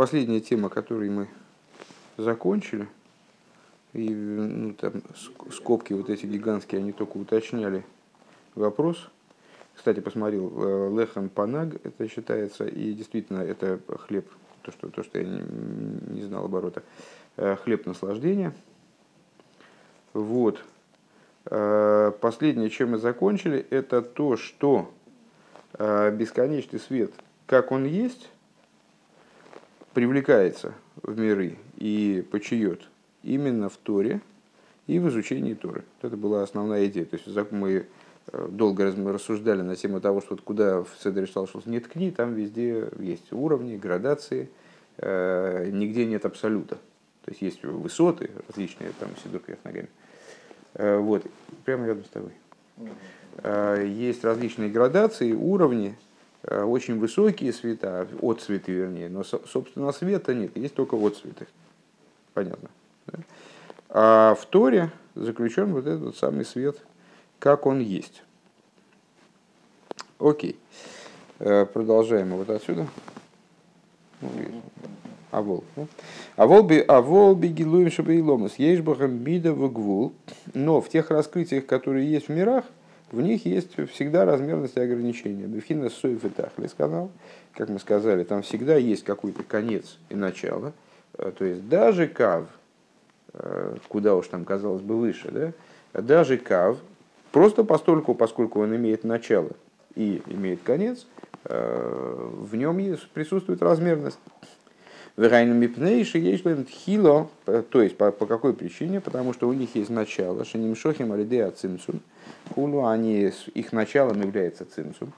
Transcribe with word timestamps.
последняя 0.00 0.40
тема, 0.40 0.70
которую 0.70 1.12
мы 1.12 1.28
закончили, 2.16 2.88
и 3.92 4.08
ну, 4.08 4.72
там 4.72 5.02
скобки 5.52 5.92
вот 5.92 6.08
эти 6.08 6.24
гигантские, 6.24 6.80
они 6.80 6.92
только 6.92 7.18
уточняли 7.18 7.84
вопрос. 8.54 9.10
Кстати, 9.74 10.00
посмотрел, 10.00 10.50
э, 10.56 10.98
лехан 10.98 11.28
панаг, 11.28 11.74
это 11.84 12.08
считается, 12.08 12.64
и 12.64 12.94
действительно 12.94 13.42
это 13.42 13.78
хлеб, 14.06 14.26
то, 14.62 14.72
что, 14.72 14.88
то, 14.88 15.02
что 15.02 15.18
я 15.18 15.26
не, 15.26 15.42
не 16.14 16.22
знал 16.22 16.46
оборота, 16.46 16.82
э, 17.36 17.56
хлеб 17.56 17.84
наслаждения. 17.84 18.54
Вот. 20.14 20.64
Э, 21.44 22.10
последнее, 22.22 22.70
чем 22.70 22.92
мы 22.92 22.96
закончили, 22.96 23.66
это 23.68 24.00
то, 24.00 24.38
что 24.38 24.90
бесконечный 25.78 26.80
свет, 26.80 27.12
как 27.44 27.70
он 27.70 27.84
есть, 27.84 28.30
привлекается 29.94 30.74
в 31.02 31.18
миры 31.18 31.56
и 31.76 32.24
почиет 32.30 32.82
именно 33.22 33.68
в 33.68 33.76
Торе 33.76 34.20
и 34.86 34.98
в 34.98 35.08
изучении 35.08 35.54
Торы. 35.54 35.84
Вот 36.00 36.08
это 36.08 36.16
была 36.16 36.42
основная 36.42 36.86
идея. 36.86 37.04
То 37.04 37.16
есть 37.16 37.52
мы 37.52 37.86
э, 38.32 38.48
долго 38.50 38.92
рассуждали 39.12 39.62
на 39.62 39.76
тему 39.76 40.00
того, 40.00 40.20
что 40.20 40.34
вот 40.34 40.40
куда 40.42 40.82
в 40.82 40.88
Седере 41.02 41.26
Шталшус 41.26 41.66
не 41.66 41.80
ткни, 41.80 42.10
там 42.10 42.34
везде 42.34 42.88
есть 42.98 43.32
уровни, 43.32 43.76
градации, 43.76 44.50
э, 44.98 45.70
нигде 45.70 46.06
нет 46.06 46.24
абсолюта. 46.24 46.76
То 47.24 47.30
есть 47.30 47.42
есть 47.42 47.62
высоты 47.62 48.30
различные, 48.48 48.92
там 48.98 49.10
Сидур 49.22 49.42
вверх 49.46 49.60
ногами. 49.64 49.88
Э, 50.74 50.98
вот, 50.98 51.24
прямо 51.64 51.86
рядом 51.86 52.04
с 52.04 52.08
тобой. 52.08 52.32
Есть 53.86 54.24
различные 54.24 54.70
градации, 54.70 55.32
уровни, 55.32 55.96
очень 56.46 56.98
высокие 56.98 57.52
света, 57.52 58.08
отцветы 58.22 58.72
вернее, 58.72 59.08
но, 59.08 59.22
собственно, 59.24 59.92
света 59.92 60.34
нет, 60.34 60.56
есть 60.56 60.74
только 60.74 60.94
отцветы. 60.94 61.46
Понятно. 62.34 62.70
А 63.88 64.34
в 64.34 64.46
Торе 64.46 64.90
заключен 65.14 65.72
вот 65.72 65.86
этот 65.86 66.16
самый 66.16 66.44
свет, 66.44 66.78
как 67.38 67.66
он 67.66 67.80
есть. 67.80 68.22
Окей. 70.18 70.56
Э, 71.38 71.66
продолжаем 71.66 72.36
вот 72.36 72.50
отсюда. 72.50 72.86
Авол. 75.30 75.64
Авол 76.36 76.62
би 76.62 76.84
авол 76.86 77.34
би 77.34 77.48
гилуем 77.48 77.90
шабейломас. 77.90 78.58
Ейшбахам 78.58 79.18
бида 79.18 79.52
в 79.52 79.72
гвул. 79.72 80.12
Но 80.52 80.80
в 80.80 80.88
тех 80.88 81.10
раскрытиях, 81.10 81.66
которые 81.66 82.10
есть 82.10 82.28
в 82.28 82.32
мирах, 82.32 82.64
в 83.10 83.20
них 83.20 83.46
есть 83.46 83.74
всегда 83.90 84.24
размерность 84.24 84.76
и 84.76 84.80
ограничения. 84.80 85.46
Бифхина 85.46 85.90
сойф 85.90 86.24
и 86.24 86.28
тахли 86.28 86.66
сказал, 86.66 87.10
как 87.54 87.68
мы 87.68 87.78
сказали, 87.78 88.24
там 88.24 88.42
всегда 88.42 88.76
есть 88.76 89.04
какой-то 89.04 89.42
конец 89.42 89.98
и 90.08 90.14
начало. 90.14 90.72
Э, 91.18 91.32
то 91.36 91.44
есть 91.44 91.68
даже 91.68 92.06
кав, 92.06 92.46
Э, 93.32 93.76
куда 93.88 94.16
уж 94.16 94.26
там, 94.26 94.44
казалось 94.44 94.82
бы, 94.82 94.96
выше, 94.96 95.30
да, 95.30 96.00
даже 96.00 96.36
кав, 96.36 96.78
просто 97.30 97.62
постольку, 97.62 98.14
поскольку 98.14 98.60
он 98.60 98.74
имеет 98.74 99.04
начало 99.04 99.50
и 99.94 100.20
имеет 100.26 100.62
конец, 100.62 101.06
э, 101.44 102.28
в 102.32 102.56
нем 102.56 102.76
присутствует 103.14 103.62
размерность. 103.62 104.18
Хило, 106.68 107.28
то 107.44 107.82
есть 107.82 107.96
по, 107.96 108.10
по 108.12 108.26
какой 108.26 108.54
причине? 108.54 109.00
Потому 109.00 109.32
что 109.32 109.48
у 109.48 109.52
них 109.52 109.74
есть 109.74 109.90
начало, 109.90 110.44
шанимшохим 110.44 111.12
алидея 111.12 111.50
цимсум, 111.50 112.00
хулу, 112.54 112.86
они, 112.86 113.32
их 113.54 113.72
началом 113.72 114.20
является 114.20 114.64
цимсум. 114.64 115.12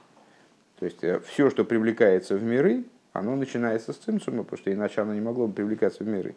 То 0.79 0.85
есть 0.85 1.03
э, 1.03 1.21
все, 1.27 1.49
что 1.49 1.63
привлекается 1.63 2.35
в 2.35 2.43
миры, 2.43 2.83
оно 3.13 3.35
начинается 3.35 3.93
с 3.93 3.97
цимсума, 3.97 4.43
потому 4.43 4.57
что 4.57 4.73
иначе 4.73 5.01
оно 5.01 5.13
не 5.13 5.21
могло 5.21 5.47
бы 5.47 5.53
привлекаться 5.53 6.03
в 6.03 6.07
миры. 6.07 6.35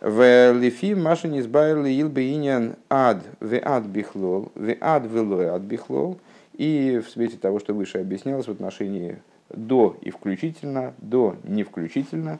В 0.00 0.52
лифи 0.52 0.94
маши 0.94 1.28
не 1.28 1.40
избавили 1.40 1.90
илбейнян 2.00 2.76
ад 2.88 3.22
в 3.38 3.54
ад 3.62 3.84
бихлол, 3.84 4.50
в 4.54 4.76
ад 4.80 5.04
велой 5.04 5.48
ад 5.48 5.62
бихлол. 5.62 6.18
И 6.54 7.02
в 7.04 7.10
свете 7.10 7.36
того, 7.36 7.58
что 7.58 7.74
выше 7.74 7.98
объяснялось 7.98 8.46
в 8.46 8.50
отношении 8.50 9.18
до 9.50 9.96
и 10.00 10.10
включительно, 10.10 10.94
до 10.98 11.36
не 11.44 11.64
включительно. 11.64 12.38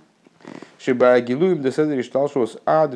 Шиба 0.78 1.12
агилуем 1.12 1.60
де 1.60 1.72
седри 1.72 2.02
шталшос 2.02 2.58
ад 2.64 2.94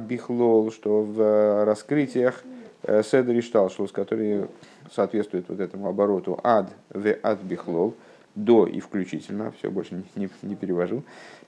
бихлол, 0.00 0.72
что 0.72 1.02
в 1.02 1.64
раскрытиях 1.64 2.42
э, 2.82 3.02
седри 3.02 3.42
шталшос, 3.42 3.92
которые 3.92 4.48
соответствуют 4.94 5.48
вот 5.48 5.60
этому 5.60 5.88
обороту 5.88 6.40
ад 6.42 6.70
в 6.90 7.16
ад 7.22 7.38
бихлол, 7.42 7.94
до 8.34 8.66
и 8.66 8.80
включительно, 8.80 9.52
все 9.58 9.70
больше 9.70 10.02
не, 10.14 10.30
не, 10.42 10.54
перевожу, 10.54 11.02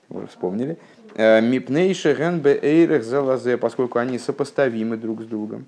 мы 0.09 0.27
вспомнили. 0.27 0.77
Э, 1.15 1.41
Мипнейши 1.41 2.13
генбе 2.13 2.59
эйрех 2.61 3.03
залазе, 3.03 3.57
поскольку 3.57 3.99
они 3.99 4.19
сопоставимы 4.19 4.97
друг 4.97 5.21
с 5.21 5.25
другом. 5.25 5.65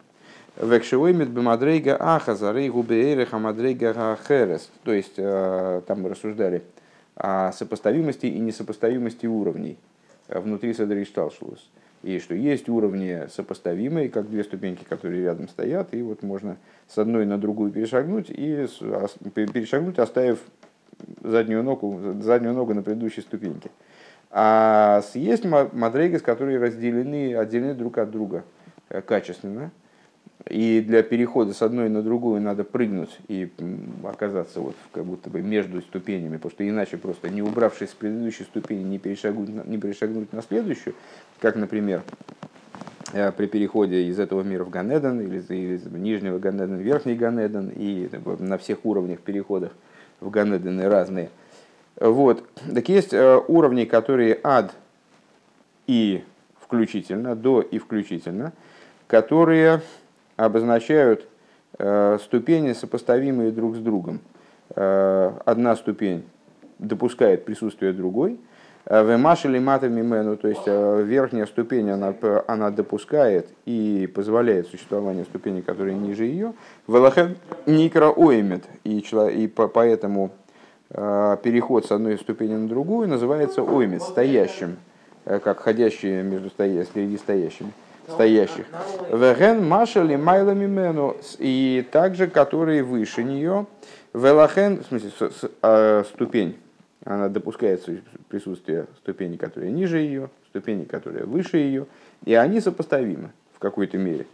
Векшевой 0.61 1.13
медбемадрейга 1.13 1.95
ахаза 1.95 2.51
рейгу 2.51 2.83
беэйрех 2.83 3.33
амадрейга 3.33 4.13
ахерес. 4.13 4.69
То 4.83 4.91
есть, 4.93 5.13
э, 5.17 5.81
там 5.87 6.01
мы 6.01 6.09
рассуждали 6.09 6.61
о 7.21 7.51
сопоставимости 7.51 8.25
и 8.25 8.39
несопоставимости 8.39 9.27
уровней 9.27 9.77
э, 10.27 10.39
внутри 10.39 10.73
Садришталшулус. 10.73 11.69
И 12.01 12.17
что 12.17 12.33
есть 12.33 12.67
уровни 12.67 13.27
сопоставимые, 13.29 14.09
как 14.09 14.27
две 14.27 14.43
ступеньки, 14.43 14.83
которые 14.83 15.23
рядом 15.23 15.47
стоят, 15.47 15.93
и 15.93 16.01
вот 16.01 16.23
можно 16.23 16.57
с 16.87 16.97
одной 16.97 17.27
на 17.27 17.37
другую 17.37 17.71
перешагнуть, 17.71 18.31
и 18.31 18.65
перешагнуть, 19.35 19.99
оставив 19.99 20.39
заднюю 21.21 21.61
ногу, 21.61 22.15
заднюю 22.21 22.55
ногу 22.55 22.73
на 22.73 22.81
предыдущей 22.81 23.21
ступеньке. 23.21 23.69
А 24.31 25.03
есть 25.13 25.45
мадрейгас, 25.45 26.23
которые 26.23 26.57
разделены, 26.57 27.35
отделены 27.35 27.75
друг 27.75 27.99
от 27.99 28.09
друга 28.09 28.45
э, 28.89 29.01
качественно. 29.01 29.69
И 30.49 30.81
для 30.81 31.03
перехода 31.03 31.53
с 31.53 31.61
одной 31.61 31.89
на 31.89 32.01
другую 32.01 32.41
надо 32.41 32.63
прыгнуть 32.63 33.15
и 33.27 33.49
оказаться 34.03 34.59
вот 34.59 34.75
как 34.91 35.05
будто 35.05 35.29
бы 35.29 35.41
между 35.41 35.81
ступенями, 35.81 36.37
потому 36.37 36.51
что 36.51 36.67
иначе 36.67 36.97
просто 36.97 37.29
не 37.29 37.41
убравшись 37.41 37.91
с 37.91 37.93
предыдущей 37.93 38.43
ступени 38.43 38.83
не 38.83 38.97
перешагнуть, 38.97 39.67
не 39.67 39.77
перешагнуть 39.77 40.33
на 40.33 40.41
следующую, 40.41 40.95
как, 41.39 41.55
например, 41.55 42.01
э, 43.13 43.31
при 43.31 43.45
переходе 43.45 44.03
из 44.03 44.19
этого 44.19 44.41
мира 44.41 44.63
в 44.63 44.71
Ганеден 44.71 45.21
или 45.21 45.37
из 45.37 45.85
нижнего 45.85 46.39
Ганеден 46.39 46.77
в 46.77 46.81
верхний 46.81 47.15
Ганеден 47.15 47.71
и 47.75 48.09
на 48.39 48.57
всех 48.57 48.83
уровнях 48.83 49.19
переходов 49.19 49.71
в 50.19 50.29
Ганедены 50.31 50.89
разные– 50.89 51.29
вот. 52.01 52.43
Так 52.73 52.89
есть 52.89 53.13
э, 53.13 53.41
уровни, 53.47 53.85
которые 53.85 54.39
ад 54.43 54.73
и 55.87 56.23
включительно, 56.59 57.35
до 57.35 57.61
и 57.61 57.77
включительно, 57.77 58.53
которые 59.07 59.81
обозначают 60.45 61.27
э, 61.77 62.17
ступени, 62.21 62.73
сопоставимые 62.73 63.51
друг 63.51 63.75
с 63.75 63.79
другом. 63.79 64.19
Э, 64.75 65.31
одна 65.45 65.75
ступень 65.75 66.23
допускает 66.79 67.45
присутствие 67.45 67.93
другой. 67.93 68.39
В 68.83 69.15
машили 69.15 69.59
матами 69.59 70.01
мену, 70.01 70.37
то 70.37 70.47
есть 70.47 70.65
верхняя 70.65 71.45
ступень, 71.45 71.91
она, 71.91 72.15
она 72.47 72.71
допускает 72.71 73.47
и 73.65 74.11
позволяет 74.13 74.67
существование 74.67 75.23
ступени, 75.23 75.61
которые 75.61 75.95
ниже 75.95 76.25
ее. 76.25 76.53
Велахен 76.87 77.37
никра 77.67 78.07
оэмет, 78.07 78.63
и, 78.83 78.97
и 78.97 79.47
поэтому 79.47 80.31
Э, 80.93 81.37
переход 81.41 81.85
с 81.85 81.91
одной 81.91 82.17
ступени 82.17 82.53
на 82.53 82.67
другую 82.67 83.07
называется 83.07 83.63
оймит, 83.63 84.01
стоящим, 84.01 84.75
э, 85.23 85.39
как 85.39 85.59
ходящие 85.59 86.21
между 86.21 86.49
стоя, 86.49 86.83
среди 86.83 87.17
стоящими, 87.17 87.71
стоящих. 88.11 88.65
Веген 89.11 89.67
машали 89.67 90.15
майлами 90.15 90.65
мену, 90.65 91.17
и 91.39 91.85
также 91.91 92.27
которые 92.27 92.83
выше 92.83 93.23
нее, 93.23 93.65
велахен, 94.13 94.83
в 94.83 94.85
смысле, 94.87 95.11
а, 95.61 96.03
ступень, 96.03 96.57
она 97.03 97.29
допускает 97.29 97.83
присутствие 98.29 98.85
ступени, 98.97 99.37
которые 99.37 99.71
ниже 99.71 99.99
ее, 99.99 100.29
ступени, 100.49 100.83
которые 100.83 101.25
выше 101.25 101.57
ее, 101.57 101.87
и 102.25 102.33
они 102.33 102.61
сопоставимы 102.61 103.31
в 103.55 103.59
какой-то 103.59 103.97
мере. 103.97 104.27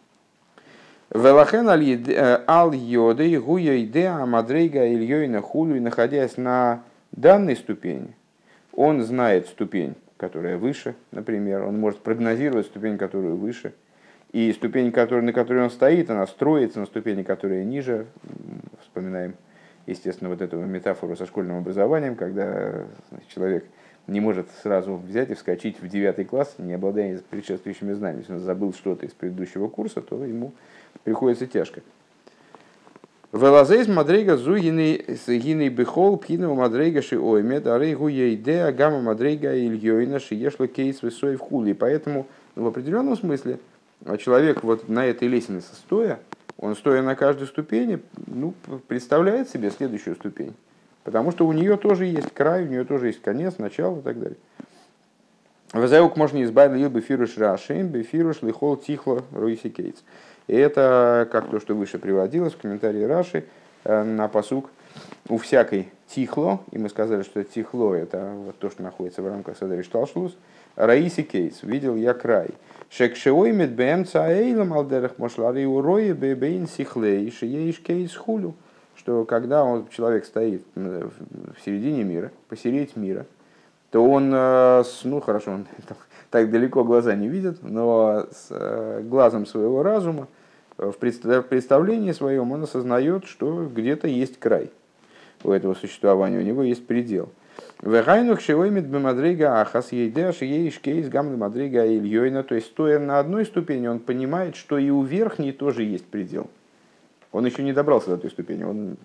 Велахен 1.13 1.69
э, 1.69 2.44
ал 2.48 2.74
йоды 2.74 3.40
гуя 3.40 3.81
иде 3.81 4.07
амадрейга 4.07 4.86
ильёйна 4.94 5.42
хулю, 5.42 5.81
находясь 5.81 6.36
на 6.36 6.84
данной 7.13 7.56
ступени, 7.56 8.13
он 8.74 9.01
знает 9.04 9.48
ступень, 9.48 9.96
которая 10.18 10.58
выше, 10.58 10.96
например, 11.12 11.64
он 11.64 11.80
может 11.80 12.00
прогнозировать 12.00 12.66
ступень, 12.66 12.98
которую 12.98 13.38
выше, 13.38 13.74
и 14.31 14.52
ступень, 14.52 14.92
которая, 14.92 15.24
на 15.24 15.34
которой 15.34 15.64
он 15.64 15.69
стоит, 15.69 16.10
она 16.10 16.28
строится 16.28 16.80
на 16.80 16.86
ступени, 16.86 17.24
которая 17.24 17.64
ниже. 17.64 18.08
Вспоминаем, 18.81 19.36
естественно, 19.86 20.30
вот 20.30 20.42
эту 20.42 20.58
метафору 20.58 21.16
со 21.16 21.25
школьным 21.25 21.58
образованием, 21.58 22.16
когда 22.16 22.84
человек 23.34 23.66
не 24.08 24.19
может 24.19 24.48
сразу 24.64 24.96
взять 24.96 25.30
и 25.31 25.34
вскочить 25.34 25.81
в 25.81 25.88
девятый 25.88 26.25
класс, 26.25 26.56
не 26.58 26.74
обладая 26.74 27.20
предшествующими 27.30 27.94
знаниями. 27.94 28.22
Если 28.22 28.34
он 28.34 28.40
забыл 28.40 28.74
что-то 28.74 29.06
из 29.06 29.13
предыдущего 29.13 29.68
курса, 29.68 30.02
то 30.02 30.24
ему 30.24 30.54
приходится 31.04 31.46
тяжко. 31.46 31.81
Велазейс 33.38 33.88
мадрейга 33.88 34.36
зугиный 34.36 35.69
бихол 35.69 36.18
пхинова 36.18 36.56
мадрейга 36.56 37.01
ши 37.01 37.19
оймет, 37.19 37.68
а 37.68 37.78
рейгу 37.78 38.07
ейде 38.07 38.72
гамма 38.72 39.01
мадрейга 39.01 39.56
ильёйна 39.56 40.19
ши 40.19 40.36
ешло 40.36 40.66
кейс 40.66 41.04
высой 41.04 41.36
в 41.36 41.42
хули. 41.42 41.74
Поэтому 41.74 42.25
в 42.56 42.66
определенном 42.66 43.16
смысле 43.16 43.60
человек 44.19 44.63
вот 44.63 44.89
на 44.89 45.06
этой 45.06 45.28
лестнице 45.28 45.68
стоя, 45.75 46.19
он 46.57 46.75
стоя 46.75 47.04
на 47.04 47.16
каждой 47.16 47.45
ступени, 47.48 48.00
ну, 48.25 48.54
представляет 48.88 49.50
себе 49.50 49.69
следующую 49.69 50.16
ступень. 50.16 50.56
Потому 51.04 51.31
что 51.31 51.45
у 51.45 51.54
нее 51.54 51.78
тоже 51.78 52.06
есть 52.06 52.34
край, 52.34 52.63
у 52.63 52.68
нее 52.68 52.84
тоже 52.84 53.07
есть 53.07 53.22
конец, 53.22 53.60
начало 53.60 54.00
и 54.00 54.01
так 54.01 54.19
далее. 54.19 54.38
Вазаук 55.74 56.18
можно 56.18 56.42
избавить 56.44 56.89
бы 56.89 57.01
фируш 57.01 57.38
рашим, 57.38 57.89
бифируш 57.89 58.42
лихол 58.42 58.78
тихло 58.78 59.24
руиси 59.31 59.69
кейтс. 59.69 60.01
И 60.48 60.56
это, 60.56 61.28
как 61.32 61.50
то, 61.50 61.60
что 61.60 61.76
выше 61.76 62.00
приводилось 62.00 62.54
в 62.54 62.58
комментарии 62.58 63.04
Раши 63.04 63.46
э, 63.84 64.04
на 64.04 64.28
פסוק 64.28 64.69
у 65.30 65.38
всякой 65.38 65.90
תכלה, 66.07 66.62
и 66.72 66.78
мы 66.78 66.90
сказали, 66.90 67.24
что 67.24 67.44
תכלה 67.44 67.94
это 67.94 68.32
вот 68.34 68.58
то, 68.58 68.70
что 68.70 68.82
находится 68.82 69.22
в 69.22 69.28
рамках 69.28 69.58
סדר 69.57 69.81
השתלשלות, 69.81 70.38
ראיתי 70.75 71.24
קץ, 71.24 71.63
видел 71.64 71.96
я 71.96 72.14
край. 72.14 72.50
שכשעומד 72.89 73.74
באמצע 73.74 74.06
העולם 74.06 74.74
על 74.74 74.88
דרך 74.88 75.18
משל 75.18 75.66
הרי 75.66 76.13
רואה 76.13 76.41
בעין 76.41 76.68
שכלו 76.68 77.30
שיש 77.30 77.80
קץ 77.80 78.16
כולי. 78.16 78.56
Что 78.96 79.26
когда 79.26 79.64
он, 79.64 79.88
человек 79.90 80.24
стоит 80.24 80.64
в 80.76 81.12
середине 81.66 82.04
мира, 82.04 82.32
посередине 82.48 82.88
мира, 82.96 83.26
то 83.92 84.06
он, 84.06 84.32
э, 84.34 84.84
ну 85.04 85.20
хорошо, 85.20 85.52
он 85.52 85.68
так 86.30 86.50
далеко 86.50 86.84
глаза 86.84 87.16
не 87.16 87.28
видят, 87.28 87.58
но 87.62 88.28
с 88.32 88.48
э, 88.52 89.02
глазом 89.04 89.46
своего 89.46 89.84
разума 89.84 90.28
в 90.77 90.94
представлении 90.94 92.12
своем 92.12 92.51
он 92.51 92.63
осознает, 92.63 93.25
что 93.25 93.65
где-то 93.65 94.07
есть 94.07 94.39
край 94.39 94.71
у 95.44 95.51
этого 95.51 95.74
существования, 95.74 96.39
у 96.39 96.44
него 96.44 96.63
есть 96.63 96.85
предел. 96.85 97.29
Вегайнух 97.81 98.41
шевоймит 98.41 98.85
бемадрига 98.85 99.62
ахас 99.62 99.91
ейдеш 99.91 100.41
ейш 100.41 100.79
кейс 100.79 101.09
гамны 101.09 101.38
мадрига 101.38 101.85
ильёйна. 101.85 102.44
То 102.44 102.56
есть, 102.56 102.68
стоя 102.68 103.00
на 103.00 103.19
одной 103.19 103.45
ступени, 103.45 103.88
он 103.88 104.00
понимает, 104.00 104.56
что 104.56 104.77
и 104.77 104.89
у 104.89 105.03
верхней 105.03 105.51
тоже 105.51 105.83
есть 105.83 106.06
предел. 106.06 106.50
Он 107.31 107.45
еще 107.45 107.63
не 107.63 107.74
добрался 107.74 108.09
до 108.09 108.18
той 108.18 108.31
ступени, 108.31 108.63
он 108.63 108.97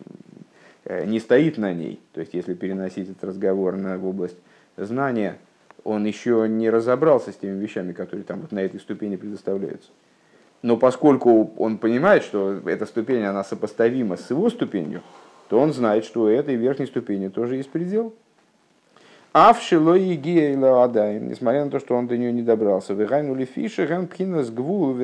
э, 0.84 1.04
не 1.04 1.20
стоит 1.20 1.58
на 1.58 1.72
ней. 1.72 2.00
То 2.12 2.20
есть, 2.20 2.34
если 2.34 2.54
переносить 2.54 3.10
этот 3.10 3.24
разговор 3.24 3.76
на 3.76 3.98
область 3.98 4.38
знания, 4.76 5.38
он 5.84 6.04
еще 6.04 6.46
не 6.48 6.70
разобрался 6.70 7.32
с 7.32 7.36
теми 7.36 7.58
вещами, 7.58 7.92
которые 7.92 8.24
там 8.24 8.40
вот 8.40 8.52
на 8.52 8.60
этой 8.60 8.80
ступени 8.80 9.16
предоставляются. 9.16 9.90
Но 10.62 10.76
поскольку 10.76 11.52
он 11.58 11.78
понимает, 11.78 12.22
что 12.22 12.60
эта 12.66 12.86
ступень, 12.86 13.24
она 13.24 13.42
сопоставима 13.42 14.16
с 14.16 14.30
его 14.30 14.48
ступенью, 14.48 15.02
то 15.48 15.58
он 15.58 15.72
знает, 15.72 16.04
что 16.04 16.22
у 16.22 16.26
этой 16.28 16.54
верхней 16.54 16.86
ступени 16.86 17.28
тоже 17.28 17.56
есть 17.56 17.70
предел. 17.70 18.14
А 19.34 19.52
в 19.54 19.62
Шилой 19.62 20.14
Адаем, 20.14 21.28
несмотря 21.28 21.64
на 21.64 21.70
то, 21.70 21.80
что 21.80 21.96
он 21.96 22.06
до 22.06 22.16
нее 22.16 22.32
не 22.32 22.42
добрался, 22.42 22.94
выгайнули 22.94 23.44
фиши, 23.44 23.86
ганпхина 23.86 24.44
с 24.44 24.50
гвул, 24.50 24.94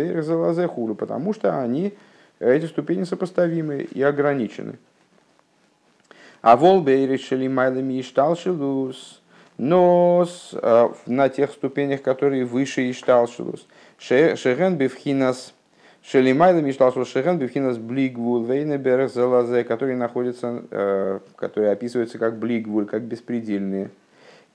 хулу, 0.68 0.94
потому 0.94 1.32
что 1.32 1.58
они, 1.58 1.94
эти 2.38 2.66
ступени 2.66 3.04
сопоставимы 3.04 3.78
и 3.80 4.02
ограничены. 4.02 4.78
А 6.40 6.56
волбей 6.56 7.06
решили 7.06 7.48
майлами 7.48 7.94
и 7.94 8.02
шталшилус, 8.02 9.22
но 9.56 10.26
э, 10.52 10.88
на 11.06 11.28
тех 11.28 11.50
ступенях, 11.50 12.02
которые 12.02 12.44
выше 12.44 12.88
Ишталшилус. 12.90 13.66
Шеген 13.98 14.76
бифхинас 14.76 15.52
Шелимайла 16.02 16.60
Мишталшилус 16.60 17.08
Шеген 17.08 17.38
бифхинас 17.38 17.76
блигвул 17.76 18.44
вейнеберг 18.44 19.10
залазе, 19.10 19.64
которые 19.64 19.96
находятся, 19.96 20.62
э, 20.70 21.18
которые 21.36 21.72
описываются 21.72 22.18
как 22.18 22.38
блигвуль, 22.38 22.86
как 22.86 23.02
беспредельные. 23.02 23.90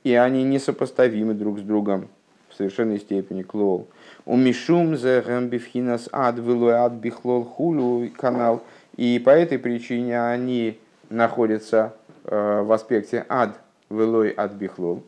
И 0.03 0.15
они 0.15 0.43
несопоставимы 0.43 1.33
друг 1.33 1.59
с 1.59 1.61
другом 1.61 2.07
в 2.49 2.55
совершенной 2.55 2.99
степени 2.99 3.43
клол. 3.43 3.87
У 4.25 4.37
Мишум 4.37 4.95
зехем 4.95 5.49
бифхинас 5.49 6.09
ад 6.11 6.39
ад 6.39 6.93
бихлол 6.93 7.43
хулу 7.43 8.09
канал. 8.17 8.63
И 8.95 9.19
по 9.19 9.31
этой 9.31 9.59
причине 9.59 10.21
они 10.23 10.79
находятся 11.09 11.93
э, 12.25 12.61
в 12.61 12.71
аспекте 12.71 13.25
ад, 13.27 13.59
велой 13.89 14.29
от 14.29 14.53
бихлол, 14.53 15.03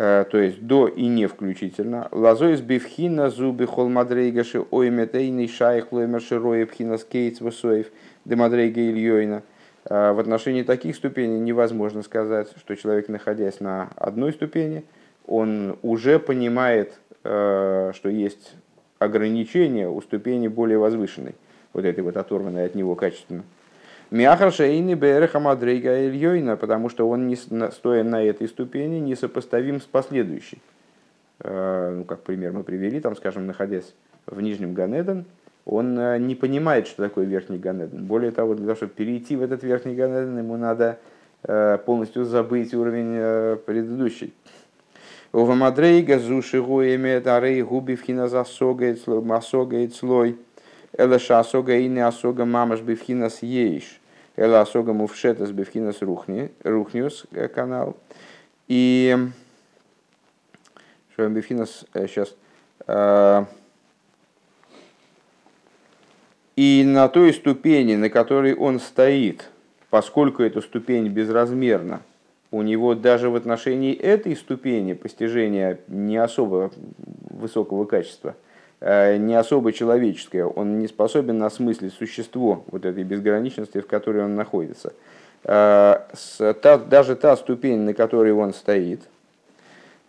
то 0.00 0.38
есть 0.38 0.66
до 0.66 0.88
и 0.88 1.06
не 1.06 1.26
включительно. 1.26 2.08
Лазой 2.10 2.56
с 2.56 2.62
бифхина 2.62 3.28
зубы 3.28 3.66
хол 3.66 3.90
мадрейгаши 3.90 4.64
ойметейный 4.70 5.46
шайх 5.46 5.92
лоймерши 5.92 6.38
роя 6.38 6.64
пхина 6.64 6.96
скейтс 6.96 7.42
высоев 7.42 7.88
де 8.24 8.34
мадрейга 8.34 8.80
ильёйна. 8.80 9.42
Э, 9.84 10.12
в 10.12 10.18
отношении 10.18 10.62
таких 10.62 10.96
ступеней 10.96 11.38
невозможно 11.38 12.02
сказать, 12.02 12.48
что 12.56 12.76
человек, 12.76 13.08
находясь 13.08 13.60
на 13.60 13.90
одной 13.96 14.32
ступени, 14.32 14.84
он 15.26 15.76
уже 15.82 16.18
понимает, 16.18 16.98
э, 17.24 17.92
что 17.94 18.08
есть 18.08 18.54
ограничения 18.98 19.88
у 19.88 20.00
ступени 20.00 20.48
более 20.48 20.78
возвышенной, 20.78 21.34
вот 21.72 21.84
этой 21.84 22.02
вот 22.02 22.16
оторванной 22.16 22.64
от 22.64 22.74
него 22.74 22.94
качественно. 22.94 23.42
Мяхар 24.10 24.52
шейни 24.52 24.94
береха 24.94 25.38
мадрейга 25.38 26.08
ильёйна, 26.08 26.56
потому 26.56 26.88
что 26.88 27.08
он, 27.08 27.28
не, 27.28 27.36
стоя 27.36 28.02
на 28.02 28.24
этой 28.24 28.48
ступени, 28.48 28.98
несопоставим 28.98 29.80
с 29.80 29.84
последующей. 29.84 30.60
Э, 31.38 31.94
ну, 31.98 32.04
как 32.04 32.22
пример 32.22 32.52
мы 32.52 32.64
привели, 32.64 33.00
там, 33.00 33.14
скажем, 33.14 33.46
находясь 33.46 33.94
в 34.26 34.40
Нижнем 34.40 34.74
Ганеден, 34.74 35.26
он 35.64 35.96
э, 35.96 36.18
не 36.18 36.34
понимает, 36.34 36.88
что 36.88 37.04
такое 37.04 37.24
Верхний 37.24 37.58
Ганеден. 37.58 38.04
Более 38.04 38.32
того, 38.32 38.54
для 38.54 38.66
того, 38.66 38.76
чтобы 38.76 38.92
перейти 38.92 39.36
в 39.36 39.42
этот 39.42 39.62
Верхний 39.62 39.94
Ганеден, 39.94 40.38
ему 40.38 40.56
надо 40.56 40.98
э, 41.44 41.78
полностью 41.86 42.24
забыть 42.24 42.74
уровень 42.74 43.58
предыдущий. 43.58 44.34
Ова 45.30 45.54
мадрейга 45.54 46.18
зуши 46.18 46.60
гуэме 46.60 47.20
дарей 47.20 47.62
губи 47.62 47.94
вхина 47.94 48.26
засогает 48.26 48.98
слой. 48.98 50.36
Элеша 50.98 51.38
асога 51.38 51.76
и 51.76 51.86
не 51.86 52.00
асога 52.00 52.44
мамаш 52.44 52.80
бифхинас 52.80 53.40
ейш. 53.42 53.99
Эла 54.40 54.62
Асога 54.62 54.94
Мувшетас 54.94 55.50
Бевхинас 55.52 56.00
Рухниус 56.00 57.26
э, 57.30 57.48
канал. 57.48 57.98
И 58.68 59.14
что 61.12 61.28
Бевхинас 61.28 61.84
сейчас 61.92 62.34
э, 62.86 63.44
э, 63.44 63.44
и 66.56 66.82
на 66.86 67.10
той 67.10 67.34
ступени, 67.34 67.96
на 67.96 68.08
которой 68.08 68.54
он 68.54 68.80
стоит, 68.80 69.50
поскольку 69.90 70.42
эта 70.42 70.62
ступень 70.62 71.08
безразмерна, 71.08 72.00
у 72.50 72.62
него 72.62 72.94
даже 72.94 73.28
в 73.28 73.36
отношении 73.36 73.94
этой 73.94 74.34
ступени 74.36 74.94
постижения 74.94 75.80
не 75.86 76.16
особо 76.16 76.70
высокого 77.28 77.84
качества– 77.84 78.36
не 78.80 79.34
особо 79.34 79.72
человеческое, 79.72 80.46
он 80.46 80.78
не 80.78 80.88
способен 80.88 81.42
осмыслить 81.42 81.92
существо 81.92 82.64
вот 82.70 82.86
этой 82.86 83.04
безграничности, 83.04 83.80
в 83.80 83.86
которой 83.86 84.24
он 84.24 84.36
находится. 84.36 84.94
Э, 85.44 86.00
даже 86.88 87.16
та 87.16 87.36
ступень, 87.36 87.80
на 87.80 87.94
которой 87.94 88.32
он 88.32 88.52
стоит, 88.52 89.00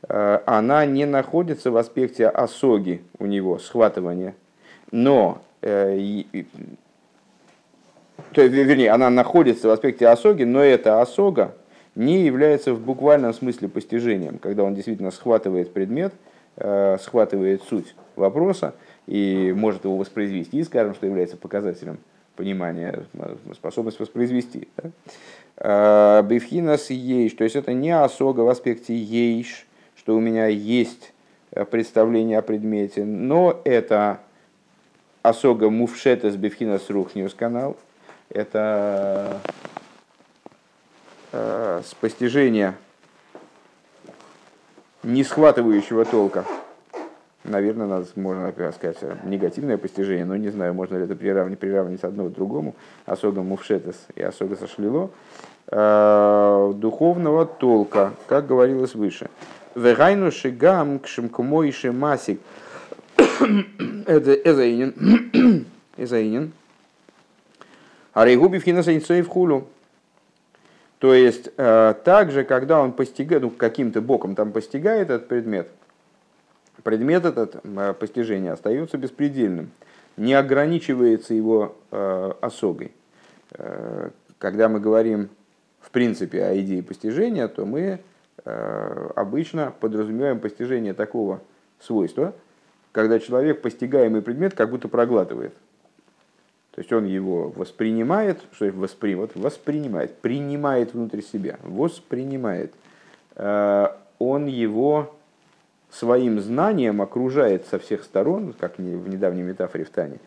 э, 0.07 0.39
она 0.45 0.85
не 0.85 1.05
находится 1.05 1.71
в 1.71 1.77
аспекте 1.77 2.27
осоги 2.27 3.01
у 3.19 3.25
него, 3.25 3.59
схватывания, 3.59 4.35
но, 4.91 5.41
то, 5.61 5.87
вернее, 8.35 8.91
она 8.91 9.09
находится 9.09 9.69
в 9.69 9.71
аспекте 9.71 10.07
осоги, 10.07 10.43
но 10.43 10.61
эта 10.61 11.01
осога 11.01 11.55
не 11.95 12.25
является 12.25 12.73
в 12.73 12.81
буквальном 12.81 13.33
смысле 13.33 13.69
постижением, 13.69 14.37
когда 14.37 14.63
он 14.63 14.75
действительно 14.75 15.11
схватывает 15.11 15.73
предмет, 15.73 16.13
схватывает 16.57 17.63
суть 17.63 17.95
вопроса 18.15 18.75
и 19.07 19.53
может 19.55 19.83
его 19.83 19.97
воспроизвести, 19.97 20.63
скажем, 20.63 20.93
что 20.93 21.05
является 21.05 21.37
показателем 21.37 21.99
понимания, 22.35 23.03
способность 23.53 23.99
воспроизвести. 23.99 24.67
Да? 24.77 24.91
А, 25.57 26.21
Бифхинас 26.23 26.89
ейш, 26.89 27.33
то 27.33 27.43
есть 27.43 27.55
это 27.55 27.73
не 27.73 27.91
осога 27.91 28.41
в 28.41 28.49
аспекте 28.49 28.95
ейш, 28.95 29.65
что 29.95 30.15
у 30.15 30.19
меня 30.19 30.47
есть 30.47 31.13
представление 31.69 32.39
о 32.39 32.41
предмете, 32.41 33.03
но 33.03 33.59
это 33.65 34.19
осога 35.21 35.69
мувшета 35.69 36.31
с 36.31 36.35
бифхинас 36.35 36.89
рухниус 36.89 37.33
канал, 37.33 37.77
это 38.29 39.41
э, 41.31 41.81
с 41.85 41.93
постижения 41.95 42.75
не 45.03 45.23
схватывающего 45.23 46.05
толка 46.05 46.45
наверное, 47.43 47.87
надо, 47.87 48.07
можно 48.15 48.53
сказать, 48.71 48.97
негативное 49.23 49.77
постижение, 49.77 50.25
но 50.25 50.35
не 50.35 50.49
знаю, 50.49 50.73
можно 50.73 50.97
ли 50.97 51.03
это 51.03 51.15
приравнить, 51.15 51.59
приравнить 51.59 52.03
одно 52.03 52.25
к 52.25 52.33
другому, 52.33 52.75
осога 53.05 53.41
мувшетес 53.41 53.95
и 54.15 54.21
осога 54.21 54.55
сошлило, 54.55 55.09
э, 55.67 56.73
духовного 56.75 57.45
толка, 57.45 58.13
как 58.27 58.47
говорилось 58.47 58.95
выше. 58.95 59.29
Вегайну 59.75 60.31
шигам 60.31 60.99
масик 61.93 62.39
это 64.05 64.33
эзаинин, 64.33 65.65
эзаинин, 65.97 66.51
А 68.13 68.25
рейгуби 68.25 68.59
в 68.59 68.65
в 68.65 69.27
хулу. 69.27 69.67
То 70.99 71.15
есть, 71.15 71.49
э, 71.57 71.95
также, 72.03 72.43
когда 72.43 72.79
он 72.79 72.91
постигает, 72.91 73.41
ну, 73.41 73.49
каким-то 73.49 74.01
боком 74.01 74.35
там 74.35 74.51
постигает 74.51 75.09
этот 75.09 75.27
предмет, 75.27 75.67
предмет 76.83 77.25
этот 77.25 77.57
э, 77.63 77.93
постижения 77.93 78.53
остается 78.53 78.97
беспредельным, 78.97 79.71
не 80.17 80.33
ограничивается 80.33 81.33
его 81.33 81.75
э, 81.91 82.31
осогой. 82.41 82.91
Когда 84.37 84.69
мы 84.69 84.79
говорим, 84.79 85.29
в 85.81 85.91
принципе, 85.91 86.45
о 86.45 86.57
идее 86.57 86.81
постижения, 86.81 87.49
то 87.49 87.65
мы 87.65 87.99
обычно 88.45 89.73
подразумеваем 89.77 90.39
постижение 90.39 90.93
такого 90.93 91.41
свойства, 91.81 92.33
когда 92.93 93.19
человек 93.19 93.61
постигаемый 93.61 94.21
предмет 94.21 94.53
как 94.53 94.69
будто 94.69 94.87
проглатывает– 94.87 95.53
то 96.71 96.79
есть 96.79 96.91
он 96.93 97.05
его 97.05 97.49
воспринимает, 97.49 98.41
что 98.53 98.65
воспри, 98.71 99.15
вот 99.15 99.31
воспринимает, 99.35 100.17
принимает 100.19 100.93
внутрь 100.93 101.21
себя, 101.21 101.59
воспринимает. 101.63 102.73
Э, 103.35 103.87
он 104.19 104.45
его 104.45 105.15
своим 105.91 106.39
знанием 106.39 107.01
окружает 107.01 107.65
со 107.67 107.77
всех 107.79 108.03
сторон, 108.03 108.53
как 108.57 108.77
в 108.77 109.09
недавней 109.09 109.43
метафоре 109.43 109.83
в 109.83 109.89
Тане, 109.89 110.19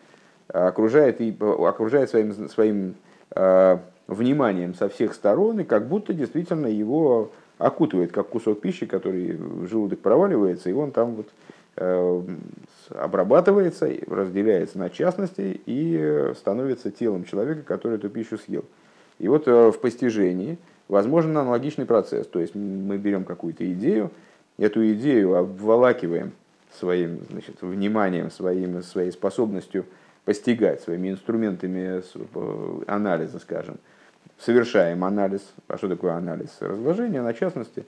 окружает, 0.47 1.21
и, 1.21 1.35
окружает 1.39 2.09
своим, 2.09 2.49
своим 2.49 2.95
э, 3.35 3.77
вниманием 4.07 4.75
со 4.75 4.89
всех 4.89 5.13
сторон, 5.13 5.59
и 5.59 5.63
как 5.63 5.87
будто 5.87 6.13
действительно 6.13 6.67
его 6.67 7.31
окутывает, 7.57 8.11
как 8.11 8.29
кусок 8.29 8.61
пищи, 8.61 8.85
который 8.85 9.33
в 9.33 9.67
желудок 9.67 9.99
проваливается, 9.99 10.69
и 10.69 10.73
он 10.73 10.91
там 10.91 11.15
вот 11.15 11.27
э, 11.77 12.21
обрабатывается, 12.89 13.89
разделяется 14.07 14.77
на 14.77 14.89
частности 14.89 15.61
и 15.65 16.31
становится 16.35 16.91
телом 16.91 17.25
человека, 17.25 17.63
который 17.63 17.97
эту 17.97 18.09
пищу 18.09 18.37
съел. 18.37 18.65
И 19.19 19.27
вот 19.27 19.47
э, 19.47 19.71
в 19.71 19.79
постижении 19.79 20.57
возможен 20.87 21.35
аналогичный 21.37 21.85
процесс. 21.85 22.27
То 22.27 22.39
есть 22.39 22.53
мы 22.53 22.97
берем 22.97 23.23
какую-то 23.23 23.69
идею, 23.73 24.11
эту 24.57 24.91
идею 24.93 25.35
обволакиваем 25.35 26.31
своим 26.73 27.19
значит, 27.29 27.61
вниманием, 27.61 28.31
своим, 28.31 28.81
своей 28.83 29.11
способностью 29.11 29.85
постигать, 30.25 30.81
своими 30.81 31.11
инструментами 31.11 32.01
э, 32.01 32.81
анализа, 32.87 33.39
скажем. 33.39 33.77
Совершаем 34.39 35.03
анализ. 35.03 35.41
А 35.67 35.77
что 35.77 35.87
такое 35.87 36.13
анализ? 36.13 36.49
Разложение 36.59 37.21
на 37.21 37.33
частности. 37.33 37.85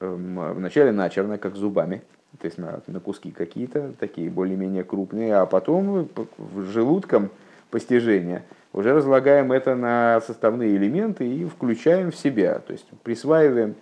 Эм, 0.00 0.54
вначале 0.54 0.92
начерно, 0.92 1.38
как 1.38 1.56
зубами– 1.56 2.02
то 2.40 2.46
есть 2.46 2.58
на, 2.58 2.80
на 2.86 3.00
куски 3.00 3.30
какие-то, 3.30 3.92
такие 3.98 4.30
более-менее 4.30 4.84
крупные, 4.84 5.36
а 5.36 5.46
потом 5.46 6.08
в 6.38 6.64
желудком 6.64 7.30
постижения 7.70 8.42
уже 8.72 8.94
разлагаем 8.94 9.52
это 9.52 9.74
на 9.74 10.20
составные 10.26 10.76
элементы 10.76 11.26
и 11.26 11.44
включаем 11.44 12.10
в 12.10 12.16
себя, 12.16 12.58
то 12.58 12.72
есть 12.72 12.86
присваиваем 13.02 13.70
э, 13.70 13.74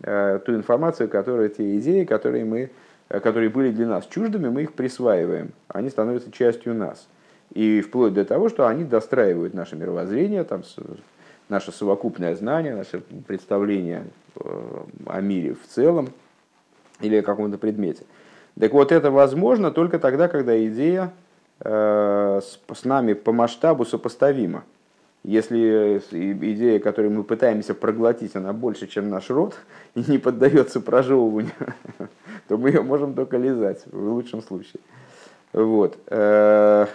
ту 0.00 0.54
информацию, 0.54 1.08
которая, 1.08 1.48
те 1.48 1.78
идеи, 1.78 2.04
которые, 2.04 2.44
мы, 2.44 2.70
э, 3.08 3.20
которые 3.20 3.48
были 3.50 3.70
для 3.70 3.86
нас 3.86 4.06
чуждыми, 4.06 4.48
мы 4.48 4.62
их 4.62 4.74
присваиваем, 4.74 5.52
они 5.68 5.90
становятся 5.90 6.30
частью 6.30 6.74
нас. 6.74 7.08
И 7.54 7.80
вплоть 7.80 8.12
до 8.12 8.24
того, 8.24 8.48
что 8.48 8.66
они 8.66 8.84
достраивают 8.84 9.54
наше 9.54 9.76
мировоззрение, 9.76 10.44
там, 10.44 10.62
наше 11.48 11.72
совокупное 11.72 12.34
знание, 12.34 12.74
наше 12.74 13.00
представление 13.26 14.04
э, 14.36 14.84
о 15.06 15.20
мире 15.20 15.54
в 15.54 15.66
целом, 15.66 16.10
или 17.00 17.16
о 17.16 17.22
каком-то 17.22 17.58
предмете. 17.58 18.04
Так 18.58 18.72
вот, 18.72 18.92
это 18.92 19.10
возможно 19.10 19.70
только 19.70 19.98
тогда, 19.98 20.28
когда 20.28 20.58
идея 20.66 21.12
э, 21.60 22.40
с, 22.42 22.84
нами 22.84 23.12
по 23.12 23.32
масштабу 23.32 23.84
сопоставима. 23.84 24.64
Если 25.26 25.98
идея, 26.52 26.78
которую 26.78 27.12
мы 27.12 27.24
пытаемся 27.24 27.74
проглотить, 27.74 28.36
она 28.36 28.52
больше, 28.52 28.86
чем 28.86 29.10
наш 29.10 29.28
рот, 29.28 29.54
и 29.94 30.04
не 30.08 30.18
поддается 30.18 30.80
прожевыванию, 30.80 31.52
то 32.48 32.56
мы 32.56 32.70
ее 32.70 32.82
можем 32.82 33.14
только 33.14 33.36
лизать, 33.36 33.82
в 33.90 34.12
лучшем 34.12 34.42
случае. 34.42 34.80
Вот. 35.52 35.98
Э, 36.06 36.86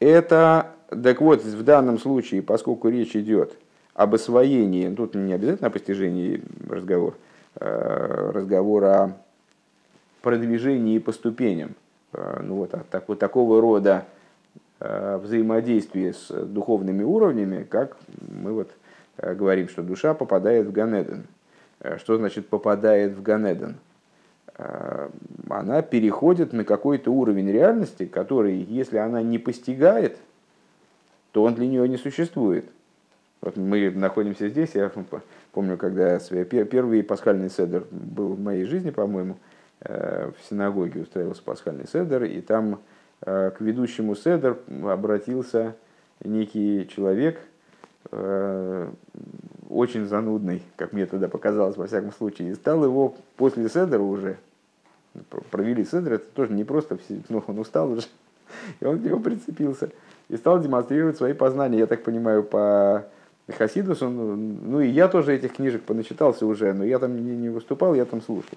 это, 0.00 0.70
так 0.88 1.20
вот, 1.20 1.44
в 1.44 1.62
данном 1.64 1.98
случае, 1.98 2.42
поскольку 2.42 2.88
речь 2.88 3.16
идет 3.16 3.56
об 3.94 4.14
освоении, 4.14 4.92
тут 4.94 5.14
не 5.14 5.32
обязательно 5.32 5.68
о 5.68 5.70
постижении 5.70 6.42
разговор, 6.68 7.14
Э, 7.56 8.30
разговор 8.34 8.84
о 8.84 9.16
продвижении 10.22 10.98
по 10.98 11.12
ступеням. 11.12 11.76
Э, 12.12 12.40
ну 12.42 12.56
вот, 12.56 12.74
так, 12.90 13.04
вот 13.06 13.20
такого 13.20 13.60
рода 13.60 14.06
э, 14.08 14.13
взаимодействие 14.80 16.12
с 16.12 16.28
духовными 16.30 17.02
уровнями, 17.02 17.62
как 17.62 17.96
мы 18.20 18.52
вот 18.52 18.70
говорим, 19.16 19.68
что 19.68 19.82
душа 19.82 20.14
попадает 20.14 20.66
в 20.66 20.72
Ганеден. 20.72 21.26
Что 21.98 22.16
значит 22.16 22.48
попадает 22.48 23.12
в 23.12 23.22
Ганеден? 23.22 23.76
Она 25.48 25.82
переходит 25.82 26.52
на 26.52 26.64
какой-то 26.64 27.10
уровень 27.10 27.50
реальности, 27.50 28.06
который, 28.06 28.56
если 28.56 28.98
она 28.98 29.22
не 29.22 29.38
постигает, 29.38 30.18
то 31.32 31.42
он 31.42 31.54
для 31.54 31.66
нее 31.66 31.88
не 31.88 31.96
существует. 31.96 32.66
Вот 33.40 33.56
мы 33.56 33.90
находимся 33.90 34.48
здесь, 34.48 34.70
я 34.74 34.90
помню, 35.52 35.76
когда 35.76 36.18
первый 36.18 37.02
пасхальный 37.02 37.50
седер 37.50 37.84
был 37.90 38.34
в 38.34 38.40
моей 38.40 38.64
жизни, 38.64 38.90
по-моему, 38.90 39.36
э, 39.80 40.30
в 40.30 40.48
синагоге 40.48 41.02
устраивался 41.02 41.42
пасхальный 41.42 41.86
седер, 41.86 42.24
и 42.24 42.40
там 42.40 42.74
э, 42.74 42.76
к 43.24 43.56
ведущему 43.60 44.14
седер 44.14 44.58
обратился 44.84 45.74
некий 46.22 46.88
человек, 46.88 47.40
э, 48.10 48.88
очень 49.68 50.06
занудный, 50.06 50.62
как 50.76 50.92
мне 50.92 51.06
тогда 51.06 51.28
показалось, 51.28 51.76
во 51.76 51.86
всяком 51.86 52.12
случае, 52.12 52.50
и 52.50 52.54
стал 52.54 52.84
его 52.84 53.14
после 53.36 53.68
седера 53.68 54.02
уже, 54.02 54.36
провели 55.50 55.84
седер, 55.84 56.14
это 56.14 56.26
тоже 56.34 56.52
не 56.52 56.64
просто, 56.64 56.98
но 57.28 57.42
он 57.46 57.58
устал 57.58 57.92
уже, 57.92 58.06
и 58.80 58.84
он 58.84 59.00
к 59.00 59.02
нему 59.02 59.20
прицепился, 59.20 59.90
и 60.28 60.36
стал 60.36 60.60
демонстрировать 60.60 61.16
свои 61.16 61.32
познания, 61.32 61.78
я 61.78 61.86
так 61.86 62.02
понимаю, 62.02 62.42
по 62.42 63.06
Хасидус, 63.48 64.00
он, 64.00 64.58
ну 64.70 64.80
и 64.80 64.88
я 64.88 65.08
тоже 65.08 65.34
этих 65.34 65.54
книжек 65.54 65.82
поначитался 65.82 66.46
уже, 66.46 66.72
но 66.72 66.84
я 66.84 66.98
там 66.98 67.14
не, 67.14 67.36
не 67.36 67.48
выступал, 67.50 67.94
я 67.94 68.04
там 68.04 68.22
слушал. 68.22 68.56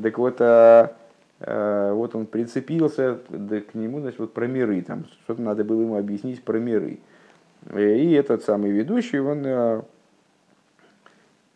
Так 0.00 0.16
вот, 0.18 0.36
а, 0.40 0.92
вот 1.40 2.16
он 2.16 2.26
прицепился 2.26 3.18
да, 3.28 3.60
к 3.60 3.74
нему, 3.74 4.00
значит, 4.00 4.18
вот 4.18 4.32
про 4.32 4.46
миры, 4.46 4.82
там 4.82 5.04
что-то 5.24 5.40
надо 5.40 5.62
было 5.64 5.82
ему 5.82 5.96
объяснить 5.96 6.42
про 6.42 6.58
миры. 6.58 6.98
И 7.76 8.12
этот 8.12 8.42
самый 8.42 8.70
ведущий, 8.72 9.20
он 9.20 9.42
а, 9.46 9.84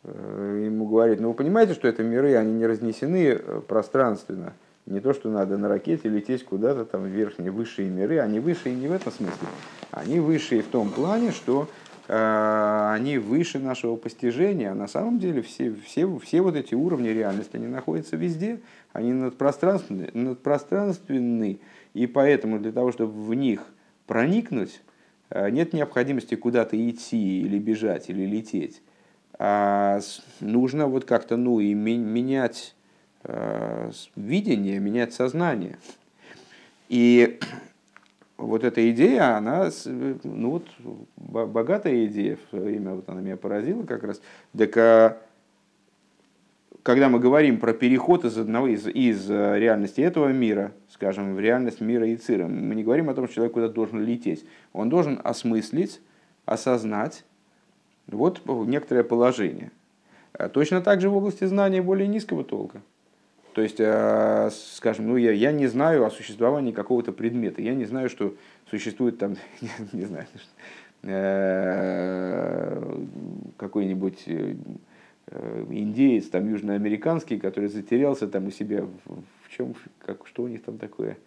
ему 0.04 0.86
говорит, 0.86 1.20
ну 1.20 1.28
вы 1.28 1.34
понимаете, 1.34 1.74
что 1.74 1.88
это 1.88 2.04
миры, 2.04 2.36
они 2.36 2.52
не 2.52 2.66
разнесены 2.66 3.36
пространственно. 3.66 4.52
Не 4.86 5.00
то, 5.00 5.12
что 5.12 5.30
надо 5.30 5.58
на 5.58 5.68
ракете 5.68 6.08
лететь 6.08 6.44
куда-то 6.44 6.84
там 6.84 7.02
в 7.02 7.06
верхние, 7.06 7.50
высшие 7.50 7.88
миры, 7.88 8.18
они 8.18 8.38
высшие 8.40 8.74
не 8.74 8.88
в 8.88 8.92
этом 8.92 9.12
смысле. 9.12 9.48
Они 9.90 10.20
высшие 10.20 10.62
в 10.62 10.68
том 10.68 10.90
плане, 10.90 11.32
что 11.32 11.68
Э, 11.68 11.81
они 12.08 13.18
выше 13.18 13.58
нашего 13.58 13.96
постижения, 13.96 14.72
а 14.72 14.74
на 14.74 14.88
самом 14.88 15.18
деле 15.18 15.40
все, 15.42 15.74
все, 15.86 16.18
все 16.18 16.40
вот 16.40 16.56
эти 16.56 16.74
уровни 16.74 17.08
реальности, 17.08 17.56
они 17.56 17.68
находятся 17.68 18.16
везде, 18.16 18.60
они 18.92 19.12
надпространственны, 19.12 20.10
надпространственны, 20.12 21.60
и 21.94 22.06
поэтому 22.06 22.58
для 22.58 22.72
того, 22.72 22.92
чтобы 22.92 23.12
в 23.12 23.34
них 23.34 23.66
проникнуть, 24.06 24.82
э, 25.30 25.50
нет 25.50 25.72
необходимости 25.72 26.34
куда-то 26.34 26.76
идти 26.76 27.40
или 27.42 27.58
бежать, 27.58 28.10
или 28.10 28.24
лететь. 28.26 28.82
А 29.38 30.00
нужно 30.40 30.86
вот 30.86 31.04
как-то 31.04 31.36
ну, 31.36 31.60
и 31.60 31.72
менять 31.74 32.74
э, 33.24 33.90
видение, 34.16 34.78
менять 34.78 35.14
сознание. 35.14 35.78
И 36.88 37.40
вот 38.42 38.64
эта 38.64 38.90
идея, 38.90 39.36
она, 39.36 39.70
ну 40.24 40.50
вот, 40.50 40.66
богатая 41.16 42.06
идея, 42.06 42.38
время 42.50 42.94
вот 42.94 43.08
она 43.08 43.20
меня 43.20 43.36
поразила 43.36 43.84
как 43.84 44.02
раз. 44.02 44.20
Так, 44.56 44.76
а, 44.76 45.18
когда 46.82 47.08
мы 47.08 47.20
говорим 47.20 47.60
про 47.60 47.72
переход 47.72 48.24
из 48.24 48.36
одного 48.36 48.66
из, 48.66 48.86
из 48.88 49.30
э, 49.30 49.58
реальности 49.58 50.00
этого 50.00 50.28
мира, 50.32 50.72
скажем, 50.90 51.34
в 51.36 51.40
реальность 51.40 51.80
мира 51.80 52.06
и 52.06 52.16
цира, 52.16 52.48
мы 52.48 52.74
не 52.74 52.82
говорим 52.82 53.08
о 53.08 53.14
том, 53.14 53.26
что 53.26 53.36
человек 53.36 53.54
куда-то 53.54 53.74
должен 53.74 54.04
лететь. 54.04 54.44
Он 54.72 54.88
должен 54.88 55.20
осмыслить, 55.22 56.00
осознать 56.44 57.24
вот 58.08 58.42
некоторое 58.66 59.04
положение. 59.04 59.70
А 60.32 60.48
точно 60.48 60.80
так 60.80 61.00
же 61.00 61.08
в 61.08 61.16
области 61.16 61.44
знания 61.44 61.80
более 61.80 62.08
низкого 62.08 62.42
толка– 62.42 62.82
то 63.52 63.60
есть, 63.60 63.76
э, 63.78 64.50
скажем, 64.50 65.08
ну, 65.08 65.16
я, 65.16 65.32
я 65.32 65.52
не 65.52 65.66
знаю 65.66 66.04
о 66.04 66.10
существовании 66.10 66.72
какого-то 66.72 67.12
предмета, 67.12 67.60
я 67.60 67.74
не 67.74 67.84
знаю, 67.84 68.08
что 68.08 68.34
существует 68.70 69.18
там, 69.18 69.36
не 69.92 70.04
знаю, 70.04 70.26
э, 71.02 72.96
какой-нибудь 73.58 74.22
э, 74.26 74.54
индеец 75.70 76.28
там 76.28 76.48
южноамериканский, 76.48 77.38
который 77.38 77.68
затерялся 77.68 78.26
там 78.26 78.46
у 78.46 78.50
себя 78.50 78.82
в, 78.82 79.22
в 79.42 79.50
чем, 79.50 79.74
как, 79.98 80.26
что 80.26 80.44
у 80.44 80.48
них 80.48 80.62
там 80.62 80.78
такое? 80.78 81.18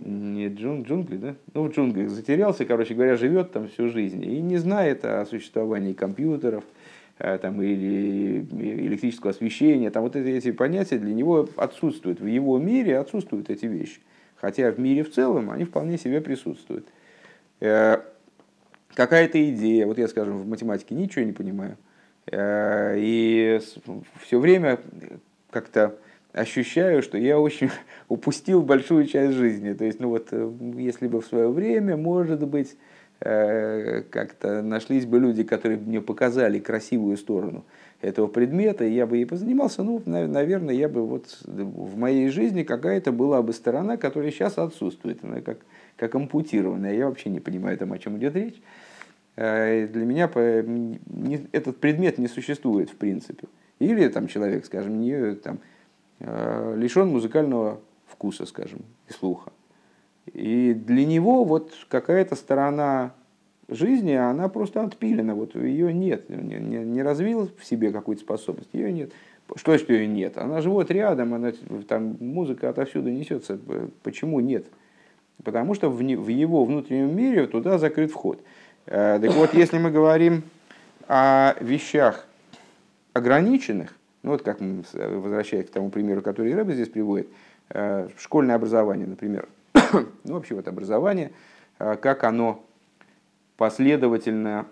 Не 0.00 0.48
джун, 0.48 0.82
джунгли, 0.82 1.16
да? 1.16 1.34
Ну, 1.54 1.64
в 1.64 1.72
джунглях 1.72 2.10
затерялся, 2.10 2.64
короче 2.64 2.94
говоря, 2.94 3.16
живет 3.16 3.52
там 3.52 3.68
всю 3.68 3.88
жизнь 3.88 4.22
и 4.22 4.40
не 4.40 4.58
знает 4.58 5.04
о 5.04 5.24
существовании 5.24 5.94
компьютеров, 5.94 6.64
там, 7.18 7.62
или 7.62 8.40
электрического 8.40 9.30
освещения. 9.30 9.90
Там 9.90 10.02
вот 10.02 10.16
эти, 10.16 10.28
эти 10.28 10.52
понятия 10.52 10.98
для 10.98 11.14
него 11.14 11.48
отсутствуют. 11.56 12.20
В 12.20 12.26
его 12.26 12.58
мире 12.58 12.98
отсутствуют 12.98 13.50
эти 13.50 13.66
вещи. 13.66 14.00
Хотя 14.36 14.70
в 14.70 14.78
мире 14.78 15.02
в 15.02 15.10
целом 15.10 15.50
они 15.50 15.64
вполне 15.64 15.98
себе 15.98 16.20
присутствуют. 16.20 16.86
Э, 17.60 17.98
какая-то 18.94 19.50
идея, 19.50 19.86
вот 19.86 19.98
я, 19.98 20.08
скажем, 20.08 20.38
в 20.38 20.46
математике 20.46 20.94
ничего 20.94 21.24
не 21.24 21.32
понимаю, 21.32 21.76
э, 22.30 22.96
и 22.98 23.60
все 24.20 24.38
время 24.38 24.78
как-то 25.50 25.96
ощущаю, 26.32 27.02
что 27.02 27.16
я 27.16 27.38
очень 27.38 27.70
упустил 28.08 28.62
большую 28.62 29.06
часть 29.06 29.34
жизни. 29.34 29.72
То 29.72 29.84
есть, 29.84 30.00
ну 30.00 30.10
вот, 30.10 30.28
э, 30.32 30.52
если 30.76 31.08
бы 31.08 31.20
в 31.20 31.26
свое 31.26 31.48
время, 31.48 31.96
может 31.96 32.46
быть, 32.46 32.76
как-то 33.18 34.62
нашлись 34.62 35.06
бы 35.06 35.18
люди, 35.18 35.42
которые 35.42 35.78
мне 35.78 36.02
показали 36.02 36.58
красивую 36.58 37.16
сторону 37.16 37.64
этого 38.00 38.26
предмета, 38.26 38.84
и 38.84 38.92
я 38.92 39.06
бы 39.06 39.16
ей 39.16 39.26
позанимался, 39.26 39.82
ну, 39.82 40.02
наверное, 40.04 40.74
я 40.74 40.88
бы 40.88 41.06
вот 41.06 41.38
в 41.44 41.96
моей 41.96 42.28
жизни 42.28 42.62
какая-то 42.62 43.12
была 43.12 43.42
бы 43.42 43.52
сторона, 43.52 43.96
которая 43.96 44.30
сейчас 44.30 44.58
отсутствует, 44.58 45.24
она 45.24 45.40
как, 45.40 45.58
как 45.96 46.14
ампутированная. 46.14 46.94
Я 46.94 47.08
вообще 47.08 47.30
не 47.30 47.40
понимаю, 47.40 47.78
там, 47.78 47.92
о 47.92 47.98
чем 47.98 48.18
идет 48.18 48.36
речь. 48.36 48.60
Э, 49.36 49.86
для 49.86 50.04
меня 50.04 50.30
этот 51.52 51.78
предмет 51.78 52.18
не 52.18 52.28
существует 52.28 52.90
в 52.90 52.96
принципе. 52.96 53.48
Или 53.78 54.08
там 54.08 54.28
человек, 54.28 54.64
скажем, 54.66 55.00
не, 55.00 55.34
там, 55.34 55.58
э, 56.20 56.74
лишен 56.76 57.08
музыкального 57.08 57.80
вкуса, 58.06 58.46
скажем, 58.46 58.80
и 59.08 59.12
слуха. 59.12 59.52
И 60.32 60.74
для 60.74 61.06
него 61.06 61.44
вот 61.44 61.72
какая-то 61.88 62.34
сторона 62.34 63.12
жизни, 63.68 64.12
она 64.12 64.48
просто 64.48 64.82
отпилена, 64.82 65.34
вот 65.34 65.54
ее 65.54 65.92
нет, 65.92 66.28
не, 66.28 66.56
не, 66.58 66.78
не 66.78 67.02
развил 67.02 67.50
в 67.58 67.64
себе 67.64 67.90
какую-то 67.90 68.22
способность, 68.22 68.70
ее 68.72 68.92
нет. 68.92 69.12
Что, 69.54 69.78
что 69.78 69.92
ее 69.92 70.06
нет? 70.08 70.38
Она 70.38 70.60
живет 70.60 70.90
рядом, 70.90 71.34
она, 71.34 71.52
там 71.88 72.16
музыка 72.18 72.68
отовсюду 72.68 73.10
несется. 73.10 73.58
Почему 74.02 74.40
нет? 74.40 74.66
Потому 75.44 75.74
что 75.74 75.88
в, 75.88 75.98
в 75.98 76.28
его 76.28 76.64
внутреннем 76.64 77.14
мире 77.14 77.46
туда 77.46 77.78
закрыт 77.78 78.10
вход. 78.10 78.40
Э, 78.86 79.18
так 79.20 79.32
вот, 79.34 79.54
если 79.54 79.78
мы 79.78 79.90
говорим 79.90 80.42
о 81.06 81.54
вещах 81.60 82.26
ограниченных, 83.12 83.96
ну 84.22 84.30
вот 84.32 84.42
как 84.42 84.60
мы 84.60 84.82
возвращаясь 84.92 85.66
к 85.66 85.70
тому 85.70 85.90
примеру, 85.90 86.22
который 86.22 86.52
Рэбе 86.54 86.74
здесь 86.74 86.88
приводит, 86.88 87.28
э, 87.70 88.08
школьное 88.18 88.56
образование, 88.56 89.06
например, 89.06 89.48
ну 90.24 90.34
вообще 90.34 90.54
вот 90.54 90.68
образование, 90.68 91.32
э, 91.78 91.96
как 91.96 92.24
оно 92.24 92.64
последовательно 93.56 94.66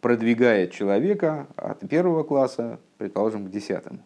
продвигает 0.00 0.72
человека 0.72 1.48
от 1.54 1.86
первого 1.86 2.22
класса, 2.22 2.80
предположим, 2.96 3.44
к 3.44 3.50
десятому. 3.50 3.98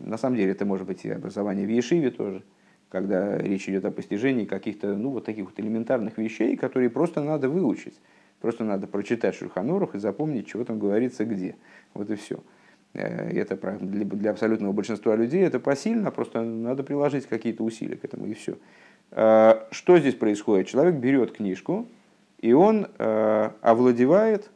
На 0.00 0.16
самом 0.16 0.36
деле 0.36 0.52
это 0.52 0.64
может 0.64 0.86
быть 0.86 1.04
и 1.04 1.10
образование 1.10 1.66
в 1.66 1.70
Ешиве 1.70 2.10
тоже– 2.10 2.42
когда 2.88 3.36
речь 3.38 3.68
идет 3.68 3.84
о 3.84 3.90
постижении 3.90 4.44
каких-то 4.44 4.94
ну, 4.96 5.10
вот 5.10 5.24
таких 5.24 5.46
вот 5.46 5.60
элементарных 5.60 6.18
вещей, 6.18 6.56
которые 6.56 6.90
просто 6.90 7.22
надо 7.22 7.48
выучить. 7.48 8.00
Просто 8.40 8.64
надо 8.64 8.86
прочитать 8.86 9.34
Шульханорух 9.34 9.94
и 9.94 9.98
запомнить, 9.98 10.46
чего 10.46 10.64
там 10.64 10.78
говорится 10.78 11.24
где. 11.24 11.56
Вот 11.92 12.08
и 12.10 12.14
все. 12.14 12.42
Э, 12.94 13.30
это 13.30 13.56
для, 13.80 14.30
абсолютного 14.30 14.72
большинства 14.72 15.14
людей 15.16 15.42
это 15.42 15.60
посильно, 15.60 16.10
просто 16.10 16.42
надо 16.42 16.82
приложить 16.82 17.26
какие-то 17.26 17.62
усилия 17.62 17.96
к 17.96 18.04
этому 18.04 18.26
и 18.26 18.34
все. 18.34 18.56
Э, 19.10 19.64
что 19.70 19.98
здесь 19.98 20.14
происходит? 20.14 20.68
Человек 20.68 20.96
берет 20.96 21.32
книжку, 21.32 21.86
и 22.40 22.52
он 22.52 22.88
э, 22.98 23.50
овладевает 23.60 24.50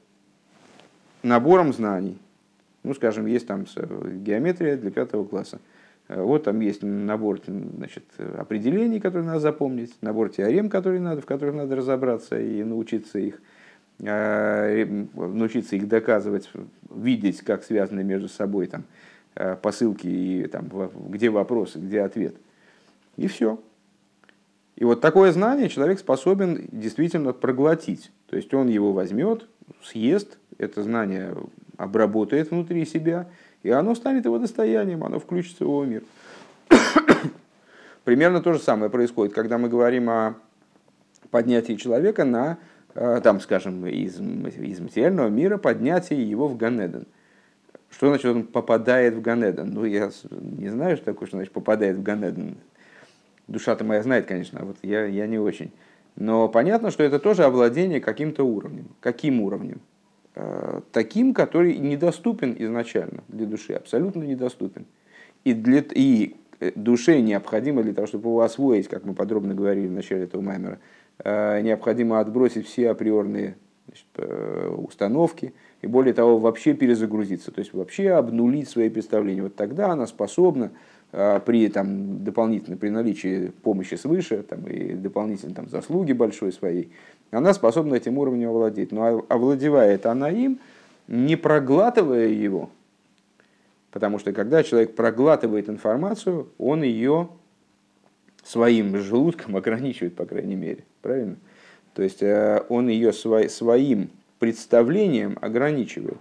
набором 1.23 1.73
знаний. 1.73 2.19
Ну, 2.83 2.95
скажем, 2.95 3.27
есть 3.27 3.47
там 3.47 3.65
геометрия 3.65 4.77
для 4.77 4.91
пятого 4.91 5.25
класса. 5.25 5.61
Вот 6.09 6.45
там 6.45 6.59
есть 6.61 6.83
набор 6.83 7.41
значит, 7.47 8.05
определений, 8.37 8.99
которые 8.99 9.25
надо 9.25 9.39
запомнить, 9.39 9.95
набор 10.01 10.31
теорем, 10.31 10.69
которые 10.69 11.01
надо, 11.01 11.23
в 11.23 11.27
которых 11.27 11.55
надо 11.55 11.77
разобраться 11.77 12.41
и 12.41 12.65
научиться 12.65 13.21
их, 13.21 13.41
научиться 14.03 15.77
их 15.77 15.89
доказывать, 15.89 16.51
видеть, 16.91 17.41
как 17.43 17.65
связаны 17.65 18.03
между 18.03 18.29
собой 18.29 18.67
там, 18.67 18.85
э, 19.35 19.57
посылки, 19.57 20.07
и 20.07 20.47
там, 20.47 20.69
где 21.09 21.31
вопросы, 21.31 21.79
где 21.79 22.03
ответ. 22.03 22.35
И 23.17 23.29
все. 23.29 23.61
И 24.77 24.85
вот 24.85 25.01
такое 25.01 25.33
знание 25.33 25.69
человек 25.69 25.99
способен 25.99 26.67
действительно 26.73 27.33
проглотить. 27.33 28.11
То 28.29 28.37
есть 28.37 28.53
он 28.53 28.69
его 28.69 28.93
возьмет, 28.93 29.47
съест, 29.83 30.39
это 30.59 30.83
знание 30.83 31.35
обработает 31.77 32.51
внутри 32.51 32.85
себя– 32.85 33.29
и 33.63 33.71
оно 33.71 33.95
станет 33.95 34.25
его 34.25 34.39
достоянием, 34.39 35.05
оно 35.05 35.19
включится 35.19 35.65
в 35.65 35.69
его 35.69 35.85
мир. 35.85 36.03
Примерно 38.05 38.43
то 38.43 38.53
же 38.53 38.59
самое 38.59 38.91
происходит, 38.91 39.35
когда 39.35 39.59
мы 39.59 39.69
говорим 39.69 40.11
о 40.11 40.35
поднятии 41.31 41.75
человека 41.75 42.25
на, 42.25 42.53
э, 42.53 42.57
там, 42.95 43.41
скажем, 43.41 43.87
из, 43.87 44.21
из 44.21 44.81
материального 44.81 45.29
мира, 45.29 45.57
поднятии 45.57 46.17
его 46.17 46.49
в 46.49 46.57
Ганеден. 46.57 47.07
Что 47.91 48.09
значит 48.09 48.27
он 48.27 48.45
попадает 48.45 49.15
в 49.15 49.21
Ганеден? 49.21 49.71
Ну, 49.71 49.85
я 49.85 50.11
не 50.31 50.69
знаю, 50.69 50.97
что 50.97 51.07
такое, 51.07 51.29
что 51.29 51.37
значит 51.37 51.53
попадает 51.53 51.97
в 51.97 52.03
Ганеден. 52.03 52.57
Душа-то 53.49 53.85
моя 53.85 54.03
знает, 54.03 54.27
конечно, 54.27 54.61
а 54.61 54.65
вот 54.65 54.77
я, 54.83 55.05
я 55.05 55.27
не 55.27 55.39
очень. 55.39 55.73
Но 56.17 56.49
понятно, 56.49 56.91
что 56.91 57.03
это 57.03 57.19
тоже 57.19 57.45
овладение 57.45 58.01
каким-то 58.01 58.45
уровнем. 58.45 58.89
Каким 59.01 59.41
уровнем? 59.41 59.81
Э, 60.35 60.81
таким, 60.93 61.35
который 61.35 61.77
недоступен 61.77 62.55
изначально 62.59 63.23
для 63.29 63.47
души, 63.47 63.75
абсолютно 63.75 64.23
недоступен. 64.23 64.87
И, 65.45 65.55
для, 65.55 65.85
и 65.95 66.37
э, 66.61 66.73
душе 66.75 67.21
необходимо 67.21 67.83
для 67.83 67.95
того, 67.95 68.07
чтобы 68.07 68.29
его 68.29 68.41
освоить, 68.41 68.89
как 68.89 69.05
мы 69.05 69.15
подробно 69.15 69.55
говорили 69.55 69.89
в 69.89 69.93
начале 69.93 70.25
этого 70.25 70.41
маймера, 70.41 70.75
э, 70.75 70.79
необходимо 71.25 72.21
отбросить 72.21 72.67
все 72.67 72.91
априорные 72.91 73.57
значит, 73.87 74.77
установки 74.79 75.55
и 75.83 75.87
более 75.87 76.15
того 76.15 76.39
вообще 76.39 76.75
перезагрузиться, 76.75 77.51
то 77.51 77.61
есть 77.61 77.73
вообще 77.73 78.11
обнулить 78.11 78.69
свои 78.69 78.89
представления. 78.89 79.43
Вот 79.43 79.55
тогда 79.55 79.91
она 79.91 80.07
способна 80.07 80.71
при 81.11 81.69
там, 81.69 82.25
дополнительно 82.25 82.77
при 82.77 82.89
наличии 82.89 83.53
помощи 83.63 83.97
свыше 83.97 84.43
там, 84.43 84.67
и 84.67 84.95
дополнительной 84.95 85.55
там, 85.55 85.69
заслуги 85.69 86.13
большой 86.13 86.53
своей 86.53 86.91
она 87.33 87.55
способна 87.55 87.95
этим 87.95 88.19
уровнем 88.19 88.51
овладеть. 88.51 88.93
Но 88.93 89.25
овладевает 89.29 90.07
она 90.07 90.31
им, 90.31 90.61
не 91.09 91.37
проглатывая 91.37 92.29
его. 92.29 92.71
Потому 93.91 94.19
что 94.19 94.33
когда 94.33 94.63
человек 94.63 94.95
проглатывает 94.95 95.69
информацию, 95.69 96.49
он 96.59 96.83
ее 96.83 97.29
своим 98.45 98.97
желудком 98.99 99.57
ограничивает, 99.57 100.15
по 100.15 100.27
крайней 100.27 100.57
мере. 100.57 100.85
Правильно? 101.01 101.37
То 101.95 102.03
есть 102.03 102.23
э, 102.23 102.65
он 102.69 102.89
ее 102.89 103.13
своим 103.13 104.11
представлением 104.39 105.39
ограничивает. 105.41 106.19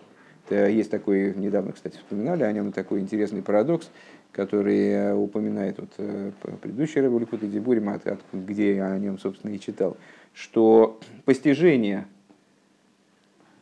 Есть 0.49 0.91
такой, 0.91 1.34
недавно, 1.34 1.71
кстати, 1.71 1.95
вспоминали 1.95 2.43
о 2.43 2.51
нем, 2.51 2.73
такой 2.73 2.99
интересный 2.99 3.41
парадокс, 3.41 3.89
который 4.34 4.89
э, 4.89 5.13
упоминает 5.13 5.79
вот 5.79 5.91
э, 5.97 6.31
предыдущий 6.62 6.99
Рэб 6.99 7.19
Ликут 7.19 7.49
Дебурим, 7.49 7.89
где 8.34 8.75
я 8.75 8.91
о 8.91 8.99
нем, 8.99 9.17
собственно, 9.17 9.51
и 9.51 9.60
читал 9.60 9.95
что 10.34 10.99
постижение 11.25 12.07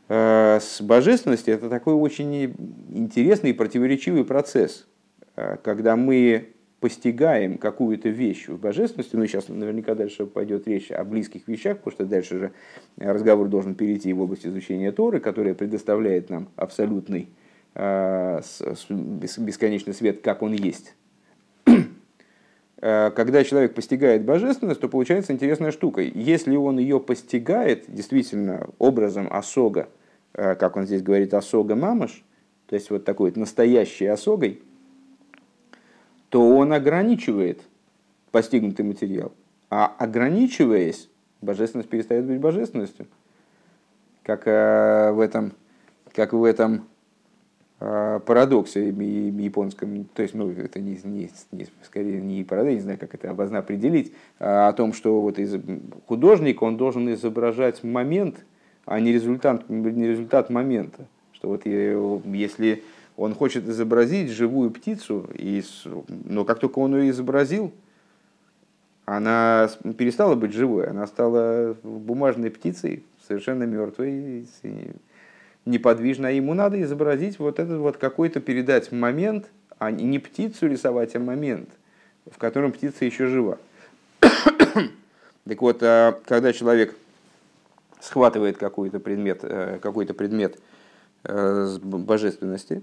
э, 0.07 0.59
с 0.61 0.81
божественности 0.81 1.49
это 1.49 1.69
такой 1.69 1.93
очень 1.93 2.53
интересный 2.89 3.51
и 3.51 3.53
противоречивый 3.53 4.25
процесс, 4.25 4.87
э, 5.35 5.57
когда 5.63 5.95
мы 5.95 6.49
постигаем 6.79 7.57
какую-то 7.57 8.09
вещь 8.09 8.47
в 8.47 8.59
божественности, 8.59 9.15
ну 9.15 9.25
сейчас 9.25 9.49
наверняка 9.49 9.95
дальше 9.95 10.25
пойдет 10.25 10.67
речь 10.67 10.91
о 10.91 11.03
близких 11.03 11.47
вещах, 11.47 11.77
потому 11.77 11.91
что 11.91 12.05
дальше 12.05 12.39
же 12.39 12.51
разговор 12.97 13.47
должен 13.47 13.75
перейти 13.75 14.13
в 14.13 14.21
область 14.21 14.45
изучения 14.45 14.91
Торы, 14.91 15.19
которая 15.19 15.53
предоставляет 15.53 16.29
нам 16.29 16.47
абсолютный 16.55 17.29
э, 17.75 18.41
бесконечный 18.89 19.93
свет, 19.93 20.21
как 20.21 20.41
он 20.41 20.53
есть. 20.53 20.95
Э, 22.81 23.11
когда 23.11 23.43
человек 23.43 23.73
постигает 23.73 24.23
божественность, 24.23 24.79
то 24.79 24.87
получается 24.87 25.33
интересная 25.33 25.71
штука. 25.71 26.01
Если 26.01 26.55
он 26.55 26.79
ее 26.79 26.99
постигает 26.99 27.85
действительно 27.87 28.69
образом 28.77 29.27
осога, 29.29 29.89
э, 30.33 30.55
как 30.55 30.77
он 30.77 30.85
здесь 30.85 31.01
говорит, 31.01 31.33
осога 31.33 31.75
мамаш, 31.75 32.23
то 32.67 32.75
есть 32.75 32.89
вот 32.89 33.03
такой 33.03 33.31
вот 33.31 33.37
настоящей 33.37 34.05
осогой, 34.05 34.61
то 36.29 36.47
он 36.55 36.73
ограничивает 36.73 37.61
постигнутый 38.31 38.85
материал. 38.85 39.31
А 39.69 39.87
ограничиваясь, 39.97 41.09
божественность 41.41 41.89
перестает 41.89 42.25
быть 42.25 42.39
божественностью. 42.39 43.07
Как 44.23 44.47
э, 44.47 45.11
в 45.11 45.19
этом, 45.19 45.53
как 46.13 46.33
в 46.33 46.43
этом 46.43 46.87
э, 47.79 48.19
парадоксе 48.25 48.89
японском, 48.89 50.05
то 50.13 50.21
есть, 50.21 50.35
ну, 50.35 50.51
это 50.51 50.79
не, 50.79 50.99
не, 51.03 51.31
не, 51.51 51.67
скорее 51.83 52.21
не 52.21 52.43
парадокс, 52.43 52.75
не 52.75 52.81
знаю, 52.81 52.99
как 52.99 53.15
это 53.15 53.31
обозначить, 53.31 53.65
определить, 53.65 54.13
а 54.39 54.67
о 54.67 54.73
том, 54.73 54.93
что 54.93 55.21
вот 55.21 55.39
из, 55.39 55.55
художник, 56.07 56.61
он 56.61 56.77
должен 56.77 57.11
изображать 57.13 57.83
момент, 57.83 58.45
а 58.85 58.99
не 58.99 59.11
результат, 59.11 59.67
не 59.69 60.07
результат 60.07 60.49
момента. 60.49 61.05
Что 61.33 61.49
вот 61.49 61.65
если 61.65 62.83
он 63.19 63.35
хочет 63.35 63.67
изобразить 63.67 64.29
живую 64.31 64.71
птицу, 64.71 65.29
и, 65.33 65.61
но 66.07 66.45
как 66.45 66.59
только 66.59 66.79
он 66.79 66.95
ее 66.95 67.09
изобразил, 67.09 67.73
она 69.05 69.69
перестала 69.97 70.35
быть 70.35 70.53
живой, 70.53 70.87
она 70.87 71.05
стала 71.05 71.75
бумажной 71.83 72.49
птицей, 72.49 73.03
совершенно 73.27 73.63
мертвой, 73.63 74.47
неподвижной. 75.65 76.29
А 76.29 76.31
ему 76.31 76.53
надо 76.53 76.81
изобразить 76.81 77.39
вот 77.39 77.59
этот 77.59 77.79
вот 77.79 77.97
какой-то, 77.97 78.39
передать 78.39 78.93
момент, 78.93 79.49
а 79.79 79.91
не 79.91 80.17
птицу 80.17 80.67
рисовать, 80.67 81.13
а 81.17 81.19
момент, 81.19 81.69
в 82.31 82.37
котором 82.37 82.71
птица 82.71 83.03
еще 83.03 83.27
жива. 83.27 83.57
так 84.21 85.61
вот, 85.61 85.83
а 85.83 86.17
когда 86.25 86.53
человек 86.53 86.95
схватывает 87.99 88.57
какой-то 88.57 89.01
предмет, 89.01 89.39
э, 89.43 89.79
какой-то 89.81 90.13
предмет 90.13 90.57
э, 91.25 91.77
божественности, 91.81 92.81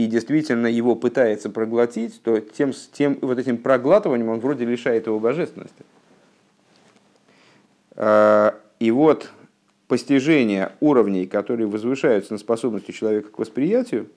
и 0.00 0.06
действительно 0.06 0.66
его 0.66 0.96
пытается 0.96 1.50
проглотить, 1.50 2.22
то 2.22 2.40
тем, 2.40 2.72
тем 2.92 3.18
вот 3.20 3.38
этим 3.38 3.58
проглатыванием 3.58 4.30
он 4.30 4.40
вроде 4.40 4.64
лишает 4.64 5.06
его 5.06 5.18
божественности. 5.18 5.84
А, 7.96 8.58
и 8.78 8.90
вот 8.90 9.30
постижение 9.88 10.72
уровней, 10.80 11.26
которые 11.26 11.66
возвышаются 11.66 12.32
на 12.32 12.38
способности 12.38 12.92
человека 12.92 13.28
к 13.28 13.38
восприятию, 13.38 14.08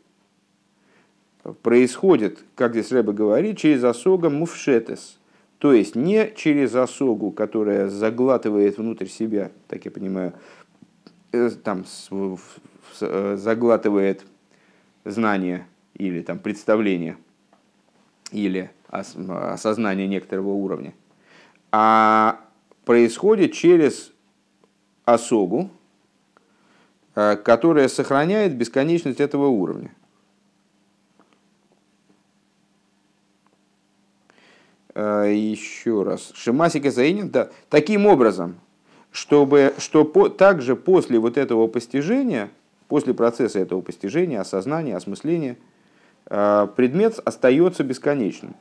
происходит, 1.62 2.39
как 2.56 2.72
здесь 2.72 2.93
Рэба 2.93 3.12
говорит, 3.12 3.58
через 3.58 3.84
осога 3.84 4.30
муфшетес. 4.30 5.17
То 5.58 5.74
есть 5.74 5.96
не 5.96 6.32
через 6.34 6.76
осогу, 6.76 7.32
которая 7.32 7.89
заглатывает 7.89 8.78
внутрь 8.78 9.08
себя, 9.08 9.52
так 9.67 9.84
я 9.84 9.91
понимаю, 9.91 10.32
э, 11.34 11.50
там, 11.62 11.84
э, 13.02 13.36
заглатывает 13.38 14.24
знание 15.04 15.67
или 15.95 16.21
там, 16.21 16.39
представление 16.39 17.17
или 18.32 18.71
осознание 18.89 20.08
некоторого 20.08 20.49
уровня, 20.49 20.93
а 21.71 22.39
происходит 22.86 23.53
через 23.53 24.12
осогу, 25.06 25.69
э, 27.15 27.36
которая 27.38 27.88
сохраняет 27.88 28.56
бесконечность 28.56 29.19
этого 29.19 29.47
уровня. 29.47 29.91
Э, 34.95 35.32
еще 35.34 36.03
раз. 36.03 36.32
Шимасика 36.36 36.91
Заинин, 36.91 37.29
да. 37.29 37.49
Таким 37.69 38.06
образом, 38.06 38.60
чтобы, 39.12 39.73
что 39.77 40.06
по, 40.06 40.29
также 40.29 40.75
после 40.75 41.19
вот 41.19 41.38
этого 41.38 41.67
постижения, 41.67 42.49
после 42.88 43.13
процесса 43.13 43.60
этого 43.60 43.82
постижения, 43.82 44.39
осознания, 44.39 44.95
осмысления, 44.95 45.58
предмет 46.27 47.19
остается 47.25 47.83
бесконечным. 47.83 48.55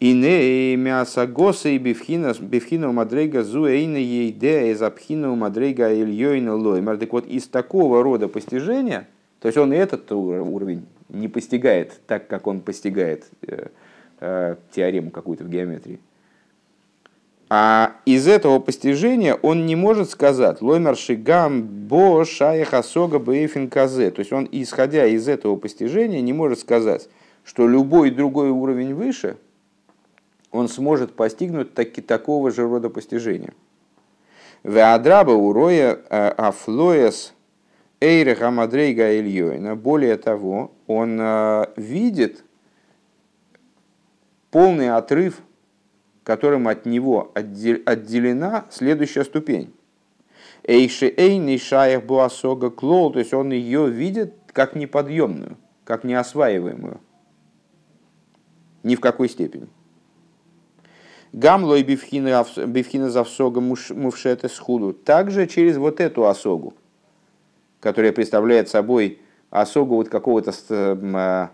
И 0.00 0.12
не 0.12 0.76
мяса 0.76 1.26
госа 1.26 1.70
и 1.70 1.78
бифхина 1.78 2.32
бифхина 2.38 2.92
мадрейга 2.92 3.42
зуэйна 3.42 3.96
ейде 3.96 4.70
из 4.70 4.80
абхина 4.80 5.34
мадрейга 5.34 5.92
ильёйна 5.92 6.54
лоймар. 6.54 6.98
Так 6.98 7.12
вот, 7.12 7.26
из 7.26 7.48
такого 7.48 8.04
рода 8.04 8.28
постижения, 8.28 9.08
то 9.40 9.48
есть 9.48 9.58
он 9.58 9.72
и 9.72 9.76
этот 9.76 10.10
уровень 10.12 10.86
не 11.08 11.26
постигает 11.26 12.00
так, 12.06 12.28
как 12.28 12.46
он 12.46 12.60
постигает 12.60 13.26
э, 13.42 13.68
э, 14.20 14.56
теорему 14.72 15.10
какую-то 15.10 15.42
в 15.42 15.48
геометрии. 15.48 15.98
А 17.50 17.92
из 18.04 18.28
этого 18.28 18.58
постижения 18.58 19.34
он 19.34 19.64
не 19.66 19.74
может 19.74 20.10
сказать 20.10 20.60
лоймер 20.60 20.96
шигам 20.96 21.62
бо 21.62 22.24
шаях 22.24 22.74
асога 22.74 23.18
бейфин 23.18 23.70
казе. 23.70 24.10
То 24.10 24.20
есть 24.20 24.32
он, 24.32 24.48
исходя 24.52 25.06
из 25.06 25.28
этого 25.28 25.56
постижения, 25.56 26.20
не 26.20 26.32
может 26.32 26.58
сказать, 26.58 27.08
что 27.44 27.66
любой 27.66 28.10
другой 28.10 28.50
уровень 28.50 28.94
выше– 28.94 29.36
он 30.50 30.68
сможет 30.68 31.14
постигнуть 31.14 31.74
таки, 31.74 32.00
такого 32.00 32.50
же 32.50 32.66
рода 32.66 32.88
постижения. 32.88 33.52
Веадраба 34.62 35.32
уроя 35.32 35.98
э, 36.08 36.28
афлоес 36.30 37.34
эйре 38.00 38.34
хамадрейга 38.34 39.18
ильёйна. 39.18 39.76
Более 39.76 40.16
того, 40.16 40.72
он 40.86 41.18
э, 41.20 41.66
видит 41.76 42.44
полный 44.50 44.90
отрыв, 44.90 45.40
которым 46.28 46.68
от 46.68 46.84
него 46.84 47.32
отделена 47.34 48.66
следующая 48.68 49.24
ступень. 49.24 49.72
Эйши 50.62 51.06
эйни 51.16 51.56
шаях 51.56 52.04
буасога 52.04 52.68
клол, 52.68 53.14
то 53.14 53.18
есть 53.18 53.32
он 53.32 53.50
ее 53.50 53.88
видит 53.88 54.34
как 54.52 54.76
неподъемную, 54.76 55.56
как 55.84 56.04
неосваиваемую. 56.04 57.00
Ни 58.82 58.94
в 58.94 59.00
какой 59.00 59.30
степени. 59.30 59.68
Гамлой 61.32 61.82
бифхина 61.82 63.08
завсога 63.08 63.62
мувшета 63.62 64.50
схуду. 64.50 64.92
Также 64.92 65.46
через 65.46 65.78
вот 65.78 65.98
эту 65.98 66.26
осогу, 66.26 66.74
которая 67.80 68.12
представляет 68.12 68.68
собой 68.68 69.22
осогу 69.48 69.94
вот 69.94 70.10
какого-то 70.10 70.52
а, 70.68 71.50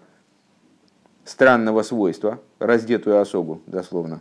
странного 1.25 1.83
свойства, 1.83 2.41
раздетую 2.59 3.21
осогу, 3.21 3.63
дословно, 3.69 4.21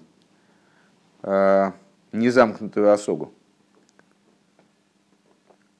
незамкнутую 1.23 2.91
осогу, 2.91 3.33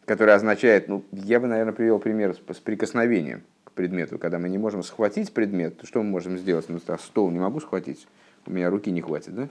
которая 0.05 0.35
означает, 0.35 0.87
ну, 0.87 1.03
я 1.11 1.39
бы, 1.39 1.47
наверное, 1.47 1.73
привел 1.73 1.99
пример 1.99 2.35
с 2.35 2.59
прикосновением 2.59 3.43
к 3.63 3.71
предмету, 3.71 4.17
когда 4.17 4.39
мы 4.39 4.49
не 4.49 4.57
можем 4.57 4.83
схватить 4.83 5.33
предмет, 5.33 5.79
что 5.83 6.01
мы 6.01 6.09
можем 6.09 6.37
сделать? 6.37 6.69
Ну, 6.69 6.79
стол 6.97 7.29
не 7.31 7.39
могу 7.39 7.59
схватить, 7.59 8.07
у 8.45 8.51
меня 8.51 8.69
руки 8.69 8.91
не 8.91 9.01
хватит, 9.01 9.35
да? 9.35 9.49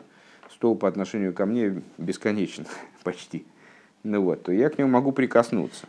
стол 0.53 0.77
по 0.77 0.89
отношению 0.89 1.33
ко 1.33 1.47
мне 1.47 1.83
бесконечен 1.99 2.67
почти. 3.05 3.45
Ну 4.03 4.23
вот, 4.23 4.43
то 4.43 4.53
я 4.53 4.69
к 4.69 4.79
нему 4.79 4.91
могу 4.91 5.13
прикоснуться. 5.13 5.87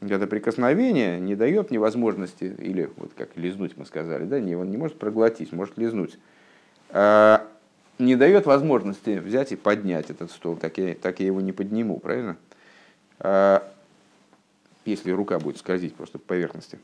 Это 0.00 0.26
прикосновение 0.26 1.18
не 1.18 1.34
дает 1.34 1.70
мне 1.70 1.78
возможности, 1.78 2.44
или 2.44 2.90
вот 2.96 3.12
как 3.16 3.36
лизнуть 3.36 3.76
мы 3.76 3.86
сказали, 3.86 4.24
да, 4.24 4.40
не, 4.40 4.54
он 4.54 4.70
не 4.70 4.76
может 4.76 4.98
проглотить, 4.98 5.52
может 5.52 5.78
лизнуть. 5.78 6.18
А, 6.90 7.46
не 7.98 8.16
дает 8.16 8.46
возможности 8.46 9.18
взять 9.18 9.52
и 9.52 9.56
поднять 9.56 10.10
этот 10.10 10.30
стол, 10.30 10.56
так 10.56 10.78
я, 10.78 10.94
так 10.94 11.20
я 11.20 11.26
его 11.26 11.40
не 11.40 11.52
подниму, 11.52 11.98
правильно? 11.98 12.36
А, 13.18 13.66
если 14.84 15.10
рука 15.10 15.38
будет 15.38 15.58
скользить 15.58 15.94
просто 15.94 16.18
по 16.18 16.26
поверхности. 16.28 16.78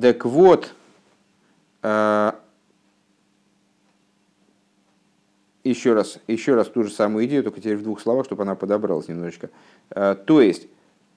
Так 0.00 0.24
вот, 0.24 0.72
а, 1.82 2.38
еще 5.64 5.94
раз, 5.94 6.18
еще 6.26 6.54
раз 6.54 6.68
ту 6.68 6.84
же 6.84 6.90
самую 6.90 7.26
идею, 7.26 7.42
только 7.42 7.60
теперь 7.60 7.76
в 7.76 7.82
двух 7.82 8.00
словах, 8.00 8.24
чтобы 8.24 8.42
она 8.42 8.54
подобралась 8.54 9.08
немножечко. 9.08 9.50
Э, 9.90 10.14
то 10.14 10.40
есть, 10.40 10.68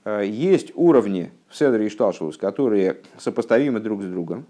есть 0.05 0.73
уровни 0.75 1.31
в 1.47 1.55
Седре 1.55 1.85
и 1.85 1.89
Шталшус, 1.89 2.35
которые 2.35 2.97
сопоставимы 3.17 3.79
друг 3.79 4.01
с 4.01 4.05
другом, 4.05 4.45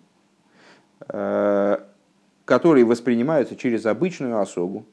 которые 2.46 2.86
воспринимаются 2.86 3.56
через 3.56 3.86
обычную 3.86 4.40
осогу, 4.40 4.86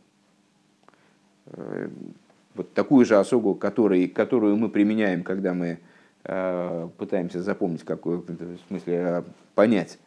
вот 2.54 2.72
такую 2.74 3.04
же 3.04 3.18
осогу, 3.18 3.54
который, 3.54 4.06
которую 4.08 4.56
мы 4.56 4.68
применяем, 4.68 5.24
когда 5.24 5.54
мы 5.54 5.78
пытаемся 6.22 7.42
запомнить, 7.42 7.82
какую, 7.82 8.22
в 8.22 8.58
смысле 8.68 9.24
понять 9.54 9.98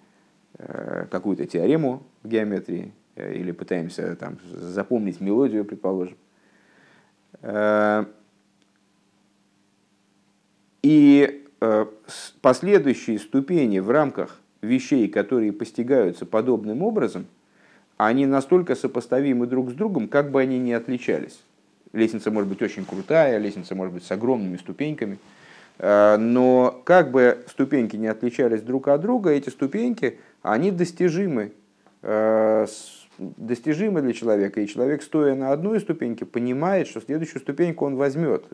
какую-то 1.09 1.45
теорему 1.45 2.03
в 2.21 2.27
геометрии, 2.27 2.93
Э, 3.15 3.33
или 3.33 3.51
пытаемся 3.51 4.15
там, 4.15 4.39
запомнить 4.51 5.21
мелодию, 5.21 5.65
предположим. 5.65 6.17
Э, 7.41 8.05
и 10.81 11.45
э, 11.61 11.85
последующие 12.41 13.19
ступени 13.19 13.79
в 13.79 13.89
рамках 13.91 14.39
вещей, 14.63 15.07
которые 15.07 15.51
постигаются 15.51 16.25
подобным 16.25 16.81
образом, 16.81 17.27
они 17.97 18.25
настолько 18.25 18.75
сопоставимы 18.75 19.45
друг 19.45 19.69
с 19.71 19.73
другом, 19.73 20.07
как 20.07 20.31
бы 20.31 20.41
они 20.41 20.59
ни 20.59 20.71
отличались. 20.71 21.43
Лестница 21.91 22.31
может 22.31 22.49
быть 22.49 22.61
очень 22.61 22.85
крутая, 22.85 23.37
лестница 23.37 23.75
может 23.75 23.93
быть 23.93 24.03
с 24.03 24.11
огромными 24.11 24.57
ступеньками, 24.57 25.19
но 25.79 26.81
как 26.85 27.11
бы 27.11 27.43
ступеньки 27.47 27.95
не 27.95 28.07
отличались 28.07 28.61
друг 28.61 28.87
от 28.87 29.01
друга, 29.01 29.29
эти 29.29 29.49
ступеньки, 29.49 30.17
они 30.41 30.71
достижимы 30.71 31.51
с 32.01 33.03
достижимо 33.17 34.01
для 34.01 34.13
человека, 34.13 34.61
и 34.61 34.67
человек, 34.67 35.03
стоя 35.03 35.35
на 35.35 35.51
одной 35.51 35.79
ступеньке, 35.79 36.25
понимает, 36.25 36.87
что 36.87 37.01
следующую 37.01 37.41
ступеньку 37.41 37.85
он 37.85 37.95
возьмет, 37.95 38.45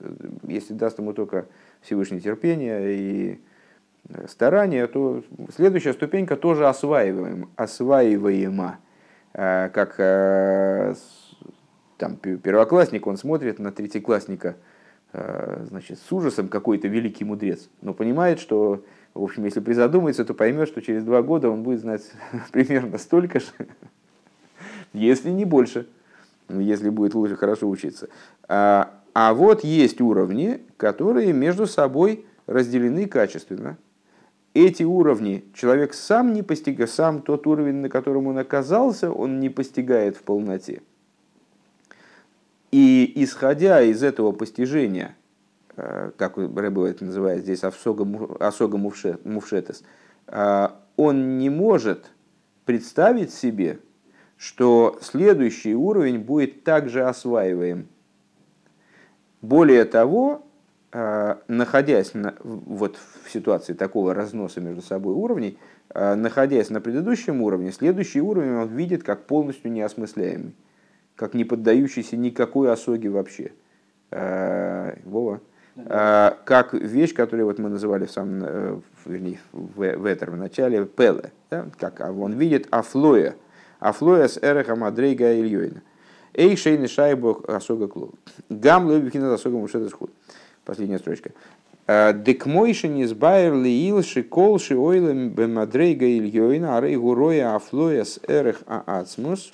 если 0.48 0.74
даст 0.74 1.00
ему 1.00 1.14
только 1.14 1.46
Всевышнее 1.82 2.22
терпение 2.22 2.98
и 2.98 3.40
старания, 4.28 4.88
то 4.88 5.24
следующая 5.56 5.94
ступенька 5.94 6.36
тоже 6.36 6.68
осваиваем, 6.68 7.50
осваиваема. 7.56 8.80
Э, 9.34 9.70
как 9.70 9.96
э, 10.00 10.96
там, 11.98 12.16
первоклассник, 12.18 13.06
он 13.08 13.18
смотрит 13.18 13.60
на 13.60 13.72
третьеклассника 13.72 14.56
э, 15.14 15.66
значит, 15.68 16.00
с 16.00 16.12
ужасом 16.12 16.48
какой-то 16.48 16.88
великий 16.88 17.26
мудрец, 17.26 17.70
но 17.82 17.94
понимает, 17.94 18.40
что, 18.40 18.84
в 19.14 19.24
общем, 19.24 19.46
если 19.46 19.60
призадумается, 19.60 20.26
то 20.26 20.34
поймет, 20.34 20.68
что 20.68 20.82
через 20.82 21.04
два 21.04 21.22
года 21.22 21.50
он 21.50 21.64
будет 21.64 21.82
знать 21.82 22.02
примерно 22.52 22.98
столько 22.98 23.40
же, 23.40 23.52
если 24.94 25.30
не 25.30 25.46
больше, 25.46 25.88
если 26.50 26.90
будет 26.90 27.14
лучше 27.14 27.36
хорошо 27.36 27.70
учиться. 27.70 28.10
А, 28.48 28.92
а 29.14 29.36
вот 29.36 29.64
есть 29.64 30.02
уровни, 30.02 30.62
которые 30.78 31.34
между 31.34 31.68
собой 31.68 32.26
разделены 32.48 33.06
качественно– 33.06 33.78
эти 34.66 34.84
уровни 34.84 35.46
человек 35.54 35.94
сам 35.94 36.34
не 36.34 36.44
постигает, 36.44 36.90
сам 36.90 37.22
тот 37.22 37.48
уровень, 37.48 37.76
на 37.76 37.90
котором 37.90 38.28
он 38.28 38.38
оказался, 38.38 39.12
он 39.12 39.40
не 39.40 39.50
постигает 39.50 40.18
в 40.18 40.24
полноте. 40.24 40.82
И 42.72 43.12
исходя 43.16 43.82
из 43.82 44.04
этого 44.04 44.32
постижения, 44.32 45.16
э, 45.76 46.12
как 46.18 46.38
Рэббо 46.38 46.86
это 46.86 47.06
называет 47.06 47.44
здесь, 47.44 47.64
осога 47.64 48.78
мувшетес, 48.78 49.84
э, 50.28 50.68
он 50.96 51.38
не 51.38 51.50
может 51.50 52.12
представить 52.66 53.34
себе, 53.34 53.80
что 54.38 55.00
следующий 55.02 55.76
уровень 55.76 56.20
будет 56.20 56.64
также 56.64 57.04
осваиваем. 57.04 57.88
Более 59.42 59.86
того, 59.86 60.46
находясь 60.92 62.14
на, 62.14 62.36
вот 62.44 62.98
в 63.24 63.32
ситуации 63.32 63.74
такого 63.74 64.14
разноса 64.14 64.60
между 64.60 64.82
собой 64.82 65.14
уровней, 65.14 65.58
а, 65.92 66.16
находясь 66.16 66.70
на 66.70 66.82
предыдущем 66.82 67.42
уровне, 67.42 67.72
следующий 67.72 68.22
уровень 68.22 68.56
он 68.56 68.68
видит 68.70 69.04
как 69.04 69.26
полностью 69.26 69.72
неосмысляемый, 69.72 70.54
как 71.16 71.34
не 71.34 71.46
поддающийся 71.46 72.16
никакой 72.16 72.72
осоге 72.72 73.10
вообще. 73.10 73.54
А, 74.12 74.96
Вова. 75.04 75.42
А, 75.86 76.38
как 76.46 76.74
вещь, 76.74 77.14
которую 77.14 77.46
вот 77.46 77.58
мы 77.58 77.70
называли 77.70 78.06
в 78.06 78.12
самом, 78.12 78.44
э, 78.44 78.80
вернее, 79.06 79.40
в, 79.54 79.98
в 79.98 80.06
этом 80.06 80.38
начале, 80.38 80.86
пеле, 80.86 81.32
да? 81.50 81.68
как 81.80 82.02
он 82.02 82.34
видит 82.34 82.68
афлоя, 82.70 83.36
афлоя 83.80 84.28
с 84.28 84.38
эреха 84.38 84.76
мадрейга 84.76 85.40
ильёйна. 85.40 85.82
Эй 86.34 86.56
шейны 86.58 86.88
шайбо 86.88 87.42
осога 87.48 87.88
клуб. 87.88 88.14
Гам 88.50 88.88
лобикина 88.88 89.34
осога 89.34 89.58
мушета 89.58 89.90
схуд. 89.90 90.12
Последняя 90.66 91.00
строчка. 91.00 91.32
Декмойшин 91.88 92.98
из 92.98 93.14
байер 93.14 93.56
лиилши 93.56 94.22
колши 94.24 94.78
ойлем 94.78 95.30
бемадрейга 95.30 96.06
ильёйна 96.06 96.78
арей 96.78 96.96
гуроя 96.98 97.56
афлоя 97.56 98.04
с 98.04 98.20
эрех 98.28 98.62
аацмус. 98.68 99.52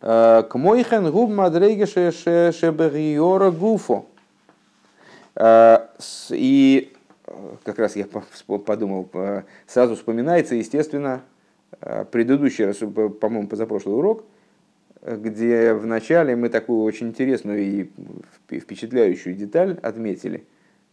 Кмойхен 0.00 1.10
губ 1.10 1.30
мадрейга 1.30 1.86
шебегиора 1.86 3.50
гуфо. 3.50 4.06
И 6.30 6.92
как 7.64 7.78
раз 7.78 7.96
я 7.96 8.06
подумал, 8.06 9.08
сразу 9.66 9.96
вспоминается, 9.96 10.54
естественно, 10.54 11.22
предыдущий 12.12 12.64
раз, 12.64 12.76
по-моему, 12.76 13.48
позапрошлый 13.48 13.96
урок– 13.96 14.24
где 15.02 15.72
вначале 15.72 16.36
мы 16.36 16.48
такую 16.48 16.82
очень 16.82 17.08
интересную 17.08 17.60
и 17.60 17.90
впечатляющую 18.48 19.34
деталь 19.34 19.78
отметили, 19.82 20.44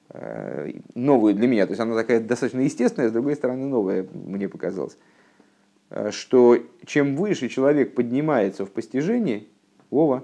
э, 0.09 0.71
новую 0.95 1.33
для 1.33 1.47
меня, 1.47 1.65
то 1.65 1.71
есть 1.71 1.81
она 1.81 1.95
такая 1.95 2.21
достаточно 2.21 2.61
естественная, 2.61 3.09
с 3.09 3.11
другой 3.11 3.35
стороны 3.35 3.65
новая, 3.65 4.07
мне 4.13 4.47
показалось, 4.47 4.97
э, 5.89 6.11
что 6.11 6.57
чем 6.85 7.15
выше 7.17 7.49
человек 7.49 7.95
поднимается 7.95 8.65
в 8.65 8.71
постижении, 8.71 9.47
Вова, 9.89 10.23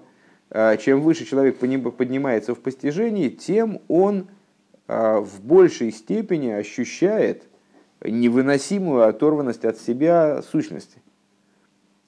э, 0.49 0.77
чем 0.77 1.01
выше 1.01 1.25
человек 1.25 1.57
поднимается 1.57 2.55
в 2.55 2.59
постижении, 2.59 3.29
тем 3.29 3.81
он 3.87 4.27
в 4.85 5.39
большей 5.41 5.93
степени 5.93 6.49
ощущает 6.49 7.43
невыносимую 8.03 9.07
оторванность 9.07 9.63
от 9.63 9.79
себя 9.79 10.41
сущности 10.41 11.02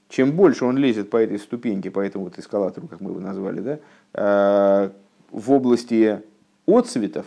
чем 0.09 0.31
больше 0.33 0.65
он 0.65 0.77
лезет 0.77 1.09
по 1.09 1.17
этой 1.17 1.39
ступеньке, 1.39 1.91
по 1.91 1.99
этому 1.99 2.25
вот 2.25 2.37
эскалатору, 2.37 2.87
как 2.87 3.01
мы 3.01 3.11
его 3.11 3.19
назвали, 3.19 3.59
да, 3.59 3.79
э, 4.13 4.89
в 5.31 5.51
области 5.51 6.21
отцветов, 6.67 7.25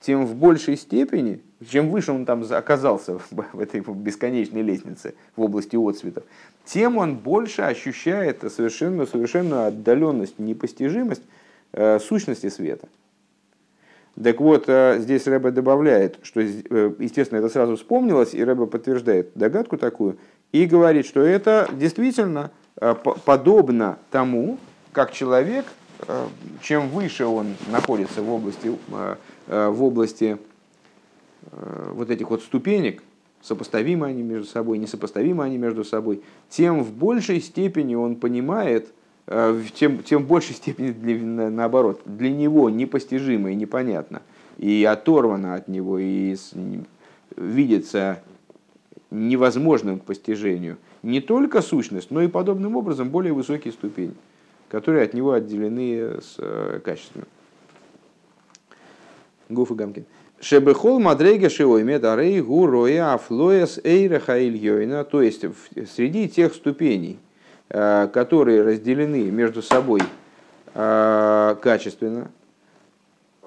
тем 0.00 0.26
в 0.26 0.34
большей 0.34 0.76
степени, 0.76 1.40
чем 1.66 1.90
выше 1.90 2.12
он 2.12 2.26
там 2.26 2.44
оказался 2.50 3.18
в 3.30 3.60
этой 3.60 3.80
бесконечной 3.80 4.62
лестнице 4.62 5.14
в 5.36 5.42
области 5.42 5.76
отцветов, 5.76 6.24
тем 6.64 6.98
он 6.98 7.16
больше 7.16 7.62
ощущает 7.62 8.42
совершенно, 8.52 9.06
совершенную 9.06 9.66
отдаленность, 9.66 10.38
непостижимость 10.38 11.22
э, 11.72 11.98
сущности 12.00 12.48
света. 12.48 12.88
Так 14.22 14.40
вот, 14.40 14.64
э, 14.66 14.96
здесь 14.98 15.26
Рэба 15.26 15.50
добавляет, 15.50 16.18
что, 16.22 16.40
естественно, 16.40 17.38
это 17.38 17.50
сразу 17.50 17.76
вспомнилось, 17.76 18.34
и 18.34 18.42
Рэба 18.42 18.66
подтверждает 18.66 19.30
догадку 19.34 19.76
такую– 19.78 20.18
и 20.52 20.66
говорит, 20.66 21.06
что 21.06 21.20
это 21.20 21.68
действительно 21.72 22.50
э, 22.80 22.94
подобно 23.24 23.98
тому, 24.10 24.58
как 24.92 25.12
человек, 25.12 25.66
э, 26.06 26.26
чем 26.62 26.88
выше 26.88 27.26
он 27.26 27.54
находится 27.70 28.22
в 28.22 28.30
области, 28.30 28.72
э, 29.48 29.68
в 29.68 29.82
области 29.82 30.38
вот 31.92 32.10
этих 32.10 32.30
вот 32.30 32.42
ступенек, 32.42 33.04
сопоставимы 33.40 34.08
они 34.08 34.22
между 34.22 34.48
собой, 34.48 34.78
несопоставимы 34.78 35.44
они 35.44 35.58
между 35.58 35.84
собой, 35.84 36.22
тем 36.48 36.82
в 36.82 36.92
большей 36.92 37.40
степени 37.40 37.94
он 37.94 38.16
понимает, 38.16 38.92
тем, 39.74 40.02
тем 40.02 40.24
в 40.24 40.26
большей 40.26 40.56
степени, 40.56 40.90
для, 40.90 41.50
наоборот, 41.50 42.00
для 42.04 42.30
него 42.30 42.68
непостижимо 42.68 43.52
и 43.52 43.54
непонятно, 43.54 44.22
и 44.58 44.84
оторвано 44.84 45.54
от 45.54 45.68
него, 45.68 46.00
и 46.00 46.34
видится 47.36 48.20
невозможным 49.16 49.98
к 49.98 50.04
постижению 50.04 50.76
не 51.02 51.20
только 51.20 51.62
сущность, 51.62 52.10
но 52.10 52.22
и 52.22 52.28
подобным 52.28 52.76
образом 52.76 53.10
более 53.10 53.32
высокие 53.32 53.72
ступени, 53.72 54.14
которые 54.68 55.04
от 55.04 55.14
него 55.14 55.32
отделены 55.32 56.20
с 56.20 56.36
э, 56.38 56.80
качественно. 56.84 57.24
Гуф 59.48 59.70
и 59.70 59.74
Гамкин. 59.74 60.04
Шебехол 60.40 61.00
мадрега 61.00 61.48
шиоймет 61.48 62.04
арей 62.04 62.42
гуроя 62.42 63.14
афлояс 63.14 63.80
эйра 63.82 64.18
хаильйойна. 64.18 65.04
То 65.04 65.22
есть 65.22 65.44
среди 65.94 66.28
тех 66.28 66.54
ступеней, 66.54 67.18
э, 67.70 68.08
которые 68.12 68.62
разделены 68.62 69.30
между 69.30 69.62
собой 69.62 70.00
э, 70.74 71.56
качественно, 71.62 72.30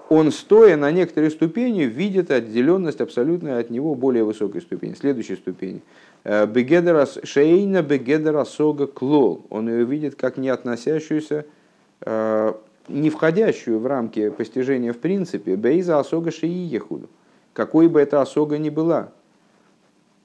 он, 0.09 0.31
стоя 0.31 0.75
на 0.75 0.91
некоторой 0.91 1.29
ступени, 1.29 1.83
видит 1.83 2.31
отделенность 2.31 2.99
абсолютно 2.99 3.59
от 3.59 3.69
него 3.69 3.93
более 3.93 4.23
высокой 4.23 4.61
ступени, 4.61 4.95
следующей 4.95 5.35
ступени. 5.35 5.81
Э, 6.23 6.47
бегедерас 6.47 7.19
шейна 7.23 7.83
бегедера 7.83 8.43
сога 8.43 8.87
клол. 8.87 9.45
Он 9.51 9.69
ее 9.69 9.85
видит 9.85 10.15
как 10.15 10.37
не 10.37 10.49
относящуюся, 10.49 11.45
э, 12.01 12.53
не 12.87 13.11
входящую 13.11 13.79
в 13.79 13.85
рамки 13.85 14.29
постижения 14.29 14.93
в 14.93 14.97
принципе, 14.97 15.55
бейза 15.55 15.99
осога 15.99 16.31
шии 16.31 16.67
ехуду. 16.67 17.07
Какой 17.53 17.87
бы 17.87 18.01
эта 18.01 18.19
осога 18.19 18.57
ни 18.57 18.71
была. 18.71 19.11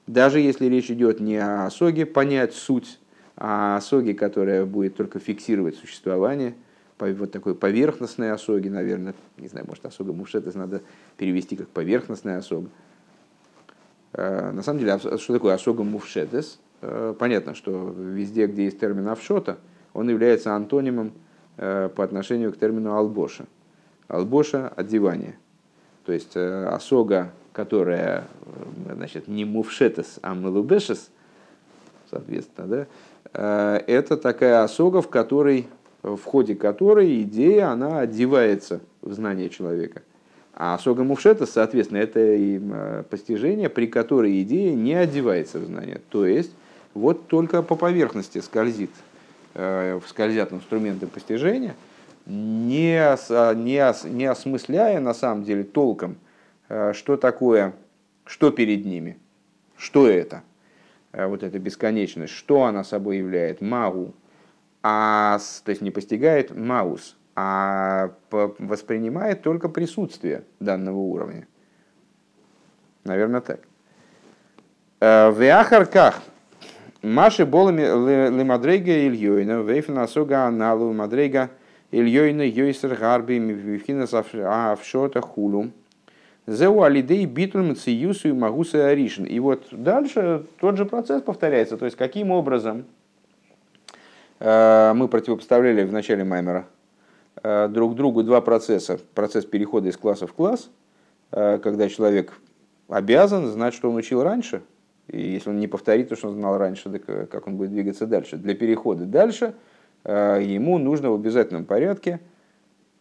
Даже 0.07 0.39
если 0.39 0.65
речь 0.65 0.89
идет 0.89 1.19
не 1.19 1.37
о 1.37 1.67
осоге 1.67 2.07
понять 2.07 2.55
суть, 2.55 2.99
а 3.37 3.75
о 3.75 3.77
осоге, 3.77 4.15
которая 4.15 4.65
будет 4.65 4.95
только 4.95 5.19
фиксировать 5.19 5.75
существование– 5.75 6.55
вот 6.99 7.31
такой 7.31 7.55
поверхностной 7.55 8.31
осоги, 8.31 8.69
наверное, 8.69 9.13
не 9.37 9.47
знаю, 9.47 9.65
может, 9.67 9.85
осога 9.85 10.13
мушетес 10.13 10.55
надо 10.55 10.81
перевести 11.17 11.55
как 11.55 11.67
поверхностная 11.67 12.37
осога. 12.37 12.69
Э, 14.13 14.51
на 14.51 14.63
самом 14.63 14.79
деле, 14.79 14.97
что 14.97 15.33
такое 15.33 15.53
осога 15.53 15.83
мушетес? 15.83 16.59
Э, 16.81 17.13
понятно, 17.17 17.53
что 17.53 17.93
везде, 17.97 18.47
где 18.47 18.65
есть 18.65 18.79
термин 18.79 19.07
авшота, 19.09 19.57
он 19.93 20.09
является 20.09 20.55
антонимом 20.55 21.11
э, 21.57 21.89
по 21.93 22.03
отношению 22.03 22.53
к 22.53 22.57
термину 22.57 22.93
албоша. 22.93 23.45
Албоша– 24.07 24.69
одевание. 24.75 25.37
То 26.05 26.13
есть 26.13 26.37
осога, 26.37 27.31
которая 27.51 28.25
значит, 28.93 29.27
не 29.27 29.43
мувшетес, 29.43 30.19
а 30.21 30.35
мелубешес, 30.35 31.09
соответственно, 32.11 32.67
да, 33.33 33.81
это 33.87 34.15
такая 34.15 34.63
осога, 34.63 35.01
в 35.01 35.09
которой 35.09 35.67
в 36.05 36.23
ходе 36.23 36.55
которой 36.55 37.21
идея, 37.23 37.69
она 37.69 37.99
одевается 37.99 38.81
в 39.01 39.13
знание 39.13 39.49
человека. 39.49 40.03
А 40.53 40.77
сога 40.77 41.03
мувшета, 41.03 41.45
соответственно, 41.45 41.97
это 41.97 43.03
постижение, 43.09 43.69
при 43.69 43.87
которой 43.87 44.41
идея 44.43 44.73
не 44.73 44.93
одевается 44.93 45.59
в 45.59 45.65
знание. 45.65 45.99
То 46.09 46.25
есть 46.25 46.51
вот 46.93 47.27
только 47.27 47.61
по 47.61 47.75
поверхности 47.75 48.39
скользит, 48.39 48.91
э, 49.53 49.99
скользят 50.07 50.53
инструменты 50.53 51.07
постижения, 51.07 51.75
не, 52.25 52.99
не, 53.55 54.09
не 54.15 54.25
осмысляя 54.25 54.99
на 54.99 55.13
самом 55.13 55.43
деле 55.43 55.63
толком, 55.63 56.15
э, 56.69 56.93
что 56.93 57.17
такое, 57.17 57.73
что 58.25 58.49
перед 58.49 58.85
ними, 58.85 59.17
что 59.75 60.07
это, 60.07 60.41
э, 61.11 61.27
вот 61.27 61.43
эта 61.43 61.59
бесконечность, 61.59 62.33
что 62.33 62.63
она 62.63 62.85
собой 62.85 63.17
является, 63.17 63.65
магу, 63.65 64.13
а, 64.87 65.39
то 65.63 65.71
есть 65.71 65.81
не 65.81 65.89
постигает 65.89 66.55
маус, 66.55 67.17
а 67.35 68.11
воспринимает 68.29 69.41
только 69.41 69.67
присутствие 69.67 70.43
данного 70.59 70.97
уровня. 70.97 71.47
Наверное, 73.03 73.41
так. 73.41 73.61
Э, 74.99 75.31
в 75.31 75.41
Ахарках 75.41 76.21
Маши 77.01 77.47
болами 77.47 77.81
лимадрейга 77.81 79.07
Ильёйна, 79.07 79.63
вейфна 79.63 80.03
асога 80.03 80.45
аналу 80.45 80.93
мадрейга 80.93 81.49
Ильёйна 81.89 82.43
Йойсер 82.43 82.95
Гарби 82.95 83.39
Мивхина 83.39 84.05
Авшота 84.71 85.21
Хулу. 85.21 85.71
Зеу 86.45 86.83
алидей 86.83 87.25
битуль 87.25 87.63
мциюсу 87.63 88.29
и 88.29 88.33
магуса 88.33 88.87
аришин. 88.87 89.25
И 89.25 89.39
вот 89.39 89.65
дальше 89.71 90.45
тот 90.59 90.77
же 90.77 90.85
процесс 90.85 91.23
повторяется. 91.23 91.75
То 91.75 91.85
есть, 91.85 91.97
каким 91.97 92.29
образом 92.29 92.85
мы 94.39 95.07
противопоставляли 95.09 95.83
в 95.83 95.93
начале 95.93 96.23
Маймера 96.23 96.65
э, 97.41 97.67
друг 97.69 97.95
другу 97.95 98.23
два 98.23 98.41
процесса. 98.41 98.99
Процесс 99.13 99.45
перехода 99.45 99.89
из 99.89 99.97
класса 99.97 100.27
в 100.27 100.33
класс, 100.33 100.69
когда 101.31 101.89
человек 101.89 102.33
обязан 102.87 103.47
знать, 103.47 103.73
что 103.73 103.89
он 103.89 103.95
учил 103.95 104.23
раньше– 104.23 104.61
и 105.07 105.21
если 105.21 105.49
он 105.49 105.59
не 105.59 105.67
повторит 105.67 106.09
то, 106.09 106.15
что 106.15 106.29
он 106.29 106.35
знал 106.35 106.57
раньше, 106.57 106.89
так 106.89 107.03
э, 107.07 107.25
как 107.27 107.47
он 107.47 107.57
будет 107.57 107.71
двигаться 107.71 108.07
дальше? 108.07 108.37
Для 108.37 108.55
перехода 108.55 109.05
дальше 109.05 109.53
э, 110.03 110.39
ему 110.43 110.77
нужно 110.77 111.11
в 111.11 111.15
обязательном 111.15 111.65
порядке 111.65 112.19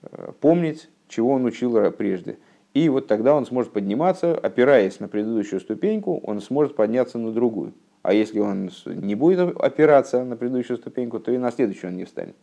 э, 0.02 0.32
помнить, 0.40 0.90
чего 1.08 1.32
он 1.32 1.44
учил 1.44 1.90
прежде. 1.92 2.38
И 2.74 2.88
вот 2.88 3.06
тогда 3.06 3.34
он 3.34 3.46
сможет 3.46 3.72
подниматься, 3.72 4.36
опираясь 4.36 5.00
на 5.00 5.08
предыдущую 5.08 5.60
ступеньку, 5.60 6.18
он 6.24 6.40
сможет 6.40 6.76
подняться 6.76 7.18
на 7.18 7.32
другую. 7.32 7.72
А 8.04 8.12
если 8.12 8.38
он 8.38 8.70
не 8.84 9.14
будет 9.14 9.56
опираться 9.56 10.22
на 10.24 10.36
предыдущую 10.36 10.76
ступеньку, 10.76 11.18
то 11.20 11.32
и 11.32 11.38
на 11.38 11.50
следующую 11.50 11.90
он 11.90 11.96
не 11.96 12.04
встанет. 12.04 12.36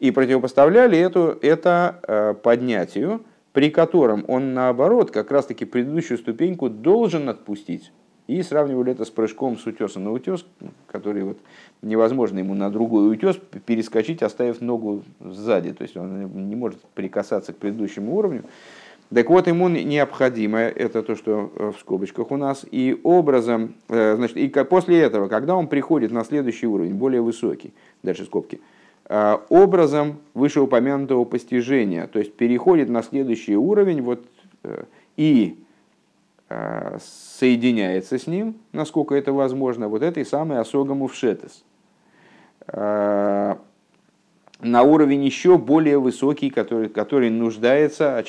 И 0.00 0.10
противопоставляли 0.10 0.98
эту, 0.98 1.38
это 1.40 2.36
поднятию, 2.42 3.24
при 3.54 3.70
котором 3.70 4.22
он 4.28 4.52
наоборот 4.52 5.10
как 5.10 5.30
раз-таки 5.30 5.64
предыдущую 5.64 6.18
ступеньку 6.18 6.68
должен 6.68 7.30
отпустить 7.30 7.90
и 8.26 8.42
сравнивали 8.42 8.92
это 8.92 9.06
с 9.06 9.10
прыжком 9.10 9.56
с 9.58 9.66
утеса 9.66 9.98
на 9.98 10.12
утес, 10.12 10.44
который 10.88 11.22
вот 11.22 11.38
невозможно 11.80 12.38
ему 12.38 12.54
на 12.54 12.70
другой 12.70 13.10
утес 13.10 13.40
перескочить, 13.64 14.22
оставив 14.22 14.60
ногу 14.60 15.04
сзади. 15.20 15.72
То 15.72 15.84
есть 15.84 15.96
он 15.96 16.48
не 16.48 16.54
может 16.54 16.82
прикасаться 16.94 17.54
к 17.54 17.56
предыдущему 17.56 18.14
уровню. 18.14 18.44
Так 19.12 19.28
вот, 19.28 19.48
ему 19.48 19.68
необходимо, 19.68 20.58
это 20.58 21.02
то, 21.02 21.16
что 21.16 21.50
в 21.56 21.80
скобочках 21.80 22.30
у 22.30 22.36
нас, 22.36 22.64
и 22.70 23.00
образом, 23.02 23.74
э, 23.88 24.14
значит, 24.16 24.36
и 24.36 24.48
после 24.64 25.00
этого, 25.00 25.28
когда 25.28 25.56
он 25.56 25.66
приходит 25.66 26.12
на 26.12 26.24
следующий 26.24 26.66
уровень, 26.66 26.94
более 26.94 27.20
высокий, 27.20 27.74
дальше 28.02 28.24
скобки, 28.24 28.60
э, 29.08 29.38
образом 29.48 30.18
вышеупомянутого 30.34 31.24
постижения, 31.24 32.06
то 32.06 32.20
есть 32.20 32.34
переходит 32.34 32.88
на 32.88 33.02
следующий 33.02 33.56
уровень, 33.56 34.02
вот, 34.02 34.24
э, 34.62 34.84
и 35.16 35.58
Э, 36.52 36.98
соединяется 37.00 38.18
с 38.18 38.26
ним, 38.26 38.56
насколько 38.72 39.14
это 39.14 39.32
возможно, 39.32 39.86
вот 39.86 40.02
этой 40.02 40.26
самой 40.26 40.58
осогаму 40.58 41.06
вшетес. 41.06 41.64
Э, 42.66 43.54
на 44.62 44.82
уровень 44.82 45.24
еще 45.24 45.58
более 45.58 45.98
высокий, 45.98 46.50
который, 46.50 46.88
который 46.88 47.30
нуждается, 47.30 48.22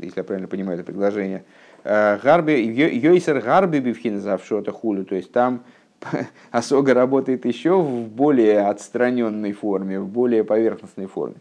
если 0.00 0.12
я 0.16 0.24
правильно 0.24 0.48
понимаю 0.48 0.78
это 0.78 0.86
предложение, 0.86 1.44
э, 1.84 2.18
гарби, 2.22 2.52
йойсер 2.52 3.40
гарби 3.40 3.78
бифхин 3.78 4.20
завшота 4.20 4.72
хулю, 4.72 5.04
то 5.04 5.14
есть 5.14 5.32
там 5.32 5.62
осога 6.50 6.94
работает 6.94 7.44
еще 7.44 7.80
в 7.80 8.08
более 8.08 8.66
отстраненной 8.66 9.52
форме, 9.52 10.00
в 10.00 10.08
более 10.08 10.44
поверхностной 10.44 11.06
форме. 11.06 11.36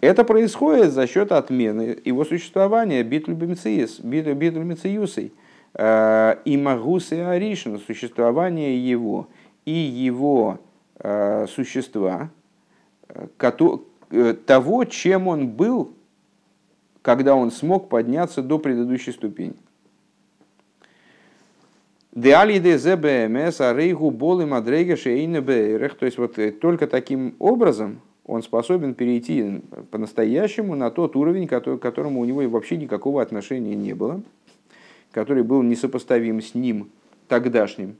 Это 0.00 0.22
происходит 0.22 0.92
за 0.92 1.08
счет 1.08 1.32
отмены 1.32 1.98
его 2.04 2.24
существования 2.24 3.02
битлюбимциюсой 3.02 5.32
э, 5.74 6.36
и 6.44 6.56
магусы 6.56 7.14
аришин, 7.14 7.80
существования 7.80 8.76
его 8.76 9.26
и 9.64 9.72
его 9.72 10.60
э, 11.00 11.46
существа, 11.48 12.30
того, 14.46 14.84
чем 14.84 15.28
он 15.28 15.48
был, 15.48 15.92
когда 17.02 17.34
он 17.34 17.50
смог 17.50 17.88
подняться 17.88 18.42
до 18.42 18.58
предыдущей 18.58 19.12
ступени. 19.12 19.54
Деалиде 22.12 22.78
ЗБМС, 22.78 23.60
Арейгу, 23.60 24.10
Болы, 24.10 24.46
Мадрейга, 24.46 24.96
Шейна, 24.96 25.42
То 25.42 26.06
есть 26.06 26.18
вот 26.18 26.38
только 26.60 26.86
таким 26.86 27.36
образом 27.38 28.00
он 28.24 28.42
способен 28.42 28.94
перейти 28.94 29.62
по-настоящему 29.90 30.74
на 30.74 30.90
тот 30.90 31.16
уровень, 31.16 31.46
к 31.46 31.78
которому 31.78 32.20
у 32.20 32.24
него 32.24 32.42
вообще 32.48 32.76
никакого 32.76 33.22
отношения 33.22 33.74
не 33.74 33.94
было, 33.94 34.22
который 35.12 35.42
был 35.42 35.62
несопоставим 35.62 36.42
с 36.42 36.54
ним 36.54 36.90
тогдашним. 37.28 37.96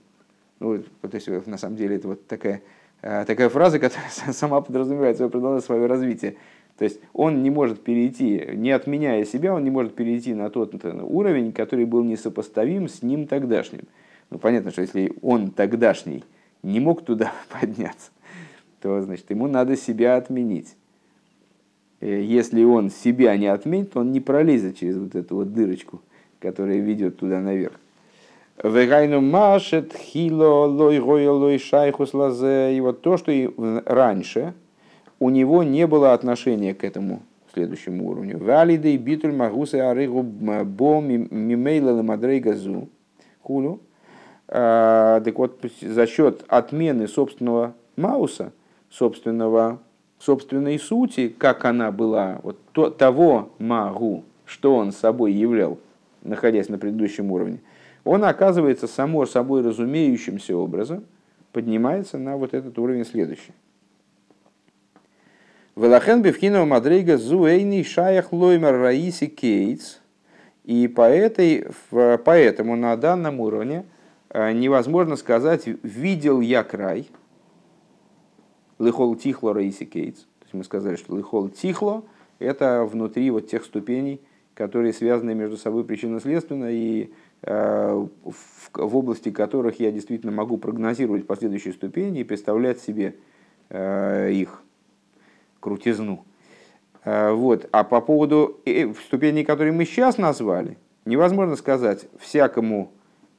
Ну, 0.60 0.82
то 1.00 1.14
есть, 1.14 1.28
на 1.46 1.56
самом 1.56 1.76
деле, 1.76 1.96
это 1.96 2.08
вот 2.08 2.26
такая, 2.26 2.56
э, 2.56 2.60
такая 3.00 3.48
фраза, 3.48 3.78
которая 3.80 4.10
сама 4.10 4.60
подразумевает 4.60 5.16
свое, 5.16 5.30
продолжение, 5.30 5.62
свое 5.62 5.86
развитие. 5.86 6.36
То 6.78 6.84
есть 6.84 7.00
он 7.12 7.42
не 7.42 7.50
может 7.50 7.82
перейти, 7.82 8.50
не 8.54 8.70
отменяя 8.70 9.24
себя, 9.24 9.52
он 9.52 9.64
не 9.64 9.70
может 9.70 9.94
перейти 9.94 10.32
на 10.32 10.48
тот 10.48 10.74
уровень, 10.84 11.52
который 11.52 11.84
был 11.84 12.04
несопоставим 12.04 12.88
с 12.88 13.02
ним 13.02 13.26
тогдашним. 13.26 13.82
Ну, 14.30 14.38
понятно, 14.38 14.70
что 14.70 14.82
если 14.82 15.12
он 15.22 15.50
тогдашний 15.50 16.22
не 16.62 16.78
мог 16.78 17.04
туда 17.04 17.32
подняться, 17.60 18.10
то 18.80 19.00
значит, 19.00 19.28
ему 19.30 19.48
надо 19.48 19.76
себя 19.76 20.16
отменить. 20.16 20.76
Э, 22.00 22.22
если 22.22 22.62
он 22.62 22.90
себя 22.90 23.36
не 23.36 23.46
отменит, 23.46 23.96
он 23.96 24.12
не 24.12 24.20
пролезет 24.20 24.78
через 24.78 24.96
вот 24.96 25.14
эту 25.14 25.36
вот 25.36 25.52
дырочку, 25.52 26.00
которая 26.38 26.78
ведет 26.78 27.16
туда 27.18 27.40
наверх. 27.40 27.80
Вегайну 28.62 29.20
машет 29.20 29.92
хило 29.94 30.66
лой 30.66 30.98
лой 30.98 31.58
шайхус 31.58 32.12
лазе. 32.14 32.76
И 32.76 32.80
вот 32.80 33.02
то, 33.02 33.16
что 33.16 33.30
и 33.30 33.48
раньше 33.84 34.54
у 35.20 35.30
него 35.30 35.62
не 35.62 35.86
было 35.86 36.12
отношения 36.12 36.74
к 36.74 36.84
этому 36.84 37.22
следующему 37.52 38.08
уровню. 38.08 38.38
Валидей 38.38 38.96
битуль 38.96 39.32
магусы 39.32 39.76
арыгу 39.76 40.22
бо 40.22 41.00
мимейла 41.00 42.02
мадрей 42.02 42.40
газу. 42.40 42.88
Хулу. 43.42 43.80
А, 44.48 45.20
так 45.20 45.38
вот, 45.38 45.64
за 45.80 46.06
счет 46.06 46.44
отмены 46.48 47.06
собственного 47.06 47.74
Мауса, 47.96 48.52
собственного, 48.90 49.80
собственной 50.18 50.78
сути, 50.78 51.28
как 51.28 51.64
она 51.64 51.92
была, 51.92 52.40
вот 52.42 52.58
то, 52.72 52.90
того 52.90 53.50
магу, 53.58 54.24
что 54.46 54.74
он 54.74 54.92
собой 54.92 55.32
являл, 55.32 55.78
находясь 56.22 56.68
на 56.68 56.78
предыдущем 56.78 57.30
уровне, 57.30 57.60
он 58.08 58.24
оказывается 58.24 58.86
само 58.86 59.26
собой 59.26 59.62
разумеющимся 59.62 60.56
образом, 60.56 61.04
поднимается 61.52 62.16
на 62.16 62.38
вот 62.38 62.54
этот 62.54 62.78
уровень 62.78 63.04
следующий. 63.04 63.52
Велахен 65.76 66.22
бифхинова 66.22 66.64
мадрейга 66.64 67.18
зуэйни 67.18 67.82
шаях 67.82 68.32
лоймер 68.32 68.78
раиси 68.78 69.26
кейтс. 69.26 69.98
И 70.64 70.88
по 70.88 71.02
этой, 71.02 71.66
поэтому 71.90 72.76
на 72.76 72.96
данном 72.96 73.40
уровне 73.40 73.84
э, 74.30 74.52
невозможно 74.52 75.16
сказать 75.16 75.66
«видел 75.82 76.40
я 76.40 76.64
край», 76.64 77.08
Лихол 78.78 79.16
тихло 79.16 79.52
рейси 79.52 79.84
кейтс. 79.84 80.20
То 80.20 80.44
есть 80.44 80.54
мы 80.54 80.64
сказали, 80.64 80.96
что 80.96 81.14
лихол 81.14 81.50
тихло– 81.50 82.04
это 82.38 82.84
внутри 82.84 83.30
вот 83.30 83.48
тех 83.48 83.64
ступеней, 83.64 84.20
которые 84.54 84.94
связаны 84.94 85.34
между 85.34 85.58
собой 85.58 85.84
причинно-следственно 85.84 86.70
и 86.70 87.10
в, 87.42 88.08
в 88.74 88.96
области 88.96 89.30
которых 89.30 89.78
я 89.78 89.92
действительно 89.92 90.32
могу 90.32 90.58
прогнозировать 90.58 91.26
последующие 91.26 91.72
ступени 91.72 92.20
и 92.20 92.24
представлять 92.24 92.80
себе 92.80 93.14
э, 93.68 94.32
их 94.32 94.62
крутизну. 95.60 96.24
Э, 97.04 97.30
вот. 97.30 97.68
А 97.70 97.84
по 97.84 98.00
поводу 98.00 98.60
ступеней, 99.06 99.44
которые 99.44 99.72
мы 99.72 99.84
сейчас 99.84 100.18
назвали, 100.18 100.78
невозможно 101.04 101.56
сказать 101.56 102.06
всякому, 102.18 102.90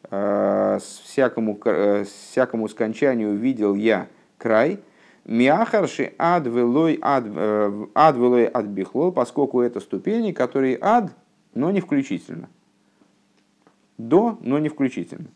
всякому, 0.09 1.59
всякому 2.05 2.69
скончанию 2.69 3.35
видел 3.35 3.75
я 3.75 4.07
край– 4.37 4.79
Миахарши 5.29 6.13
ад 6.17 6.47
велой 6.47 6.97
ад, 7.01 7.23
э, 7.27 7.85
ад 7.93 8.15
велой 8.15 8.49
ад 8.51 8.65
бихлол, 8.65 9.11
поскольку 9.11 9.61
это 9.61 9.79
ступени, 9.79 10.31
которые 10.31 10.75
ад, 10.81 11.11
но 11.53 11.69
не 11.69 11.81
включительно. 11.81 12.49
До, 13.99 14.37
но 14.41 14.59
не 14.59 14.69
включительно. 14.69 15.27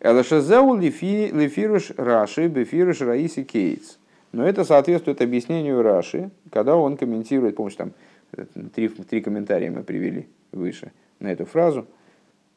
Элашазеу 0.00 0.74
лифируш 0.74 1.92
Раши, 1.96 2.48
бефируш 2.48 3.00
Раиси 3.02 3.44
Кейтс. 3.44 3.98
Но 4.32 4.44
это 4.44 4.64
соответствует 4.64 5.22
объяснению 5.22 5.80
Раши, 5.80 6.30
когда 6.50 6.74
он 6.76 6.96
комментирует, 6.96 7.54
помнишь, 7.54 7.76
там 7.76 7.92
э, 8.32 8.46
три, 8.74 8.88
три 8.88 9.20
комментария 9.20 9.70
мы 9.70 9.84
привели 9.84 10.26
выше 10.50 10.90
на 11.20 11.28
эту 11.28 11.46
фразу, 11.46 11.86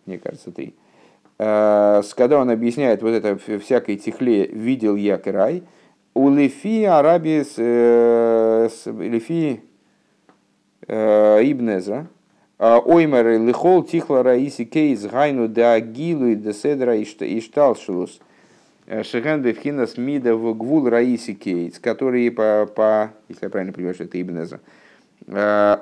мне 0.08 0.18
кажется, 0.18 0.52
три. 0.52 0.74
Э, 1.38 2.02
когда 2.16 2.40
он 2.40 2.50
объясняет 2.50 3.04
вот 3.04 3.12
это 3.12 3.38
всякой 3.60 3.98
техле 3.98 4.48
«видел 4.48 4.96
я 4.96 5.20
край», 5.20 5.62
у 6.16 6.32
Лифи 6.32 6.84
Араби 6.84 7.44
э, 7.46 8.70
с 8.70 8.88
Лифи 8.88 9.62
Ибнезра, 10.88 12.08
а, 12.60 12.80
оймер 12.80 13.40
лихол 13.40 13.84
тихла 13.84 14.24
раиси 14.24 14.66
кейс 14.66 15.06
гайну 15.06 15.48
да 15.48 15.80
гилу 15.80 16.28
и 16.28 16.36
да 16.36 16.54
седра 16.54 16.96
и 16.96 17.42
шталшилус. 17.42 18.20
Э, 18.88 19.04
Шеген 19.04 19.42
бевхинас 19.42 19.98
мида 19.98 20.36
в 20.36 20.58
гвул 20.58 20.90
раиси 20.90 21.34
кейс, 21.34 21.78
которые 21.78 22.32
по, 22.32 22.66
по, 22.66 23.12
если 23.28 23.46
я 23.46 23.50
правильно 23.50 23.74
понимаю, 23.74 23.94
что 23.94 24.06
это 24.06 24.20
Ибнеза, 24.20 24.62
э, 25.28 25.78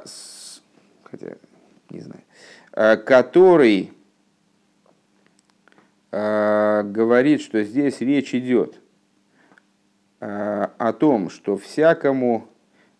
хотя, 1.04 1.36
не 1.92 2.00
знаю, 2.02 2.22
э, 2.74 2.98
который 2.98 3.92
говорит, 6.12 7.42
что 7.42 7.62
здесь 7.66 8.00
речь 8.00 8.34
идет 8.34 8.80
о 10.22 10.94
том, 10.98 11.30
что 11.30 11.58
всякому 11.58 12.48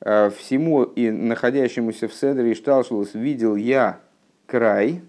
всему 0.06 0.84
и 0.84 1.10
находящемуся 1.10 2.08
в 2.08 2.14
Седре 2.14 2.52
и 2.52 2.56
Шталшулус 2.56 3.16
видел 3.16 3.56
я 3.56 4.00
край, 4.46 5.02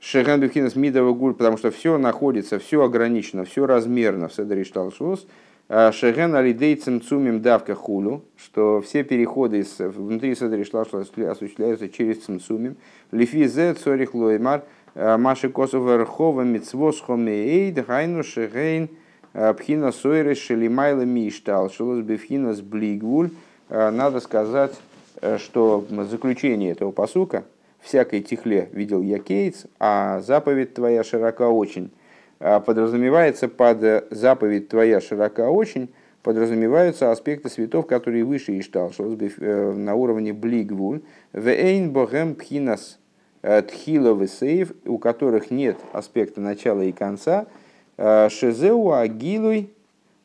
Шехан 0.00 0.40
Бифхинас 0.40 0.76
Мидова 0.76 1.12
Гуль, 1.12 1.34
потому 1.34 1.56
что 1.56 1.70
все 1.70 1.98
находится, 1.98 2.58
все 2.58 2.82
ограничено, 2.82 3.44
все 3.44 3.66
размерно 3.66 4.28
в 4.28 4.34
Седре 4.34 4.62
и 4.62 4.64
Шталшулус. 4.64 5.26
Э, 5.68 5.92
Шеген 5.92 6.34
Алидей 6.34 6.74
Цимцумим 6.74 7.42
Давка 7.42 7.76
Хулю, 7.76 8.24
что 8.36 8.80
все 8.80 9.04
переходы 9.04 9.60
из, 9.60 9.78
внутри 9.78 10.34
Седри 10.34 10.64
Шталшулус 10.64 11.12
осуществляются 11.16 11.88
через 11.88 12.24
Цимцумим. 12.24 12.76
Лифизе 13.12 13.74
Цорих 13.74 14.14
Лоймар 14.14 14.64
э, 14.94 15.16
Маши 15.16 15.48
Косов 15.48 15.84
Верхова 15.84 16.42
Мицвос 16.42 17.00
Хомеэйд 17.00 17.86
Хайну 17.86 18.24
Шеген 18.24 18.88
Пхина 19.32 19.92
сойры 19.92 20.34
шелимайла 20.34 21.02
миштал, 21.02 21.70
шелос 21.70 22.00
бифхина 22.00 22.52
с 22.52 22.60
блигвуль. 22.60 23.30
Э, 23.68 23.90
надо 23.90 24.18
сказать, 24.20 24.74
э, 25.20 25.38
что 25.38 25.86
заключение 26.10 26.72
этого 26.72 26.90
посука 26.90 27.44
всякой 27.80 28.20
тихле 28.20 28.68
видел 28.72 29.00
я 29.00 29.20
кейтс, 29.20 29.66
а 29.78 30.20
заповедь 30.20 30.74
твоя 30.74 31.04
широка 31.04 31.48
очень. 31.48 31.92
Э, 32.40 32.58
подразумевается 32.60 33.46
под 33.48 34.08
заповедь 34.10 34.68
твоя 34.68 35.00
широка 35.00 35.48
очень, 35.48 35.90
подразумеваются 36.24 37.12
аспекты 37.12 37.48
светов, 37.48 37.86
которые 37.86 38.24
выше 38.24 38.58
Иштал, 38.58 38.92
на 38.98 39.94
уровне 39.94 40.32
блигвуль. 40.32 41.02
Вейн 41.32 41.92
богем 41.92 42.34
пхинас 42.34 42.98
тхила 43.42 44.26
сейв, 44.26 44.72
у 44.84 44.98
которых 44.98 45.50
нет 45.52 45.78
аспекта 45.92 46.40
начала 46.40 46.82
и 46.82 46.90
конца– 46.90 47.46
Шезеу 48.00 48.92
агилуй 48.92 49.70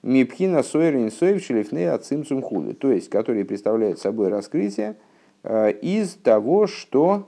мипхина 0.05 0.61
сойрин 0.63 1.11
соев 1.11 1.43
шлифней 1.43 1.89
ацимцум 1.89 2.41
худу. 2.41 2.73
То 2.73 2.91
есть, 2.91 3.09
которые 3.09 3.43
представляют 3.43 3.99
собой 3.99 4.29
раскрытие 4.29 4.95
э, 5.43 5.71
из 5.71 6.13
того, 6.13 6.67
что 6.67 7.27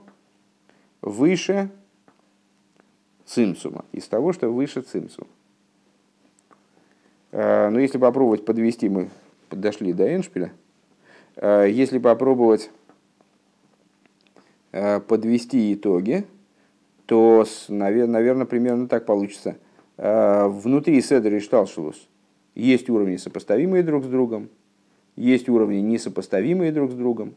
выше 1.02 1.70
цимсума, 3.26 3.84
из 3.92 4.06
того, 4.06 4.32
что 4.32 4.48
выше 4.48 4.80
цимсума. 4.82 5.26
Э, 7.32 7.68
но 7.68 7.80
если 7.80 7.98
попробовать 7.98 8.44
подвести, 8.44 8.88
мы 8.88 9.10
подошли 9.48 9.92
до 9.92 10.14
Эншпиля, 10.14 10.52
э, 11.36 11.66
если 11.70 11.98
попробовать 11.98 12.70
подвести 14.70 15.72
итоги, 15.72 16.26
то, 17.06 17.46
наверное, 17.68 18.44
примерно 18.44 18.86
так 18.86 19.04
получится– 19.06 19.56
внутри 19.98 21.02
Седер 21.02 21.34
и 21.34 21.40
Шталшилус 21.40 22.08
есть 22.54 22.88
уровни, 22.88 23.16
сопоставимые 23.16 23.82
друг 23.82 24.04
с 24.04 24.08
другом, 24.08 24.48
есть 25.16 25.48
уровни, 25.48 25.78
несопоставимые 25.78 26.72
друг 26.72 26.92
с 26.92 26.94
другом. 26.94 27.34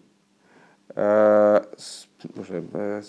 Э, 0.96 1.64
э, 2.36 3.02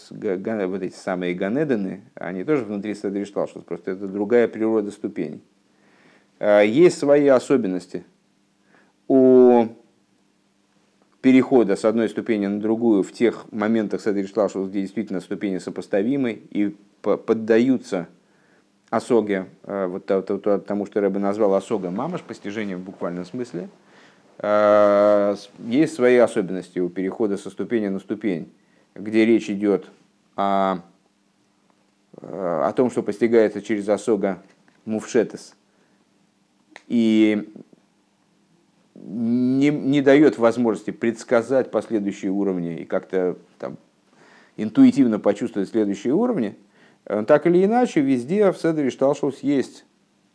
вот 0.67 0.83
эти 0.83 0.95
самые 0.95 1.35
Ганеданы, 1.35 2.03
они 2.15 2.45
тоже 2.45 2.65
внутри 2.65 2.95
Седер 2.95 3.23
и 3.23 3.25
Шталшилус, 3.25 3.65
просто 3.65 3.93
это 3.93 4.09
другая 4.09 4.49
природа 4.49 4.91
ступеней. 4.91 5.43
Есть 6.41 6.99
свои 6.99 7.29
особенности 7.29 8.05
у 9.07 9.69
перехода 11.21 11.77
с 11.77 11.85
одной 11.85 12.09
ступени 12.09 12.47
на 12.47 12.61
другую 12.61 13.03
в 13.03 13.13
тех 13.13 13.51
моментах 13.53 14.01
Седер 14.01 14.25
и 14.25 14.27
Шталшилус, 14.27 14.69
где 14.69 14.81
действительно 14.81 15.21
ступени 15.21 15.59
сопоставимы 15.59 16.33
и 16.33 16.75
поддаются 17.01 18.09
осоге, 18.93 19.47
э, 19.63 19.87
вот 19.87 20.05
тому, 20.67 20.85
что 20.85 21.01
Рэбе 21.01 21.19
назвал 21.19 21.55
осога 21.55 21.91
мамаш, 21.91 22.21
постижение 22.21 22.77
в 22.77 22.81
буквальном 22.81 23.25
смысле, 23.25 23.71
э, 24.39 25.35
есть 25.61 25.95
свои 25.95 26.19
особенности 26.19 26.79
у 26.79 26.91
перехода 26.91 27.39
со 27.39 27.49
ступени 27.49 27.89
на 27.89 28.01
ступень, 28.01 28.53
где 28.95 29.25
речь 29.25 29.49
идет 29.49 29.87
о, 30.37 30.81
э, 32.21 32.63
о 32.67 32.71
том, 32.75 32.91
что 32.91 33.03
постигается 33.03 33.63
через 33.63 33.89
осога 33.89 34.43
мувшетес, 34.85 35.55
и 36.87 37.51
не, 38.95 39.71
не 39.71 40.03
дает 40.03 40.37
возможности 40.37 40.91
предсказать 40.91 41.71
последующие 41.71 42.31
уровни 42.31 42.81
и 42.81 42.85
как-то 42.85 43.39
там 43.59 43.79
интуитивно 44.59 45.19
почувствовать 45.19 45.71
следующие 45.71 46.13
уровни– 46.13 46.59
так 47.05 47.47
или 47.47 47.65
иначе, 47.65 48.01
везде 48.01 48.51
в 48.53 48.59
Седре 48.59 48.91
Шталшус 48.91 49.41
есть 49.41 49.85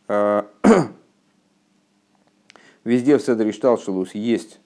э, 0.07 0.43
везде 2.83 3.17
в 3.17 3.21
Седре 3.21 3.51
Шталшус 3.51 4.13
есть 4.13 4.59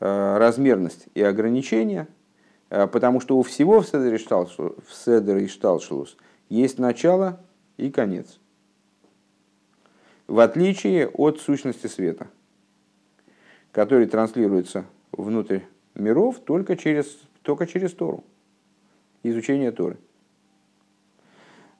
э, 0.00 0.36
размерность 0.38 1.06
и 1.14 1.22
ограничения, 1.22 2.08
потому 2.68 3.20
что 3.20 3.38
у 3.38 3.42
всего 3.42 3.80
в 3.80 3.86
Седре 3.86 4.18
Шталшус 5.48 6.16
есть 6.48 6.78
начало 6.78 7.40
и 7.76 7.90
конец. 7.90 8.38
В 10.26 10.38
отличие 10.38 11.08
от 11.08 11.40
сущности 11.40 11.86
света, 11.88 12.28
который 13.70 14.06
транслируется 14.06 14.86
внутрь 15.12 15.60
миров 15.94 16.40
только 16.40 16.76
через, 16.76 17.18
только 17.42 17.66
через 17.66 17.92
Тору, 17.92 18.24
изучение 19.22 19.72
Торы. 19.72 19.98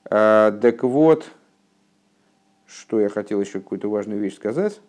А, 0.09 0.51
так 0.51 0.83
вот, 0.83 1.31
что 2.65 2.99
я 2.99 3.09
хотел 3.09 3.39
еще 3.39 3.59
какую-то 3.59 3.89
важную 3.89 4.19
вещь 4.19 4.35
сказать. 4.35 4.81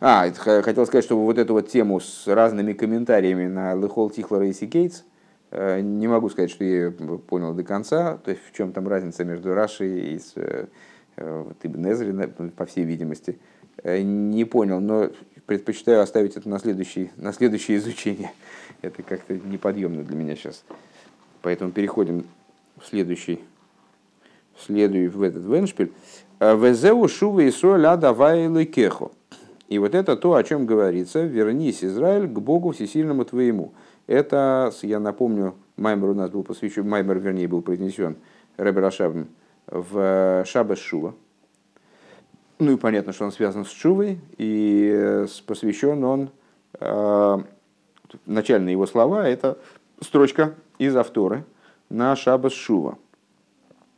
А, 0.00 0.30
хотел 0.32 0.86
сказать, 0.86 1.04
что 1.04 1.18
вот 1.18 1.38
эту 1.38 1.54
вот 1.54 1.68
тему 1.68 1.98
с 1.98 2.28
разными 2.28 2.72
комментариями 2.72 3.48
на 3.48 3.74
לכל 3.74 4.10
תכלה 4.10 4.46
ראיתי 4.46 4.52
קץ, 4.52 5.02
э, 5.50 5.80
не 5.80 6.06
могу 6.06 6.28
сказать, 6.30 6.50
что 6.50 6.62
я 6.62 6.92
понял 6.92 7.52
до 7.52 7.64
конца, 7.64 8.18
то 8.18 8.30
есть 8.30 8.42
в 8.44 8.54
чем 8.54 8.72
там 8.72 8.86
разница 8.86 9.24
между 9.24 9.54
Рашей 9.54 10.14
и 10.14 10.18
с, 10.20 10.34
э, 10.36 10.66
вот, 11.16 11.56
Ибн 11.64 11.90
Эзри, 11.90 12.12
по 12.56 12.64
всей 12.64 12.84
видимости, 12.84 13.40
э, 13.82 14.00
не 14.02 14.44
понял, 14.44 14.78
но 14.78 15.10
предпочитаю 15.46 16.00
оставить 16.00 16.36
это 16.36 16.48
на 16.48 16.60
следующее, 16.60 17.10
на 17.16 17.32
следующее 17.32 17.78
изучение. 17.78 18.30
Это 18.82 19.02
как-то 19.02 19.34
неподъемно 19.34 20.04
для 20.04 20.16
меня 20.16 20.36
сейчас. 20.36 20.64
Поэтому 21.42 21.70
переходим 21.72 22.24
в 22.80 22.86
следующий, 22.86 23.40
в, 24.54 24.62
следующий, 24.64 25.08
в 25.08 25.22
этот 25.22 25.44
веншпиль. 25.44 25.92
«Э, 26.40 26.56
Везеу 26.56 27.08
шува 27.08 27.40
и 27.40 27.50
соля 27.50 27.96
давай 27.96 28.64
кехо. 28.66 29.10
И 29.68 29.78
вот 29.78 29.94
это 29.94 30.16
то, 30.16 30.34
о 30.34 30.42
чем 30.42 30.66
говорится. 30.66 31.22
Вернись, 31.24 31.84
Израиль, 31.84 32.26
к 32.26 32.38
Богу 32.38 32.72
всесильному 32.72 33.24
твоему. 33.24 33.72
Это, 34.06 34.72
я 34.82 34.98
напомню, 34.98 35.54
Маймер 35.76 36.10
у 36.10 36.14
нас 36.14 36.30
был 36.30 36.42
посвящен, 36.42 36.88
Маймер, 36.88 37.18
вернее, 37.18 37.46
был 37.46 37.60
произнесен 37.60 38.16
Рэбер 38.56 38.84
Ашабом 38.84 39.28
в 39.66 40.44
Шабас 40.46 40.78
Шува. 40.78 41.14
Ну 42.58 42.72
и 42.72 42.76
понятно, 42.76 43.12
что 43.12 43.26
он 43.26 43.32
связан 43.32 43.64
с 43.64 43.70
Шувой, 43.70 44.18
и 44.38 44.90
э, 44.92 45.26
посвящен 45.46 46.02
он 46.02 46.30
э, 46.80 47.38
начальные 48.26 48.72
его 48.72 48.86
слова, 48.86 49.28
это 49.28 49.58
строчка 50.00 50.54
из 50.78 50.96
авторы 50.96 51.44
на 51.88 52.14
Шабас 52.16 52.52
Шува. 52.52 52.98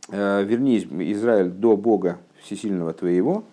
«Э, 0.09 0.43
Вернись, 0.45 0.85
Израиль, 0.85 1.51
до 1.51 1.77
Бога 1.77 2.19
Всесильного 2.43 2.93
твоего. 2.93 3.45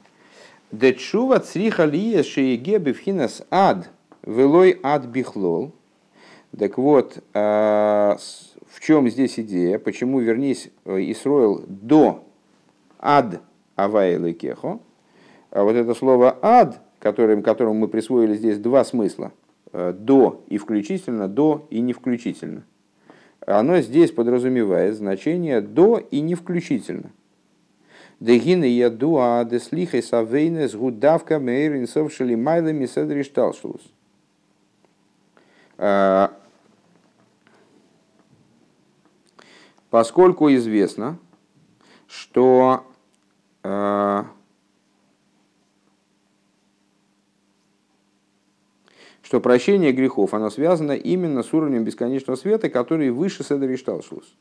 Дечува 0.71 1.39
цриха 1.39 1.85
лия 1.85 2.23
шееге 2.23 2.79
бифхинас 2.79 3.41
ад, 3.51 3.89
велой 4.23 4.79
ад 4.83 5.05
бихлол. 5.05 5.71
Так 6.57 6.77
вот, 6.77 7.21
в 7.33 8.79
чем 8.79 9.09
здесь 9.09 9.39
идея? 9.39 9.79
Почему 9.79 10.19
вернись 10.19 10.69
Исроил 10.85 11.63
до 11.67 12.23
ад 12.99 13.41
авайлы 13.75 14.33
кехо? 14.33 14.79
А 15.51 15.63
вот 15.63 15.75
это 15.75 15.93
слово 15.93 16.37
ад, 16.41 16.81
которым, 16.99 17.43
которому 17.43 17.75
мы 17.75 17.87
присвоили 17.87 18.35
здесь 18.35 18.57
два 18.57 18.83
смысла. 18.83 19.31
До 19.73 20.43
и 20.47 20.57
включительно, 20.57 21.27
до 21.27 21.67
и 21.69 21.79
не 21.81 21.93
включительно. 21.93 22.63
Оно 23.45 23.79
здесь 23.81 24.11
подразумевает 24.11 24.95
значение 24.95 25.61
до 25.61 25.97
и 25.97 26.19
не 26.21 26.35
включительно. 26.35 27.11
Дегины 28.19 28.65
ядуа 28.65 29.45
деслихай 29.45 30.01
савейнес 30.01 30.75
гудавка 30.75 31.39
мейрин 31.39 31.87
совшили 31.87 32.35
майлами. 32.35 32.87
А, 35.77 36.33
поскольку 39.91 40.51
известно, 40.53 41.19
что 42.07 42.83
что 49.27 49.41
прощение 49.41 49.91
грехов, 49.91 50.33
оно 50.33 50.49
связано 50.49 50.93
именно 50.93 51.43
с 51.43 51.53
уровнем 51.53 51.83
бесконечного 51.83 52.37
света, 52.37 52.69
который 52.69 53.09
выше 53.09 53.43
Седер 53.43 53.69
и 53.69 53.75
Шталшус. 53.75 54.33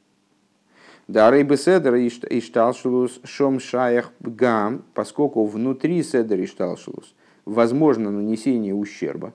Да, 1.08 1.28
рейбы 1.28 1.56
Седер 1.56 1.96
и 1.96 2.40
Шталшус 2.40 3.18
шом 3.24 3.58
шаях 3.58 4.12
гам, 4.20 4.84
поскольку 4.94 5.44
внутри 5.44 6.04
Седер 6.04 6.38
и 6.38 6.46
Шталшус 6.46 7.16
возможно 7.44 8.12
нанесение 8.12 8.76
ущерба, 8.76 9.32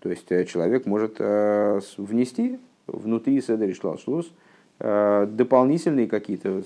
то 0.00 0.08
есть 0.08 0.32
э, 0.32 0.46
человек 0.46 0.86
может 0.86 1.16
э, 1.18 1.80
внести 1.98 2.58
внутри 2.86 3.42
Седер 3.42 3.68
и 3.68 3.74
Шталшус 3.74 4.32
э, 4.78 5.26
дополнительные 5.30 6.06
какие-то, 6.06 6.62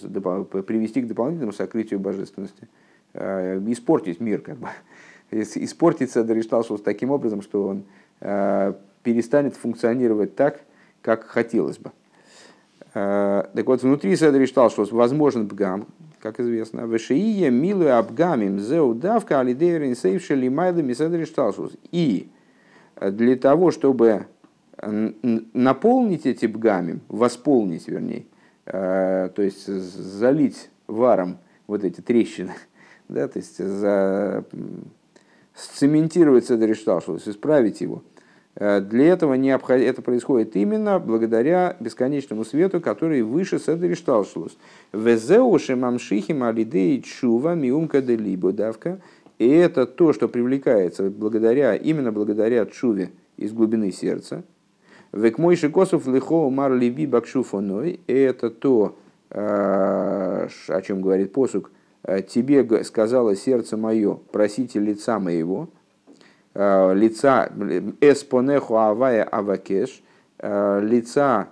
привести 0.62 1.02
к 1.02 1.08
дополнительному 1.08 1.52
сокрытию 1.52 1.98
божественности, 1.98 2.68
испортить 3.14 4.20
мир, 4.20 4.42
как 4.42 4.58
бы, 4.58 4.68
испортить 5.32 6.12
Седер 6.12 6.38
и 6.38 6.42
Шталшус 6.42 6.82
таким 6.82 7.10
образом, 7.10 7.42
что 7.42 7.66
он 7.66 7.82
перестанет 9.02 9.56
функционировать 9.56 10.36
так, 10.36 10.60
как 11.02 11.24
хотелось 11.24 11.78
бы. 11.78 11.90
Так 12.92 13.66
вот, 13.66 13.82
внутри 13.82 14.16
Седри 14.16 14.46
считал, 14.46 14.70
что 14.70 14.84
возможен 14.90 15.46
бгам, 15.46 15.86
как 16.20 16.40
известно. 16.40 16.82
Вешиие 16.82 17.50
милую 17.50 17.96
абгамим 17.96 18.60
зеудавка 18.60 19.40
алидейрин 19.40 19.96
сейвшели 19.96 20.48
майлами 20.48 20.92
Седри 20.92 21.24
Шталшус. 21.24 21.72
И 21.90 22.28
для 23.00 23.36
того, 23.36 23.70
чтобы 23.70 24.26
наполнить 24.82 26.26
эти 26.26 26.46
бгамим, 26.46 27.00
восполнить, 27.08 27.88
вернее, 27.88 28.26
э, 28.66 29.30
то 29.34 29.42
есть 29.42 29.66
залить 29.66 30.70
варом 30.86 31.38
вот 31.66 31.84
эти 31.84 32.00
трещины, 32.00 32.52
да, 33.08 33.28
то 33.28 33.38
есть 33.38 33.58
за, 33.58 34.44
сцементировать 35.54 36.46
Седри 36.46 36.74
Шталшус, 36.74 37.26
исправить 37.26 37.80
его– 37.80 38.02
Э, 38.11 38.11
для 38.56 39.06
этого 39.06 39.34
необходимо, 39.34 39.88
это 39.88 40.02
происходит 40.02 40.56
именно 40.56 40.98
благодаря 40.98 41.74
бесконечному 41.80 42.44
свету, 42.44 42.80
который 42.80 43.22
выше 43.22 43.58
Седри 43.58 43.94
Шталшлус. 43.94 44.58
Везеуши 44.92 45.74
мамшихим 45.74 46.42
алидей 46.42 47.00
чува 47.00 47.54
миумка 47.54 48.02
де 48.02 48.16
либо 48.16 48.52
давка. 48.52 49.00
И 49.38 49.48
это 49.48 49.86
то, 49.86 50.12
что 50.12 50.28
привлекается 50.28 51.10
благодаря, 51.10 51.74
именно 51.74 52.12
благодаря 52.12 52.66
чуве 52.66 53.10
из 53.38 53.52
глубины 53.52 53.90
сердца. 53.90 54.44
Век 55.12 55.38
мой 55.38 55.56
шикосов 55.56 56.06
лихо 56.06 56.48
мар 56.50 56.74
либи 56.74 57.06
бакшуфоной. 57.06 58.00
И 58.06 58.12
это 58.12 58.50
то, 58.50 58.96
э, 59.30 60.48
о 60.68 60.82
чем 60.82 61.00
говорит 61.00 61.32
посук. 61.32 61.70
«Э, 62.04 62.20
Тебе 62.22 62.84
сказала 62.84 63.34
сердце 63.34 63.76
мое, 63.76 64.18
просите 64.30 64.78
лица 64.78 65.18
моего. 65.18 65.68
Э, 66.54 66.92
лица 66.94 67.50
эспонеху 68.00 68.76
авая 68.76 69.24
авакеш, 69.24 70.02
э, 70.38 70.80
лица, 70.82 71.48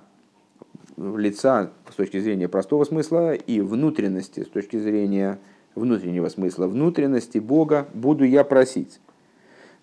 лица 0.97 1.71
с 1.91 1.95
точки 1.95 2.21
зрения 2.21 2.49
простого 2.49 2.85
смысла 2.85 3.35
и 3.35 3.61
внутренности, 3.61 4.45
с 4.45 4.49
точки 4.49 4.79
зрения 4.79 5.39
внутреннего 5.75 6.29
смысла, 6.29 6.67
внутренности 6.67 7.39
Бога 7.39 7.89
буду 7.95 8.25
я 8.25 8.45
просить. 8.45 9.01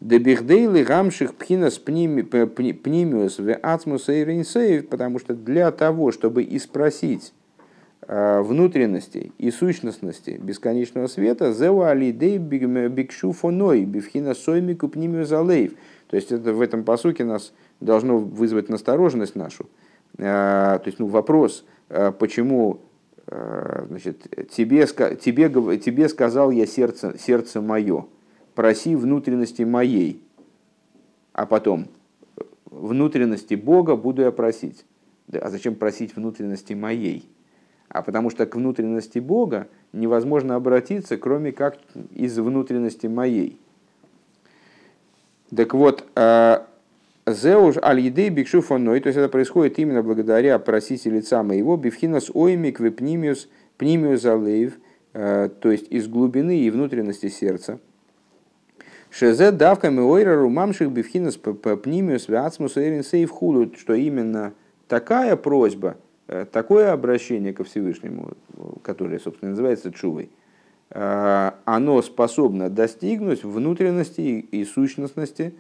Дебихдейлы 0.01 0.83
гамших 0.83 1.33
пхинас 1.33 1.79
пнимиус 1.79 3.39
в 3.39 3.53
ацмус 3.63 4.09
и 4.09 4.81
потому 4.81 5.17
что 5.17 5.33
для 5.33 5.71
того, 5.71 6.11
чтобы 6.11 6.43
и 6.43 6.59
спросить 6.59 7.33
Э, 7.33 7.46
внутренности 8.07 9.33
и 9.37 9.51
сущностности 9.51 10.39
бесконечного 10.41 11.07
света 11.07 11.51
зеу 11.51 11.81
алидей 11.81 12.37
бикшу 12.37 13.33
фоной 13.33 13.83
бифхина 13.83 14.33
сойми 14.33 14.75
купнимию 14.75 15.25
залейв. 15.25 15.73
То 16.09 16.15
есть 16.15 16.31
это 16.31 16.53
в 16.53 16.61
этом 16.61 16.85
посуке 16.85 17.25
нас 17.25 17.51
должно 17.81 18.17
вызвать 18.17 18.69
настороженность 18.69 19.35
нашу. 19.35 19.65
Э, 20.17 20.79
то 20.79 20.83
есть 20.85 20.99
ну, 20.99 21.07
вопрос, 21.07 21.65
э, 21.89 22.13
почему 22.17 22.79
значит, 23.29 24.25
тебе, 24.51 24.87
тебе, 24.87 25.77
тебе 25.77 26.07
сказал 26.07 26.49
я 26.49 26.65
сердце, 26.65 27.17
сердце 27.19 27.59
мое, 27.59 28.05
проси 28.55 28.95
внутренности 28.95 29.63
моей, 29.63 30.23
а 31.33 31.45
потом 31.45 31.87
внутренности 32.65 33.55
Бога 33.55 33.97
буду 33.97 34.21
я 34.21 34.31
просить. 34.31 34.85
А 35.33 35.49
зачем 35.49 35.75
просить 35.75 36.15
внутренности 36.15 36.71
моей? 36.71 37.29
А 37.97 38.01
потому 38.03 38.29
что 38.29 38.45
к 38.45 38.55
внутренности 38.55 39.17
Бога 39.19 39.67
невозможно 39.91 40.55
обратиться, 40.55 41.17
кроме 41.17 41.51
как 41.51 41.79
из 42.13 42.37
внутренности 42.37 43.07
моей. 43.07 43.59
Так 45.55 45.73
вот, 45.73 46.05
э, 46.15 46.59
Зеуж 47.25 47.77
аль-едей 47.81 48.29
бикшуфоной, 48.29 48.99
то 48.99 49.07
есть 49.07 49.17
это 49.17 49.29
происходит 49.29 49.79
именно 49.79 50.03
благодаря 50.03 50.59
просите 50.59 51.09
лица 51.09 51.41
моего, 51.41 51.75
бифхинас 51.75 52.29
оймик 52.33 52.79
вепнимиус 52.79 53.49
пнимиус 53.77 54.25
алейв, 54.25 54.77
э, 55.13 55.49
то 55.59 55.71
есть 55.71 55.87
из 55.91 56.07
глубины 56.07 56.59
и 56.59 56.69
внутренности 56.69 57.29
сердца. 57.29 57.79
Шезе 59.09 59.51
давками 59.51 60.01
ойра 60.01 60.35
румамших 60.35 60.91
бифхинас 60.91 61.37
пнимиус 61.37 62.27
вяцмус 62.27 62.77
эрин 62.77 63.03
сейв 63.03 63.31
хулу, 63.31 63.71
что 63.75 63.95
именно 63.95 64.53
такая 64.87 65.35
просьба– 65.35 65.97
такое 66.27 66.91
обращение 66.91 67.53
ко 67.53 67.63
Всевышнему, 67.63 68.31
которое, 68.81 69.19
собственно, 69.19 69.51
называется 69.51 69.91
чувой, 69.91 70.29
э, 70.89 71.51
оно 71.65 72.01
способно 72.01 72.69
достигнуть 72.69 73.43
внутренности 73.43 74.21
и 74.21 74.65
сущностности, 74.65 75.53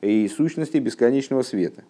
и 0.00 0.28
сущности 0.28 0.78
бесконечного 0.78 1.42
света. 1.42 1.84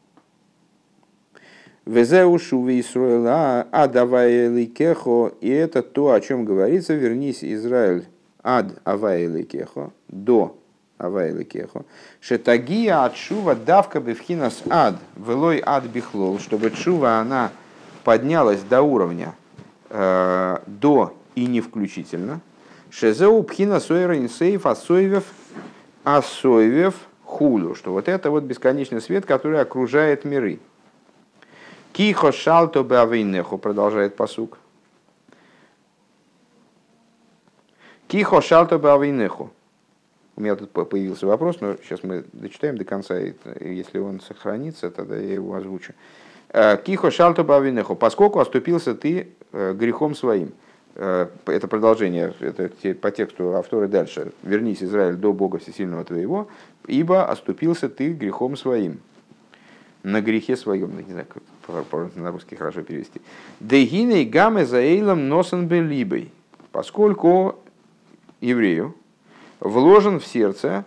Везеу 1.84 2.38
шуве 2.38 2.80
Исруэла 2.80 3.66
адавай 3.72 4.66
кехо, 4.66 5.32
и 5.40 5.48
это 5.48 5.82
то, 5.82 6.12
о 6.12 6.20
чем 6.20 6.44
говорится, 6.44 6.94
вернись, 6.94 7.42
Израиль, 7.42 8.04
ад 8.42 8.80
авай 8.84 9.42
кехо, 9.42 9.92
до 10.08 10.56
авай 10.96 11.44
кехо, 11.44 11.84
шетагия 12.20 13.04
от 13.04 13.16
шува 13.16 13.56
давка 13.56 14.00
бевхинас 14.00 14.62
ад, 14.70 14.94
велой 15.16 15.60
ад 15.64 15.84
бихлол, 15.86 16.38
чтобы 16.38 16.70
чува 16.70 17.18
она 17.18 17.50
поднялась 18.04 18.62
до 18.62 18.82
уровня 18.82 19.34
э, 19.90 20.58
до 20.66 21.14
и 21.34 21.46
не 21.46 21.60
включительно. 21.60 22.40
Шезеу 22.90 23.42
пхина 23.42 23.80
сойра 23.80 24.18
инсейф 24.18 24.66
асойвев 24.66 25.24
асойвев 26.04 26.94
хулю, 27.24 27.74
что 27.74 27.92
вот 27.92 28.08
это 28.08 28.30
вот 28.30 28.44
бесконечный 28.44 29.00
свет, 29.00 29.24
который 29.24 29.60
окружает 29.60 30.24
миры. 30.24 30.58
Кихо 31.92 32.32
шалто 32.32 32.82
бавейнеху, 32.82 33.58
продолжает 33.58 34.16
посук. 34.16 34.58
Кихо 38.08 38.40
шалто 38.40 38.78
бавейнеху. 38.78 39.50
У 40.36 40.40
меня 40.40 40.56
тут 40.56 40.70
появился 40.70 41.26
вопрос, 41.26 41.60
но 41.60 41.76
сейчас 41.76 42.02
мы 42.02 42.24
дочитаем 42.32 42.78
до 42.78 42.84
конца, 42.84 43.18
и 43.18 43.34
если 43.60 43.98
он 43.98 44.20
сохранится, 44.20 44.90
тогда 44.90 45.16
я 45.16 45.34
его 45.34 45.54
озвучу. 45.54 45.92
Э, 46.52 46.76
Кихо 46.76 47.10
шалто 47.10 47.44
бавинеху, 47.44 47.94
поскольку 47.94 48.38
оступился 48.40 48.94
ты 48.94 49.28
э, 49.52 49.72
грехом 49.72 50.14
своим. 50.14 50.52
Э, 50.94 51.28
это 51.46 51.66
продолжение, 51.66 52.34
это 52.40 52.70
по 52.94 53.10
тексту 53.10 53.56
авторы 53.56 53.88
дальше. 53.88 54.32
Вернись, 54.42 54.82
Израиль, 54.82 55.14
до 55.14 55.32
Бога 55.32 55.58
Всесильного 55.58 56.04
твоего, 56.04 56.48
ибо 56.86 57.24
оступился 57.24 57.88
ты 57.88 58.12
грехом 58.12 58.56
своим. 58.56 59.00
На 60.02 60.20
грехе 60.20 60.56
своем, 60.56 60.96
не 60.96 61.12
знаю, 61.12 61.26
как 61.66 62.16
на 62.16 62.32
русский 62.32 62.56
хорошо 62.56 62.82
перевести. 62.82 63.22
Дегиней 63.60 64.24
гамме 64.24 64.66
за 64.66 64.78
эйлом 64.78 65.28
носен 65.28 65.68
либой, 65.70 66.30
поскольку 66.72 67.60
еврею 68.40 68.94
вложен 69.60 70.18
в 70.18 70.26
сердце, 70.26 70.84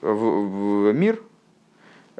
в, 0.00 0.88
в 0.88 0.92
мир, 0.94 1.20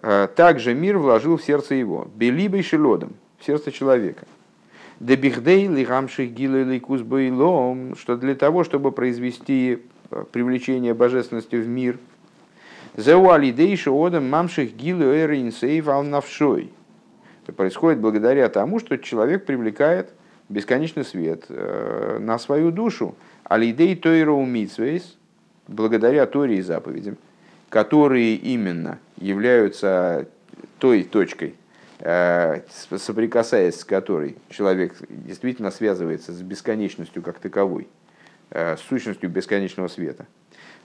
также 0.01 0.75
мир 0.75 0.99
вложил 0.99 1.37
в 1.37 1.43
сердце 1.43 1.75
его, 1.75 2.09
белибой 2.15 2.63
шелодом, 2.63 3.15
в 3.39 3.45
сердце 3.45 3.73
человека. 3.73 4.27
Дебихдей 5.01 5.67
лигамших 5.67 6.31
гилы 6.31 6.65
лейкус 6.65 7.03
бойлом, 7.03 7.97
что 7.97 8.17
для 8.17 8.35
того, 8.35 8.65
чтобы 8.65 8.93
произвести 8.93 9.83
привлечение 10.33 10.95
божественности 10.95 11.57
в 11.57 11.69
мир, 11.69 11.99
зеуалидейши 12.97 13.91
одам 13.91 14.31
мамших 14.31 14.75
гилы 14.75 15.21
эринсейв 15.21 15.89
ал 15.89 16.03
навшой. 16.03 16.71
Это 17.43 17.53
происходит 17.53 18.01
благодаря 18.01 18.49
тому, 18.49 18.81
что 18.81 18.97
человек 18.97 19.45
привлекает 19.45 20.13
бесконечный 20.49 21.05
свет 21.05 21.45
на 21.49 22.39
свою 22.39 22.71
душу, 22.71 23.15
алидей 23.45 23.97
тойроу 23.97 24.45
митсвейс, 24.47 25.17
благодаря 25.69 26.27
Торе 26.27 26.57
и 26.57 26.63
заповедям, 26.63 27.19
которые 27.69 28.35
именно 28.35 28.99
являются 29.19 30.27
той 30.79 31.03
точкой, 31.03 31.55
э, 32.01 32.61
соприкасаясь 32.97 33.81
с 33.81 33.85
которой 33.85 34.37
человек 34.51 34.95
действительно 35.09 35.71
связывается 35.71 36.33
с 36.33 36.43
бесконечностью 36.43 37.23
как 37.23 37.39
таковой, 37.39 37.89
э, 38.51 38.77
с 38.77 38.81
сущностью 38.81 39.31
бесконечного 39.31 39.89
света. 39.89 40.27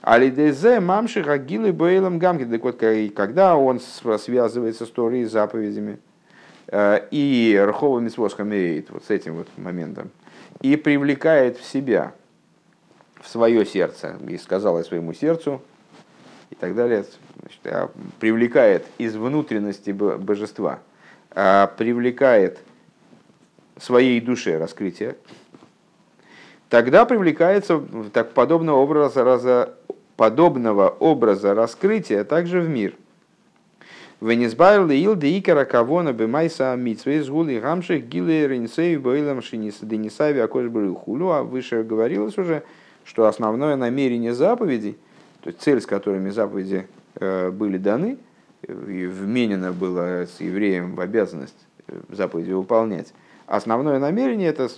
Алидезе 0.00 0.80
мамши 0.80 1.22
хагилы 1.22 1.70
бейлом 1.70 2.18
гамки. 2.18 2.44
Так 2.44 2.62
вот, 2.62 2.82
когда 3.14 3.56
он 3.56 3.78
связывается 3.80 4.84
с 4.84 4.90
Торой 4.90 5.24
заповедями, 5.24 5.98
э, 6.66 7.06
и 7.12 7.62
Рхова 7.64 8.00
Митсвос 8.00 8.36
вот 8.36 9.04
с 9.04 9.10
этим 9.10 9.36
вот 9.36 9.48
моментом, 9.56 10.10
и 10.60 10.76
привлекает 10.76 11.56
в 11.56 11.64
себя 11.64 12.14
в 13.20 13.28
свое 13.28 13.64
сердце, 13.64 14.16
и 14.28 14.36
сказала 14.38 14.82
своему 14.82 15.14
сердцу, 15.14 15.62
и 16.52 16.54
так 16.54 16.74
далее, 16.74 17.04
значит, 17.40 17.60
а, 17.64 17.90
привлекает 18.20 18.84
из 18.98 19.16
внутренности 19.16 19.90
божества, 19.90 20.80
а, 21.30 21.66
привлекает 21.66 22.58
своей 23.78 24.20
душе 24.20 24.58
раскрытие, 24.58 25.16
тогда 26.68 27.06
привлекается 27.06 27.82
так, 28.12 28.32
подобного, 28.32 28.76
образа, 28.76 29.74
подобного 30.16 30.90
образа 30.90 31.54
раскрытия 31.54 32.22
также 32.24 32.60
в 32.60 32.68
мир. 32.68 32.94
Венесбайр 34.20 34.86
леил 34.86 35.16
де 35.16 35.36
икара 35.36 35.64
бемайса 36.12 36.76
митсвей 36.76 37.20
сгули 37.20 37.58
гамших 37.58 38.04
гиле 38.04 38.46
ринсей 38.46 39.00
шинис 39.42 39.78
денисави 39.80 40.46
хулу, 40.94 41.30
а 41.30 41.42
выше 41.42 41.82
говорилось 41.82 42.36
уже, 42.36 42.62
что 43.04 43.26
основное 43.26 43.74
намерение 43.74 44.34
заповедей, 44.34 44.96
то 45.42 45.50
есть 45.50 45.60
цель, 45.60 45.80
с 45.80 45.86
которыми 45.86 46.30
заповеди 46.30 46.86
э, 47.16 47.50
были 47.50 47.76
даны, 47.76 48.16
и 48.62 49.06
вменено 49.06 49.72
было 49.72 50.26
с 50.26 50.40
евреем 50.40 50.94
в 50.94 51.00
обязанность 51.00 51.56
э, 51.88 51.98
заповеди 52.10 52.52
выполнять, 52.52 53.12
основное 53.46 53.98
намерение 53.98 54.48
это 54.48 54.68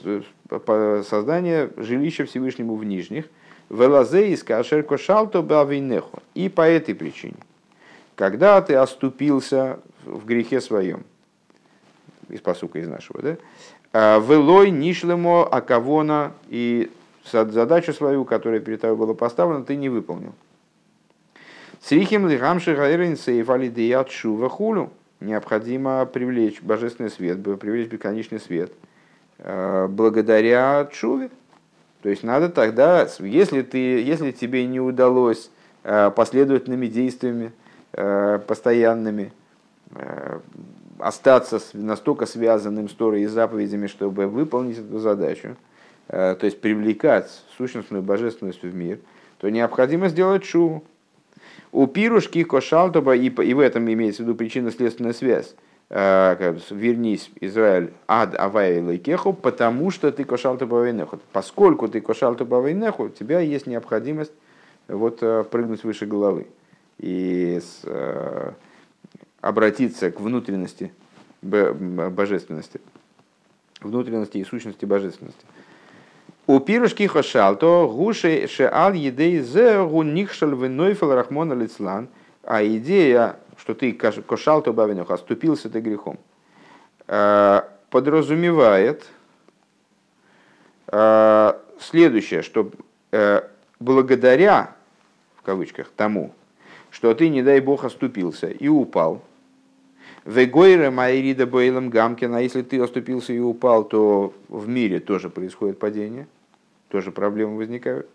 создание 1.04 1.70
жилища 1.76 2.24
Всевышнему 2.24 2.76
в 2.76 2.84
Нижних, 2.84 3.26
Велазе 3.68 4.32
из 4.32 4.42
Кашерко 4.42 4.98
Шалто 4.98 5.42
Бавинеху. 5.42 6.22
И 6.34 6.48
по 6.48 6.62
этой 6.62 6.94
причине, 6.94 7.36
когда 8.14 8.60
ты 8.62 8.74
оступился 8.74 9.78
в 10.04 10.24
грехе 10.24 10.60
своем, 10.60 11.04
из 12.28 12.40
посука 12.40 12.78
из 12.78 12.88
нашего, 12.88 13.20
да, 13.20 13.36
«А 13.92 14.18
Велой 14.18 14.70
Нишлемо 14.70 15.46
Акавона 15.46 16.32
и 16.48 16.90
задачу 17.30 17.92
свою, 17.92 18.24
которая 18.24 18.60
перед 18.60 18.80
тобой 18.80 18.96
была 18.96 19.14
поставлена, 19.14 19.64
ты 19.64 19.76
не 19.76 19.88
выполнил. 19.88 20.32
Срихим 21.86 22.26
лихамши 22.26 22.74
гайрин 22.74 23.14
сейфали 23.14 23.68
деят 23.68 24.10
шува 24.10 24.48
хулю. 24.48 24.88
Необходимо 25.20 26.06
привлечь 26.06 26.62
божественный 26.62 27.10
свет, 27.10 27.42
привлечь 27.58 27.88
бесконечный 27.88 28.40
свет 28.40 28.72
э, 29.36 29.86
благодаря 29.90 30.88
чуве. 30.90 31.28
То 32.02 32.08
есть 32.08 32.22
надо 32.22 32.48
тогда, 32.48 33.06
если, 33.18 33.60
ты, 33.60 34.00
если 34.00 34.30
тебе 34.30 34.66
не 34.66 34.80
удалось 34.80 35.50
э, 35.82 36.10
последовательными 36.10 36.86
действиями, 36.86 37.52
э, 37.92 38.40
постоянными, 38.46 39.32
остаться 40.98 41.60
настолько 41.74 42.24
связанным 42.24 42.88
с 42.88 42.94
Торой 42.94 43.22
и 43.22 43.26
заповедями, 43.26 43.88
чтобы 43.88 44.26
выполнить 44.26 44.78
эту 44.78 44.98
задачу, 44.98 45.56
то 46.08 46.38
есть 46.40 46.60
привлекать 46.60 47.30
сущностную 47.56 48.02
божественность 48.02 48.62
в 48.62 48.74
мир, 48.74 48.98
то 49.38 49.50
необходимо 49.50 50.08
сделать 50.08 50.44
шу. 50.44 50.82
У 51.74 51.88
пирушки 51.88 52.44
кошалтоба, 52.44 53.16
и, 53.16 53.28
и 53.28 53.52
в 53.52 53.58
этом 53.58 53.92
имеется 53.92 54.22
в 54.22 54.26
виду 54.26 54.36
причинно-следственная 54.36 55.12
связь, 55.12 55.56
э, 55.90 56.56
вернись, 56.70 57.32
Израиль, 57.40 57.92
ад 58.06 58.36
авай 58.38 58.80
лейкеху, 58.80 59.32
потому 59.32 59.90
что 59.90 60.12
ты 60.12 60.22
кошалтоба 60.22 60.78
войнеху. 60.78 61.18
Поскольку 61.32 61.88
ты 61.88 62.00
кошалтоба 62.00 62.60
войнеху, 62.60 63.06
у 63.06 63.08
тебя 63.08 63.40
есть 63.40 63.66
необходимость 63.66 64.30
вот 64.86 65.18
э, 65.22 65.42
прыгнуть 65.50 65.82
выше 65.82 66.06
головы 66.06 66.46
и 66.98 67.60
с, 67.60 67.82
обратиться 69.40 70.12
к 70.12 70.20
внутренности 70.20 70.92
божественности, 71.42 72.80
внутренности 73.80 74.38
и 74.38 74.44
сущности 74.44 74.84
божественности. 74.84 75.44
У 76.46 76.60
пирушки 76.60 77.06
хошалто 77.06 77.88
гуши 77.90 78.46
шеал 78.48 78.92
едей 78.92 79.40
зе 79.40 79.82
гунихшал 79.82 80.50
венойфел 80.50 81.14
рахмона 81.14 81.54
лицлан. 81.54 82.08
А 82.42 82.62
идея, 82.62 83.36
что 83.56 83.74
ты 83.74 83.92
кошалто 83.92 84.74
бавинух, 84.74 85.10
оступился 85.10 85.70
ты 85.70 85.80
грехом, 85.80 86.18
э, 87.06 87.62
подразумевает 87.88 89.06
э, 90.88 91.52
следующее, 91.80 92.42
что 92.42 92.70
э, 93.12 93.40
благодаря, 93.80 94.74
в 95.38 95.42
кавычках, 95.42 95.90
тому, 95.96 96.34
что 96.90 97.14
ты, 97.14 97.30
не 97.30 97.42
дай 97.42 97.60
бог, 97.60 97.84
оступился 97.84 98.48
и 98.48 98.68
упал, 98.68 99.22
Вегойра 100.26 100.90
Майрида 100.90 101.46
Бойлом 101.46 101.88
Гамкина, 101.88 102.42
если 102.42 102.60
ты 102.60 102.80
оступился 102.80 103.32
и 103.32 103.38
упал, 103.38 103.84
то 103.84 104.34
в 104.48 104.68
мире 104.68 105.00
тоже 105.00 105.30
происходит 105.30 105.78
падение 105.78 106.26
тоже 106.94 107.10
проблемы 107.10 107.56
возникают. 107.56 108.08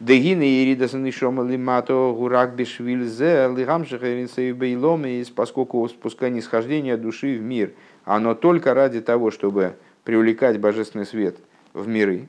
Дегины 0.00 0.46
и 0.46 0.66
Рида 0.66 0.86
Санишома 0.86 1.42
Лимато 1.42 2.12
Гурак 2.14 2.54
Бешвильзе 2.54 3.50
Лигамшихаринсейбейлом, 3.56 5.06
поскольку 5.34 5.88
спускание 5.88 6.42
нисхождения 6.42 6.98
души 6.98 7.38
в 7.38 7.40
мир, 7.40 7.72
оно 8.04 8.34
только 8.34 8.74
ради 8.74 9.00
того, 9.00 9.30
чтобы 9.30 9.76
привлекать 10.04 10.60
божественный 10.60 11.06
свет 11.06 11.38
в 11.72 11.88
миры. 11.88 12.28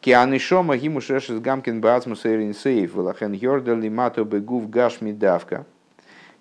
Кианы 0.00 0.40
Шома 0.40 0.76
Гиму 0.76 1.00
Шешес 1.00 1.38
Гамкин 1.38 1.80
Баацмус 1.80 2.26
Эринсейф 2.26 2.94
Валахен 2.94 3.34
Йорда 3.34 3.74
Лимато 3.76 4.24
Бегув 4.24 4.68
Гашми 4.68 5.12
Давка 5.12 5.64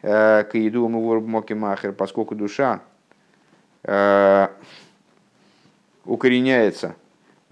э, 0.02 0.46
к 0.46 0.56
еду 0.56 0.90
Махер, 0.90 1.94
поскольку 1.94 2.34
душа 2.34 2.82
э, 3.84 4.48
укореняется 6.06 6.96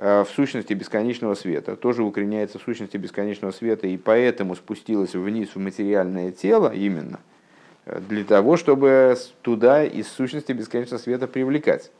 в 0.01 0.29
сущности 0.35 0.73
бесконечного 0.73 1.35
света, 1.35 1.75
тоже 1.75 2.01
укореняется 2.01 2.57
в 2.57 2.63
сущности 2.63 2.97
бесконечного 2.97 3.51
света, 3.51 3.85
и 3.85 3.97
поэтому 3.97 4.55
спустилась 4.55 5.13
вниз 5.13 5.49
в 5.53 5.59
материальное 5.59 6.31
тело 6.31 6.73
именно 6.73 7.19
э, 7.85 8.01
для 8.09 8.23
того, 8.23 8.57
чтобы 8.57 9.15
туда 9.43 9.83
из 9.83 10.07
сущности 10.07 10.53
бесконечного 10.53 10.99
света 10.99 11.27
привлекать. 11.27 11.91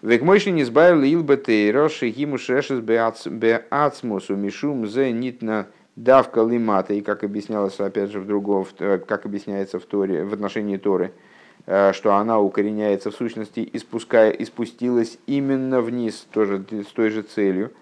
Век 0.00 0.22
мойши 0.22 0.52
не 0.52 0.62
избавил 0.62 1.02
илбетейро 1.02 1.88
шехиму 1.88 2.38
шешес 2.38 2.78
беацмусу 2.78 4.36
мишум 4.36 4.86
зе 4.86 5.10
нитна 5.10 5.66
давка 5.96 6.44
лимата, 6.44 6.94
и 6.94 7.00
как 7.00 7.24
объяснялось 7.24 7.80
опять 7.80 8.12
же 8.12 8.20
в 8.20 8.28
другом, 8.28 8.64
э, 8.78 8.98
как 8.98 9.26
объясняется 9.26 9.80
в, 9.80 9.86
Торе, 9.86 10.22
в 10.22 10.32
отношении 10.32 10.76
Торы– 10.76 11.10
Э, 11.22 11.33
что 11.66 12.14
она 12.14 12.40
укореняется 12.40 13.10
в 13.10 13.14
сущности 13.14 13.60
и, 13.60 13.78
спуская, 13.78 14.30
и 14.30 14.44
спустилась 14.44 15.18
именно 15.26 15.80
вниз 15.80 16.26
тоже 16.30 16.62
с 16.70 16.92
той 16.92 17.10
же 17.10 17.22
целью. 17.22 17.72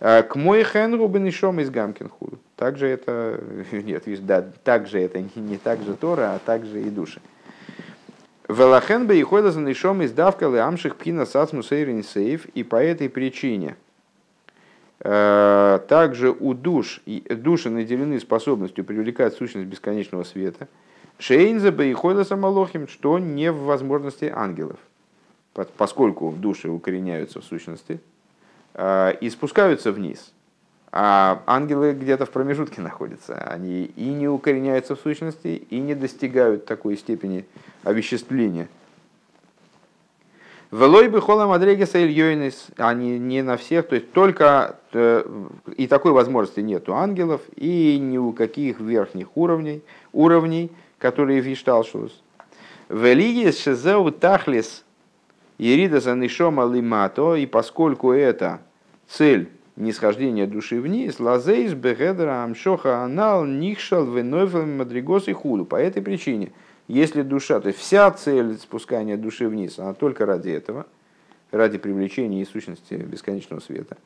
Э, 0.00 0.22
к 0.22 0.36
мой 0.36 0.62
хенру 0.64 1.06
бенишом 1.08 1.60
из 1.60 1.70
Гамкинхуду. 1.70 2.38
Также 2.56 2.86
это, 2.88 3.40
нет, 3.72 4.04
да, 4.26 4.42
также 4.64 5.00
это 5.00 5.22
не, 5.34 5.58
так 5.58 5.82
же 5.82 5.94
Тора, 5.94 6.34
а 6.34 6.38
также 6.38 6.82
и 6.82 6.90
души. 6.90 7.20
Велахен 8.48 9.06
бы 9.06 9.16
и 9.16 9.22
хода 9.22 9.50
за 9.50 9.60
нишом 9.60 10.02
из 10.02 10.12
давкалы 10.12 10.60
амших 10.60 10.96
пхина 10.96 11.26
сацму 11.26 11.62
сейрин 11.62 12.04
сейф, 12.04 12.46
и 12.46 12.62
по 12.62 12.76
этой 12.76 13.08
причине 13.08 13.76
э, 15.00 15.80
также 15.88 16.30
у 16.30 16.54
душ, 16.54 17.02
души 17.04 17.70
наделены 17.70 18.20
способностью 18.20 18.84
привлекать 18.84 19.34
сущность 19.34 19.66
бесконечного 19.66 20.24
света– 20.24 20.68
Шейнза 21.18 21.72
Бейхойла 21.72 22.24
Самолохим, 22.24 22.88
что 22.88 23.18
не 23.18 23.50
в 23.50 23.64
возможности 23.64 24.26
ангелов, 24.26 24.78
поскольку 25.76 26.32
души 26.32 26.68
укореняются 26.68 27.40
в 27.40 27.44
сущности 27.44 28.00
а, 28.74 29.10
и 29.10 29.30
спускаются 29.30 29.92
вниз. 29.92 30.32
А 30.92 31.42
ангелы 31.46 31.92
где-то 31.92 32.26
в 32.26 32.30
промежутке 32.30 32.80
находятся. 32.80 33.36
Они 33.36 33.84
и 33.84 34.08
не 34.08 34.28
укореняются 34.28 34.94
в 34.96 35.00
сущности, 35.00 35.66
и 35.68 35.78
не 35.78 35.94
достигают 35.94 36.64
такой 36.64 36.96
степени 36.96 37.44
овеществления. 37.82 38.68
Велой 40.70 41.08
бы 41.08 41.20
холам 41.20 41.52
адрегеса 41.52 42.04
ильёйнис, 42.04 42.68
они 42.76 43.18
не 43.18 43.42
на 43.42 43.56
всех, 43.56 43.88
то 43.88 43.94
есть 43.94 44.10
только 44.12 44.76
э, 44.92 45.24
и 45.76 45.86
такой 45.86 46.12
возможности 46.12 46.60
нет 46.60 46.88
у 46.88 46.92
ангелов, 46.92 47.40
и 47.54 47.98
ни 47.98 48.18
у 48.18 48.32
каких 48.32 48.80
верхних 48.80 49.36
уровней, 49.36 49.82
уровней, 50.12 50.72
которые 50.98 51.40
в 51.40 51.46
Ишталшус. 51.46 52.22
Велигис 52.88 53.60
шезеу 53.60 54.10
тахлис 54.10 54.84
Ерида 55.58 56.00
занишома 56.00 56.66
лимато, 56.66 57.34
и 57.36 57.46
поскольку 57.46 58.12
это 58.12 58.60
цель 59.08 59.48
нисхождения 59.76 60.46
души 60.46 60.80
вниз, 60.80 61.18
лазейс 61.20 61.72
бегедра 61.72 62.44
амшоха 62.44 63.02
анал 63.02 63.44
нихшал 63.44 64.04
веновел 64.06 64.66
мадригос 64.66 65.28
и 65.28 65.32
худу. 65.32 65.64
По 65.64 65.76
этой 65.76 66.02
причине, 66.02 66.52
если 66.88 67.22
душа, 67.22 67.60
то 67.60 67.68
есть 67.68 67.80
вся 67.80 68.10
цель 68.10 68.56
спускания 68.58 69.16
души 69.16 69.48
вниз, 69.48 69.78
она 69.78 69.94
только 69.94 70.26
ради 70.26 70.50
этого, 70.50 70.86
ради 71.50 71.78
привлечения 71.78 72.42
и 72.42 72.44
сущности 72.44 72.94
бесконечного 72.94 73.60
света. 73.60 73.96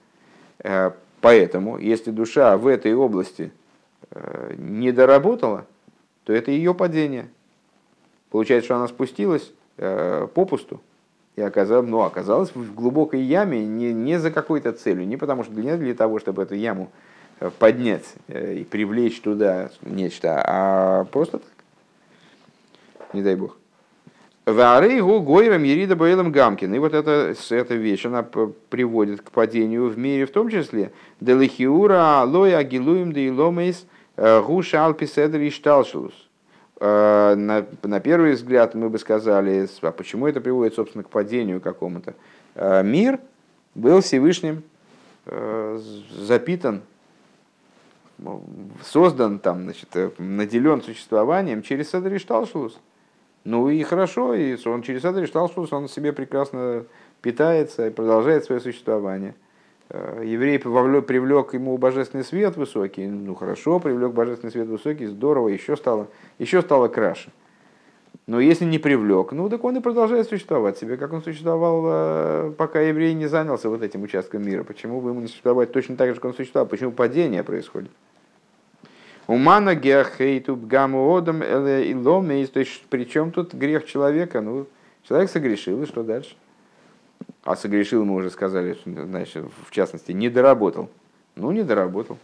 Э, 0.59 0.93
поэтому, 1.21 1.79
если 1.79 2.11
душа 2.11 2.57
в 2.57 2.67
этой 2.67 2.95
области 2.95 3.53
э, 4.11 4.55
не 4.57 4.93
доработала, 4.93 5.67
то 6.31 6.35
это 6.35 6.53
ее 6.53 6.75
падение. 6.75 7.29
Получается, 8.31 8.67
что 8.67 8.77
она 8.77 8.87
спустилась 8.87 9.51
э, 9.79 10.29
попусту, 10.33 10.81
и 11.35 11.43
оказалось, 11.43 11.89
ну, 11.89 12.03
оказалась 12.03 12.55
в 12.55 12.73
глубокой 12.73 13.21
яме 13.21 13.67
не, 13.67 13.93
не 13.93 14.21
за 14.21 14.31
какой-то 14.31 14.71
целью, 14.71 15.09
не 15.09 15.17
потому 15.17 15.43
что 15.43 15.53
не 15.55 15.77
для 15.77 15.93
того, 15.93 16.21
чтобы 16.21 16.45
эту 16.45 16.55
яму 16.55 16.93
э, 17.41 17.51
поднять 17.59 18.05
э, 18.29 18.59
и 18.59 18.65
привлечь 18.65 19.21
туда 19.21 19.71
нечто, 19.83 20.41
а 20.47 21.05
просто 21.07 21.39
так. 21.39 21.51
Не 23.13 23.23
дай 23.23 23.35
бог. 23.35 23.57
Варейгу 24.47 25.23
Гойрам 25.23 25.65
Ерида 25.65 25.97
Боэлем 25.97 26.31
Гамкин. 26.31 26.73
И 26.73 26.79
вот 26.79 26.95
эта, 26.95 27.35
эта 27.51 27.75
вещь, 27.75 28.07
она 28.07 28.23
приводит 28.23 29.23
к 29.23 29.33
падению 29.33 29.89
в 29.89 29.99
мире, 29.99 30.27
в 30.27 30.31
том 30.31 30.49
числе 30.49 30.93
Делихиура 31.21 32.23
Лоя 32.25 32.59
Агилуем 32.59 33.13
Дейломейс 33.13 33.85
э, 34.21 34.43
Гуша 34.43 34.87
Алписедри 34.87 35.51
Шталшус 35.51 36.13
Э, 36.81 37.35
на, 37.37 37.67
на 37.83 38.01
первый 38.01 38.33
взгляд 38.33 38.75
мы 38.75 38.89
бы 38.89 38.99
сказали, 38.99 39.69
а 39.83 39.93
почему 39.93 40.27
это 40.27 40.41
приводит, 40.41 40.75
собственно, 40.75 41.05
к 41.05 41.11
падению 41.11 41.61
какому-то. 41.61 42.15
Э, 42.55 42.83
мир 42.83 43.21
был 43.75 44.01
Всевышним 44.01 44.63
э, 45.27 45.79
запитан, 46.17 46.81
создан, 48.83 49.39
там, 49.39 49.65
значит, 49.65 49.89
наделен 50.19 50.83
существованием 50.83 51.63
через 51.63 51.91
Седришталшус. 51.91 52.79
Ну 53.45 53.69
и 53.69 53.83
хорошо, 53.83 54.35
и 54.35 54.57
он 54.67 54.81
через 54.83 55.03
Седришталшус, 55.03 55.73
он 55.75 55.87
себе 55.87 56.15
прекрасно 56.15 56.85
питается 57.21 57.89
и 57.89 57.91
продолжает 57.91 58.47
свое 58.47 58.61
существование. 58.61 59.35
Э, 59.93 60.23
еврей 60.25 60.59
привлек 60.59 61.53
ему 61.53 61.77
божественный 61.77 62.23
свет 62.23 62.57
высокий, 62.57 63.07
ну 63.07 63.35
хорошо, 63.35 63.81
привлек 63.81 64.13
божественный 64.13 64.53
свет 64.53 64.69
высокий, 64.69 65.07
здорово, 65.07 65.49
еще 65.49 65.77
стало, 65.77 66.07
еще 66.39 66.63
стало 66.63 66.87
краше. 66.87 67.33
Но 68.29 68.39
если 68.39 68.65
не 68.65 68.79
привлек, 68.79 69.33
ну 69.33 69.49
так 69.49 69.65
он 69.65 69.77
и 69.77 69.81
продолжает 69.81 70.29
существовать 70.29 70.79
себе, 70.79 70.97
как 70.97 71.13
он 71.13 71.23
существовал, 71.23 71.83
э, 71.87 72.53
пока 72.57 72.81
еврей 72.81 73.15
не 73.15 73.27
занялся 73.27 73.69
вот 73.69 73.83
этим 73.83 74.03
участком 74.03 74.47
мира. 74.47 74.63
Почему 74.63 75.01
бы 75.01 75.11
ему 75.11 75.21
не 75.23 75.27
существовать 75.27 75.73
точно 75.73 75.97
так 75.97 76.11
же, 76.11 76.15
как 76.15 76.27
он 76.27 76.35
существовал? 76.35 76.69
Почему 76.69 76.93
падение 76.93 77.43
происходит? 77.43 77.91
Умана 79.27 79.75
геохейту 79.75 80.55
гаму 80.55 81.17
одам 81.17 81.43
и 81.43 81.95
ломейс. 81.95 82.51
То 82.51 82.61
есть, 82.61 82.83
при 82.91 83.05
тут 83.05 83.55
грех 83.55 83.87
человека? 83.87 84.41
Ну, 84.41 84.67
человек 85.03 85.31
согрешил, 85.31 85.83
и 85.83 85.87
что 85.87 86.05
дальше? 86.05 86.37
А 87.43 87.57
согрешил, 87.57 88.05
мы 88.05 88.15
уже 88.15 88.31
сказали, 88.31 88.77
значит, 88.85 89.45
в 89.67 89.71
частности, 89.71 90.13
не 90.13 90.29
доработал. 90.29 90.91
Ну, 91.37 91.51
не 91.53 91.63
доработал. 91.63 92.19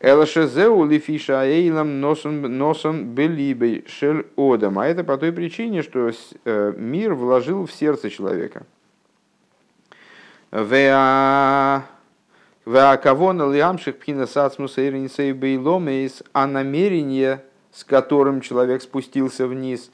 Элашезеу 0.00 0.84
лифиша 0.84 1.44
эйлам 1.44 2.00
носом 2.00 2.42
носом 2.42 3.14
белибей 3.14 3.84
шель 3.88 4.26
одам. 4.36 4.78
А 4.78 4.86
это 4.86 5.02
по 5.02 5.16
той 5.18 5.32
причине, 5.32 5.82
что 5.82 6.10
э, 6.44 6.72
мир 6.76 7.14
вложил 7.14 7.66
в 7.66 7.72
сердце 7.72 8.10
человека. 8.10 8.64
Веа 10.50 11.84
кавона 13.02 13.52
лиамших 13.52 13.98
пхина 13.98 14.26
сацмуса 14.26 14.86
иринсей 14.86 15.32
бейломейс, 15.32 16.22
а 16.32 16.46
намерение, 16.46 17.42
с 17.72 17.82
которым 17.82 18.40
человек 18.40 18.82
спустился 18.82 19.46
вниз, 19.46 19.90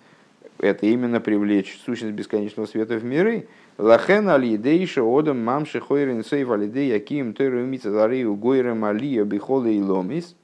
это 0.59 0.87
именно 0.87 1.21
привлечь 1.21 1.81
сущность 1.85 2.15
бесконечного 2.15 2.67
света 2.67 2.97
в 2.97 3.05
миры– 3.05 3.49
Лахен 3.77 4.29
алидейша 4.29 5.03
одам 5.03 5.45
мамши 5.45 5.81
хойрен 5.81 6.25
сейв 6.25 6.51
алидей 6.51 6.91
яким 6.91 7.35
тойру 7.35 7.61
мица 7.65 7.91
зарию 7.91 8.37
гойрем 8.37 8.85
алия 8.85 9.25
бихолы 9.25 9.75
и 9.75 9.83
ломис. 9.83 10.37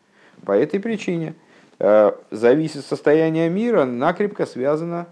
По 0.44 0.52
этой 0.52 0.80
причине 0.80 1.34
э, 1.78 2.12
зависит 2.30 2.84
состояние 2.84 3.48
мира 3.48 3.84
накрепко 3.84 4.46
связано 4.46 5.06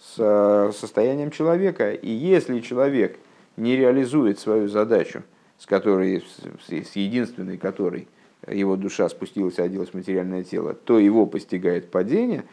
с 0.00 0.16
э, 0.18 0.72
состоянием 0.74 1.30
человека. 1.30 1.92
И 1.92 2.10
если 2.10 2.58
человек 2.60 3.18
не 3.56 3.76
реализует 3.76 4.40
свою 4.40 4.66
задачу, 4.68 5.22
с 5.58 5.66
которой, 5.66 6.24
с 6.66 6.96
единственной 6.96 7.56
которой 7.56 8.08
его 8.48 8.76
душа 8.76 9.08
спустилась 9.08 9.58
и 9.58 9.62
оделась 9.62 9.90
в 9.90 9.94
материальное 9.94 10.42
тело, 10.42 10.74
то 10.74 10.98
его 10.98 11.26
постигает 11.26 11.90
падение. 11.90 12.44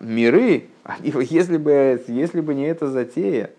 Миры, 0.00 0.68
если, 1.02 1.58
бы, 1.58 2.02
если 2.06 2.40
бы 2.40 2.54
не 2.54 2.64
эта 2.64 2.86
затея, 2.86 3.50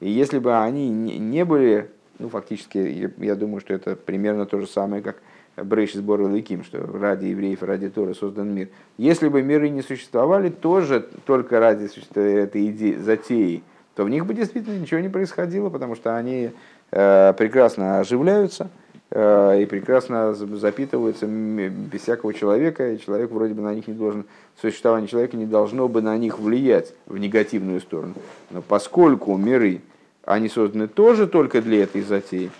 и 0.00 0.10
если 0.10 0.38
бы 0.38 0.58
они 0.58 0.88
не 0.88 1.44
были, 1.44 1.90
ну, 2.18 2.28
фактически, 2.28 3.12
я 3.18 3.34
думаю, 3.34 3.60
что 3.60 3.74
это 3.74 3.96
примерно 3.96 4.46
то 4.46 4.60
же 4.60 4.66
самое, 4.66 5.02
как 5.02 5.16
Брейш 5.56 5.94
сбор 5.94 6.20
Лыким, 6.20 6.64
что 6.64 6.86
ради 6.86 7.26
евреев, 7.26 7.62
ради 7.62 7.88
Торы 7.88 8.14
создан 8.14 8.54
мир. 8.54 8.68
Если 8.98 9.28
бы 9.28 9.42
миры 9.42 9.70
не 9.70 9.82
существовали, 9.82 10.50
тоже 10.50 11.06
только 11.24 11.60
ради 11.60 11.88
этой 12.18 12.70
идеи, 12.70 12.96
затеи, 12.96 13.62
то 13.94 14.04
в 14.04 14.10
них 14.10 14.26
бы 14.26 14.34
действительно 14.34 14.78
ничего 14.78 15.00
не 15.00 15.08
происходило, 15.08 15.70
потому 15.70 15.94
что 15.94 16.16
они 16.16 16.50
э, 16.90 17.32
прекрасно 17.32 18.00
оживляются, 18.00 18.70
и 19.12 19.66
прекрасно 19.70 20.34
запитываются 20.34 21.26
без 21.26 22.02
всякого 22.02 22.34
человека, 22.34 22.92
и 22.92 22.98
человек 22.98 23.30
вроде 23.30 23.54
бы 23.54 23.62
на 23.62 23.72
них 23.72 23.86
не 23.86 23.94
должен, 23.94 24.24
существование 24.60 25.08
человека 25.08 25.36
не 25.36 25.46
должно 25.46 25.88
бы 25.88 26.02
на 26.02 26.16
них 26.18 26.40
влиять 26.40 26.92
в 27.06 27.16
негативную 27.16 27.80
сторону. 27.80 28.14
Но 28.50 28.62
поскольку 28.62 29.36
миры, 29.36 29.80
они 30.24 30.48
созданы 30.48 30.88
тоже 30.88 31.28
только 31.28 31.62
для 31.62 31.84
этой 31.84 32.02
затеи, 32.02 32.50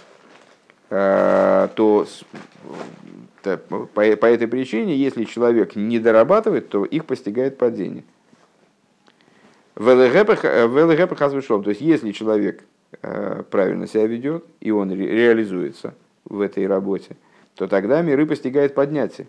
э, 0.90 1.68
то 1.74 2.06
по, 3.42 4.00
этой 4.00 4.46
причине, 4.46 4.96
если 4.96 5.24
человек 5.24 5.74
не 5.74 5.98
дорабатывает, 5.98 6.68
то 6.68 6.84
их 6.84 7.06
постигает 7.06 7.58
падение. 7.58 8.04
ВЛГ 9.74 10.26
то 10.26 11.70
есть 11.70 11.80
если 11.80 12.12
человек 12.12 12.62
э, 13.02 13.42
правильно 13.50 13.88
себя 13.88 14.06
ведет, 14.06 14.44
и 14.60 14.70
он 14.70 14.92
реализуется– 14.92 15.92
в 16.28 16.40
этой 16.40 16.66
работе, 16.66 17.16
то 17.54 17.66
тогда 17.66 18.02
миры 18.02 18.26
постигает 18.26 18.74
поднятие. 18.74 19.28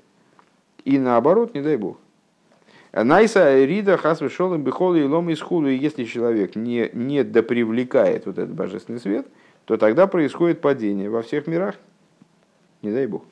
И 0.83 0.99
наоборот, 0.99 1.53
не 1.53 1.61
дай 1.61 1.77
бог. 1.77 1.97
Найса 2.93 3.63
Рида 3.63 3.97
Хас 3.97 4.21
вышел 4.21 4.53
им 4.53 4.63
бихолы 4.63 5.01
и 5.01 5.03
лом 5.03 5.29
из 5.29 5.41
худу. 5.41 5.67
И 5.67 5.75
если 5.75 6.03
человек 6.05 6.55
не, 6.55 6.89
не 6.93 7.23
допривлекает 7.23 8.25
вот 8.25 8.37
этот 8.37 8.53
божественный 8.53 8.99
свет, 8.99 9.27
то 9.65 9.77
тогда 9.77 10.07
происходит 10.07 10.61
падение 10.61 11.09
во 11.09 11.21
всех 11.21 11.47
мирах. 11.47 11.75
Не 12.81 12.91
дай 12.91 13.05
бог. 13.05 13.23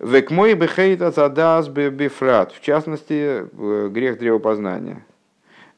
Век 0.00 0.30
мой 0.30 0.54
бехейта 0.54 1.12
задас 1.12 1.68
бифрат. 1.68 2.52
В 2.52 2.60
частности, 2.60 3.46
грех 3.90 4.18
древопознания. 4.18 5.06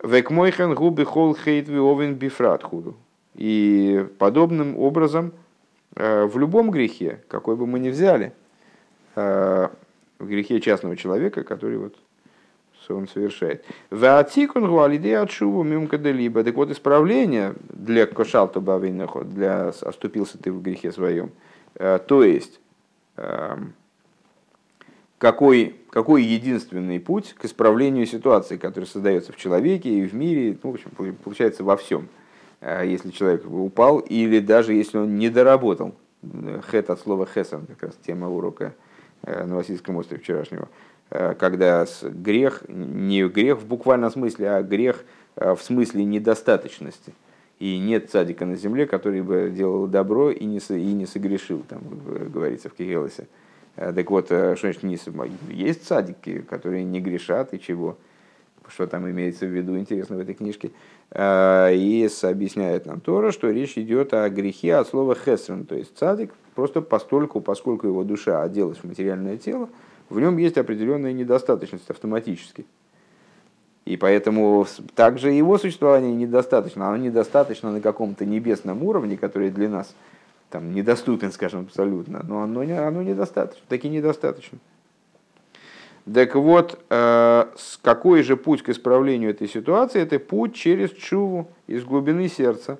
Век 0.02 0.30
мой 0.30 0.50
хэн 0.50 0.74
губи 0.74 1.04
хол 1.04 1.36
хейт 1.36 1.68
овен 1.68 2.14
бифрат 2.14 2.62
худу. 2.62 2.96
И 3.34 4.06
подобным 4.18 4.78
образом– 4.78 5.32
Э, 5.43 5.43
в 5.96 6.38
любом 6.38 6.70
грехе, 6.70 7.20
какой 7.28 7.56
бы 7.56 7.66
мы 7.66 7.78
ни 7.78 7.90
взяли, 7.90 8.32
э, 9.14 9.68
в 10.18 10.26
грехе 10.26 10.60
частного 10.60 10.96
человека, 10.96 11.44
который 11.44 11.78
вот 11.78 11.96
он 12.88 13.08
совершает. 13.08 13.64
Ваатикун 13.88 14.66
гуалиде 14.66 15.16
отшуву 15.16 15.62
мимкаделиба. 15.62 16.44
Так 16.44 16.54
вот, 16.54 16.70
исправление 16.70 17.54
для 17.70 18.04
кошалта 18.04 18.60
бавинахо, 18.60 19.24
для 19.24 19.68
оступился 19.68 20.36
ты 20.36 20.52
в 20.52 20.60
грехе 20.60 20.92
своем. 20.92 21.30
Э, 21.76 21.98
то 21.98 22.22
есть, 22.22 22.60
эм, 23.16 23.72
какой, 25.16 25.76
какой 25.88 26.24
единственный 26.24 27.00
путь 27.00 27.32
к 27.32 27.46
исправлению 27.46 28.04
ситуации, 28.04 28.58
которая 28.58 28.86
создается 28.86 29.32
в 29.32 29.36
человеке 29.36 29.88
и 29.88 30.06
в 30.06 30.14
мире, 30.14 30.58
ну, 30.62 30.72
в 30.72 30.74
общем, 30.74 30.90
получается 31.24 31.64
во 31.64 31.78
всем– 31.78 32.08
Э, 32.18 32.23
если 32.60 33.10
человек 33.10 33.44
упал, 33.50 33.98
или 33.98 34.40
даже 34.40 34.74
если 34.74 34.98
он 34.98 35.16
не 35.16 35.28
доработал, 35.28 35.94
Хет 36.70 36.90
от 36.90 37.00
слова 37.00 37.26
хесан, 37.26 37.66
как 37.66 37.82
раз 37.82 37.98
тема 38.06 38.28
урока 38.28 38.74
на 39.26 39.56
Васильском 39.56 39.96
острове 39.96 40.22
вчерашнего. 40.22 40.68
Когда 41.10 41.86
грех, 42.02 42.64
не 42.68 43.28
грех 43.28 43.58
в 43.58 43.66
буквальном 43.66 44.10
смысле, 44.10 44.50
а 44.50 44.62
грех 44.62 45.04
в 45.36 45.58
смысле 45.58 46.04
недостаточности. 46.04 47.12
И 47.58 47.78
нет 47.78 48.10
цадика 48.10 48.46
на 48.46 48.56
земле, 48.56 48.86
который 48.86 49.22
бы 49.22 49.52
делал 49.54 49.86
добро 49.86 50.30
и 50.30 50.44
не, 50.44 50.58
и 50.58 50.92
не 50.92 51.06
согрешил, 51.06 51.62
там 51.68 51.82
говорится 52.32 52.68
в 52.68 52.74
Кириллосе. 52.74 53.28
Так 53.76 54.10
вот, 54.10 54.26
что 54.26 54.56
значит, 54.56 54.82
не, 54.82 54.98
есть 55.50 55.86
цадики, 55.86 56.40
которые 56.40 56.84
не 56.84 57.00
грешат 57.00 57.54
и 57.54 57.60
чего 57.60 57.96
что 58.68 58.86
там 58.86 59.08
имеется 59.10 59.46
в 59.46 59.50
виду, 59.50 59.78
интересно 59.78 60.16
в 60.16 60.20
этой 60.20 60.34
книжке. 60.34 60.70
А, 61.10 61.70
и 61.70 62.08
объясняет 62.22 62.86
нам 62.86 63.00
Тора, 63.00 63.30
что 63.30 63.50
речь 63.50 63.78
идет 63.78 64.14
о 64.14 64.28
грехе 64.28 64.74
от 64.74 64.88
слова 64.88 65.14
хесрен, 65.14 65.64
то 65.64 65.76
есть 65.76 65.96
цадик, 65.96 66.32
просто 66.54 66.80
постольку, 66.80 67.40
поскольку 67.40 67.86
его 67.86 68.04
душа 68.04 68.42
оделась 68.42 68.78
в 68.78 68.84
материальное 68.84 69.36
тело, 69.36 69.68
в 70.08 70.20
нем 70.20 70.36
есть 70.38 70.58
определенная 70.58 71.12
недостаточность 71.12 71.88
автоматически. 71.88 72.66
И 73.84 73.96
поэтому 73.96 74.66
также 74.94 75.30
его 75.30 75.58
существование 75.58 76.14
недостаточно. 76.14 76.88
Оно 76.88 76.96
недостаточно 76.96 77.70
на 77.70 77.80
каком-то 77.80 78.24
небесном 78.24 78.82
уровне, 78.82 79.16
который 79.18 79.50
для 79.50 79.68
нас 79.68 79.94
там, 80.48 80.74
недоступен, 80.74 81.32
скажем, 81.32 81.62
абсолютно. 81.62 82.22
Но 82.26 82.42
оно, 82.42 82.60
оно 82.60 83.02
недостаточно. 83.02 83.62
Таки 83.68 83.88
недостаточно. 83.88 84.58
Так 86.12 86.34
вот, 86.34 86.84
э, 86.90 87.46
какой 87.82 88.22
же 88.22 88.36
путь 88.36 88.62
к 88.62 88.68
исправлению 88.68 89.30
этой 89.30 89.48
ситуации? 89.48 90.02
Это 90.02 90.18
путь 90.18 90.54
через 90.54 90.90
чуву 90.90 91.48
из 91.66 91.82
глубины 91.84 92.28
сердца. 92.28 92.78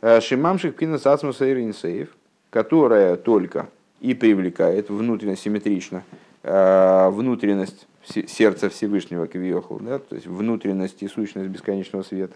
Э, 0.00 0.20
Шимамших 0.20 0.74
пинас 0.74 1.06
ацмуса 1.06 1.46
и 1.46 2.06
которая 2.48 3.16
только 3.16 3.68
и 4.00 4.14
привлекает 4.14 4.88
внутренне 4.88 5.36
симметрично 5.36 6.02
э, 6.42 7.10
внутренность 7.10 7.86
сердца 8.04 8.70
Всевышнего 8.70 9.26
Квиохл, 9.26 9.78
да, 9.78 9.98
то 9.98 10.14
есть 10.14 10.26
внутренность 10.26 11.02
и 11.02 11.08
сущность 11.08 11.50
бесконечного 11.50 12.02
света. 12.02 12.34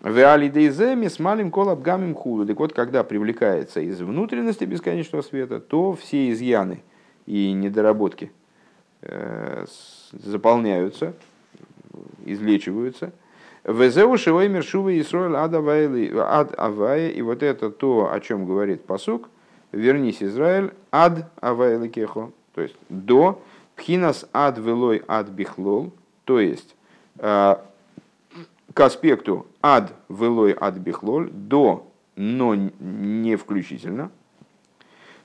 В 0.00 0.32
алидейземе 0.32 1.10
с 1.10 1.18
малым 1.18 1.50
колабгамим 1.50 2.14
худу. 2.14 2.46
Так 2.46 2.58
вот, 2.58 2.72
когда 2.72 3.02
привлекается 3.02 3.80
из 3.80 4.00
внутренности 4.00 4.64
бесконечного 4.64 5.22
света, 5.22 5.60
то 5.60 5.92
все 5.94 6.30
изъяны 6.30 6.82
и 7.26 7.50
недоработки– 7.52 8.30
заполняются, 10.12 11.14
излечиваются. 12.24 13.12
Везеу 13.64 14.16
шивой 14.16 14.48
мершува 14.48 14.98
Исроэль 14.98 15.36
ад 15.36 15.54
авая. 16.56 17.08
И 17.08 17.22
вот 17.22 17.42
это 17.42 17.70
то, 17.70 18.10
о 18.12 18.20
чем 18.20 18.46
говорит 18.46 18.84
посук. 18.84 19.28
Вернись, 19.72 20.22
Израиль, 20.22 20.72
ад 20.90 21.30
авая 21.40 21.86
кехо. 21.88 22.32
То 22.54 22.62
есть 22.62 22.76
до 22.88 23.40
пхинас 23.76 24.28
ад 24.32 24.58
велой 24.58 25.02
ад 25.06 25.28
бихлол. 25.28 25.92
То 26.24 26.40
есть 26.40 26.74
э, 27.18 27.56
к 28.74 28.80
аспекту 28.80 29.46
ад 29.62 29.92
велой 30.08 30.56
ад 30.58 30.76
бихлоль 30.78 31.30
до, 31.30 31.86
но 32.16 32.54
не 32.54 33.36
включительно– 33.36 34.10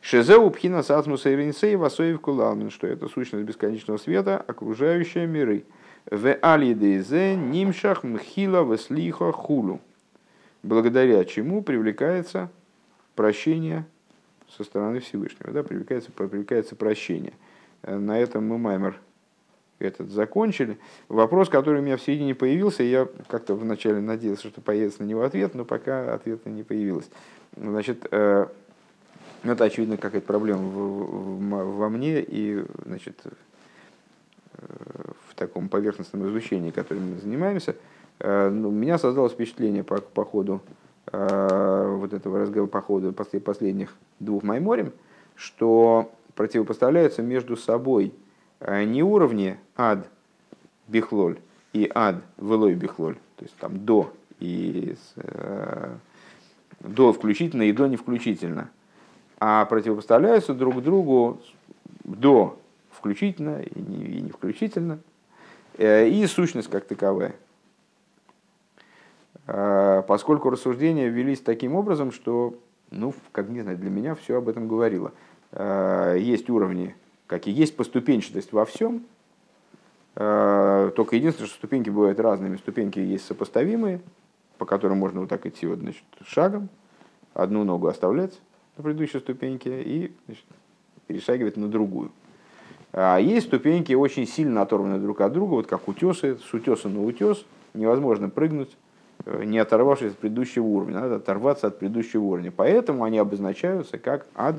Шезеу 0.06 0.52
пхина 0.52 0.84
сатмуса 0.84 1.34
иринсей 1.34 1.76
васоев 1.76 2.22
куламин, 2.22 2.70
что 2.70 2.86
это 2.86 3.08
сущность 3.08 3.44
бесконечного 3.44 3.98
света, 3.98 4.38
окружающая 4.38 5.26
миры. 5.26 5.64
В 6.06 6.32
алидезе 6.44 7.36
нимшах 7.36 8.04
мхила 8.04 8.64
веслиха 8.72 9.32
хулу. 9.32 9.82
Благодаря 10.62 11.26
чему 11.26 11.64
привлекается 11.64 12.52
прощение 13.16 13.88
со 14.56 14.64
стороны 14.64 15.00
Всевышнего. 15.00 15.52
Да, 15.52 15.64
привлекается, 15.64 16.12
привлекается 16.12 16.76
прощение. 16.76 17.34
На 17.82 18.20
этом 18.20 18.48
мы 18.48 18.60
маймер 18.60 19.00
этот 19.80 20.12
закончили. 20.12 20.78
Вопрос, 21.10 21.50
который 21.50 21.82
у 21.82 21.84
меня 21.84 21.98
в 21.98 22.02
середине 22.02 22.36
появился, 22.36 22.84
я 22.84 23.08
как-то 23.28 23.56
вначале 23.56 24.02
надеялся, 24.02 24.50
что 24.50 24.62
появится 24.62 25.02
на 25.02 25.08
него 25.08 25.24
ответ, 25.24 25.56
но 25.56 25.66
пока 25.66 26.14
ответа 26.14 26.52
не 26.52 26.62
появилось. 26.62 27.10
Значит, 27.58 28.06
э, 29.46 29.48
ну, 29.48 29.54
это, 29.54 29.64
очевидно, 29.66 29.98
какая-то 29.98 30.26
проблема 30.26 30.64
во 30.64 31.90
мне 31.90 32.22
и 32.22 32.66
значит, 32.86 33.22
э, 33.26 34.60
в 35.30 35.36
таком 35.36 35.70
поверхностном 35.70 36.30
изучении, 36.30 36.72
которым 36.72 37.12
мы 37.12 37.20
занимаемся. 37.20 37.76
Э, 38.20 38.50
ну, 38.50 38.70
у 38.70 38.72
меня 38.72 38.98
создалось 38.98 39.34
впечатление 39.34 39.84
по, 39.84 40.02
по 40.02 40.26
ходу 40.26 40.62
э, 41.12 41.96
вот 42.00 42.14
этого 42.14 42.40
разговора, 42.40 42.70
по 42.70 42.82
ходу 42.82 43.14
последних 43.14 43.96
двух 44.20 44.44
майморем, 44.44 44.92
что 45.36 46.12
противопоставляются 46.34 47.22
между 47.22 47.56
собой 47.56 48.14
не 48.62 49.04
уровни 49.04 49.58
ад 49.76 50.08
бихлоль 50.88 51.38
и 51.74 51.90
ад 51.94 52.24
велой 52.38 52.74
бихлоль, 52.74 53.16
то 53.36 53.44
есть 53.44 53.56
там 53.58 53.86
до 53.86 54.12
и 54.40 54.96
до 56.80 57.14
включительно 57.14 57.64
и 57.64 57.74
до 57.74 57.88
не 57.88 57.98
включительно– 57.98 58.70
а 59.40 59.66
противопоставляются 59.66 60.54
друг 60.54 60.82
другу 60.82 61.40
до 62.04 62.58
включительно 62.92 63.62
и 63.62 63.80
не, 63.80 64.06
и 64.06 64.22
не 64.22 64.32
включительно, 64.32 65.00
э, 65.78 66.08
и 66.08 66.26
сущность 66.28 66.70
как 66.70 66.86
таковая. 66.86 67.36
Э, 69.48 70.04
поскольку 70.08 70.50
рассуждения 70.50 71.10
велись 71.10 71.42
таким 71.42 71.76
образом, 71.76 72.12
что, 72.12 72.56
ну, 72.92 73.14
как 73.32 73.50
не 73.50 73.62
знаю, 73.62 73.78
для 73.78 73.90
меня 73.90 74.16
все 74.16 74.38
об 74.38 74.50
этом 74.50 74.68
говорило. 74.68 75.12
Э, 75.52 76.18
есть 76.20 76.50
уровни, 76.50 76.96
как 77.28 77.48
и 77.48 77.52
есть 77.52 77.76
поступенчатость 77.76 78.54
во 78.54 78.66
всем, 78.66 79.04
только 80.16 81.18
единственное, 81.18 81.50
что 81.50 81.58
ступеньки 81.58 81.90
бывают 81.90 82.22
разными. 82.22 82.56
Ступеньки 82.56 83.00
есть 83.00 83.26
сопоставимые, 83.26 84.00
по 84.58 84.66
которым 84.66 85.00
можно 85.00 85.20
вот 85.20 85.28
так 85.28 85.46
идти 85.46 85.68
вот, 85.68 85.80
значит, 85.80 86.06
шагом, 86.26 86.70
одну 87.34 87.66
ногу 87.66 87.88
оставлять, 87.88 88.40
на 88.78 88.84
предыдущей 88.84 89.20
ступеньке 89.20 89.82
и 89.82 90.12
значит, 90.26 90.46
перешагивает 91.08 91.58
на 91.58 91.68
другую. 91.68 92.12
А 92.92 93.18
есть 93.18 93.48
ступеньки 93.48 93.94
очень 93.94 94.26
сильно 94.26 94.62
оторванные 94.62 95.00
друг 95.00 95.22
от 95.22 95.34
друга, 95.34 95.56
вот 95.56 95.68
как 95.68 95.88
утесы, 95.88 96.38
с 96.38 96.54
утеса 96.54 96.88
на 96.88 97.04
утес, 97.04 97.46
невозможно 97.74 98.30
прыгнуть, 98.30 98.76
э, 99.26 99.44
не 99.44 99.60
оторвавшись 99.60 100.12
от 100.14 100.18
предыдущего 100.18 100.64
уровня, 100.64 101.02
надо 101.02 101.16
оторваться 101.16 101.68
от 101.68 101.80
предыдущего 101.80 102.24
уровня. 102.24 102.54
Поэтому 102.56 103.04
они 103.04 103.18
обозначаются 103.18 103.98
как 103.98 104.28
ад 104.34 104.56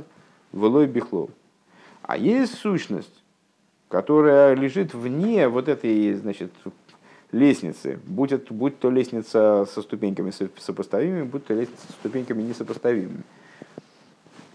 велой 0.52 0.86
бихлов. 0.86 1.30
А 2.02 2.16
есть 2.16 2.54
сущность, 2.54 3.22
которая 3.88 4.54
лежит 4.54 4.92
вне 4.92 5.48
вот 5.48 5.68
этой 5.68 6.12
значит, 6.14 6.52
лестницы, 7.32 7.98
будь, 8.04 8.32
это, 8.32 8.52
будь 8.52 8.78
то 8.78 8.90
лестница 8.90 9.66
со 9.72 9.82
ступеньками 9.82 10.30
сопоставимыми, 10.58 11.22
будь 11.22 11.46
то 11.46 11.54
лестница 11.54 11.86
со 11.86 11.92
ступеньками 11.94 12.42
несопоставимыми. 12.42 13.22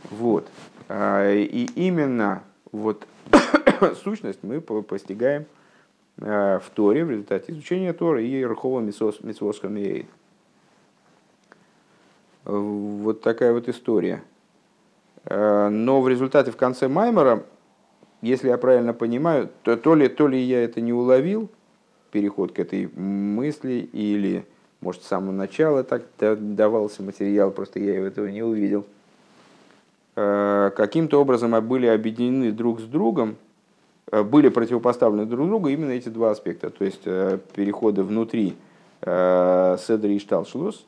Вот. 0.09 0.47
А, 0.89 1.33
и 1.33 1.65
именно 1.75 2.43
вот 2.71 3.05
сущность 4.03 4.39
мы 4.41 4.61
постигаем 4.61 5.45
а, 6.19 6.59
в 6.59 6.69
Торе, 6.69 7.05
в 7.05 7.11
результате 7.11 7.51
изучения 7.51 7.93
Торы 7.93 8.25
и 8.25 8.43
Рахова 8.43 8.79
Митсвоскам 8.79 9.77
Вот 12.43 13.21
такая 13.21 13.53
вот 13.53 13.69
история. 13.69 14.23
А, 15.25 15.69
но 15.69 16.01
в 16.01 16.09
результате 16.09 16.51
в 16.51 16.57
конце 16.57 16.87
Маймера, 16.87 17.43
если 18.21 18.49
я 18.49 18.57
правильно 18.57 18.93
понимаю, 18.93 19.49
то, 19.63 19.77
то, 19.77 19.95
ли, 19.95 20.07
то 20.09 20.27
ли 20.27 20.39
я 20.39 20.63
это 20.63 20.81
не 20.81 20.93
уловил, 20.93 21.49
переход 22.11 22.51
к 22.51 22.59
этой 22.59 22.87
мысли, 22.87 23.89
или, 23.93 24.45
может, 24.81 25.03
с 25.03 25.07
самого 25.07 25.31
начала 25.31 25.83
так 25.83 26.03
давался 26.17 27.03
материал, 27.03 27.51
просто 27.51 27.79
я 27.79 28.05
этого 28.05 28.27
не 28.27 28.43
увидел– 28.43 28.85
каким-то 30.13 31.21
образом 31.21 31.51
были 31.65 31.87
объединены 31.87 32.51
друг 32.51 32.81
с 32.81 32.83
другом, 32.83 33.37
э, 34.11 34.23
были 34.23 34.49
противопоставлены 34.49 35.25
друг 35.25 35.47
другу 35.47 35.69
именно 35.69 35.91
эти 35.91 36.09
два 36.09 36.31
аспекта, 36.31 36.69
то 36.69 36.83
есть 36.83 37.01
э, 37.05 37.39
переходы 37.55 38.03
внутри 38.03 38.55
Седри 39.03 40.17
и 40.17 40.19
Шталшлус, 40.19 40.85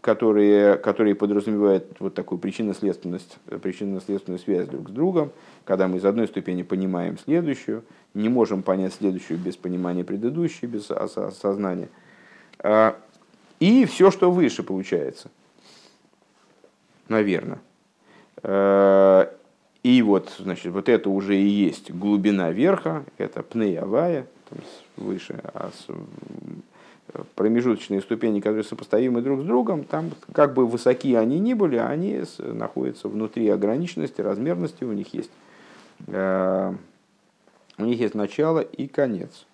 которые, 0.00 0.76
которые 0.76 1.16
подразумевают 1.16 1.96
вот 1.98 2.14
такую 2.14 2.38
причинно-следственность, 2.38 3.38
причинно-следственную 3.60 4.38
связь 4.38 4.68
друг 4.68 4.90
с 4.90 4.92
другом, 4.92 5.32
когда 5.64 5.88
мы 5.88 5.96
из 5.96 6.04
одной 6.04 6.28
ступени 6.28 6.62
понимаем 6.62 7.18
следующую, 7.18 7.82
не 8.14 8.28
можем 8.28 8.62
понять 8.62 8.94
следующую 8.94 9.40
без 9.40 9.56
понимания 9.56 10.04
предыдущей, 10.04 10.66
без 10.66 10.92
осознания. 10.92 11.88
И 13.58 13.84
все, 13.86 14.12
что 14.12 14.30
выше 14.30 14.62
получается– 14.62 15.28
наверное. 17.08 17.60
Э, 18.42 19.26
и 19.82 20.00
вот, 20.02 20.32
значит, 20.38 20.72
вот 20.72 20.88
это 20.88 21.10
уже 21.10 21.36
и 21.36 21.46
есть 21.46 21.90
глубина 21.90 22.50
верха, 22.52 23.04
это 23.18 23.42
пнеявая, 23.42 24.26
выше, 24.96 25.40
а 25.42 25.70
промежуточные 27.34 28.00
ступени, 28.00 28.40
которые 28.40 28.64
сопоставимы 28.64 29.22
друг 29.22 29.42
с 29.42 29.44
другом, 29.44 29.84
там 29.84 30.10
как 30.32 30.54
бы 30.54 30.66
высоки 30.66 31.14
они 31.14 31.38
ни 31.38 31.54
были, 31.54 31.76
они 31.76 32.22
находятся 32.38 33.08
внутри 33.08 33.48
ограниченности, 33.48 34.20
размерности, 34.20 34.84
у 34.84 34.92
них 34.92 35.12
есть, 35.12 35.30
э, 36.06 36.74
у 37.78 37.84
них 37.84 38.00
есть 38.00 38.14
начало 38.14 38.60
и 38.60 38.86
конец. 38.86 39.46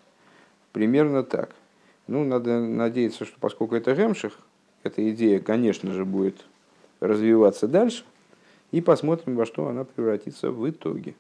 Примерно 0.73 1.23
так. 1.23 1.51
Ну, 2.07 2.25
надо 2.25 2.61
надеяться, 2.61 3.25
что 3.25 3.37
поскольку 3.41 3.75
это 3.75 3.95
Гемших, 3.95 4.39
эта 4.83 5.11
идея, 5.11 5.41
конечно 5.41 5.93
же, 5.93 6.05
будет 6.05 6.37
развиваться 7.01 7.69
дальше, 7.69 8.05
и 8.71 8.81
посмотрим, 8.81 9.37
во 9.37 9.47
что 9.47 9.69
она 9.69 9.85
превратится 9.85 10.51
в 10.51 10.69
итоге. 10.69 11.15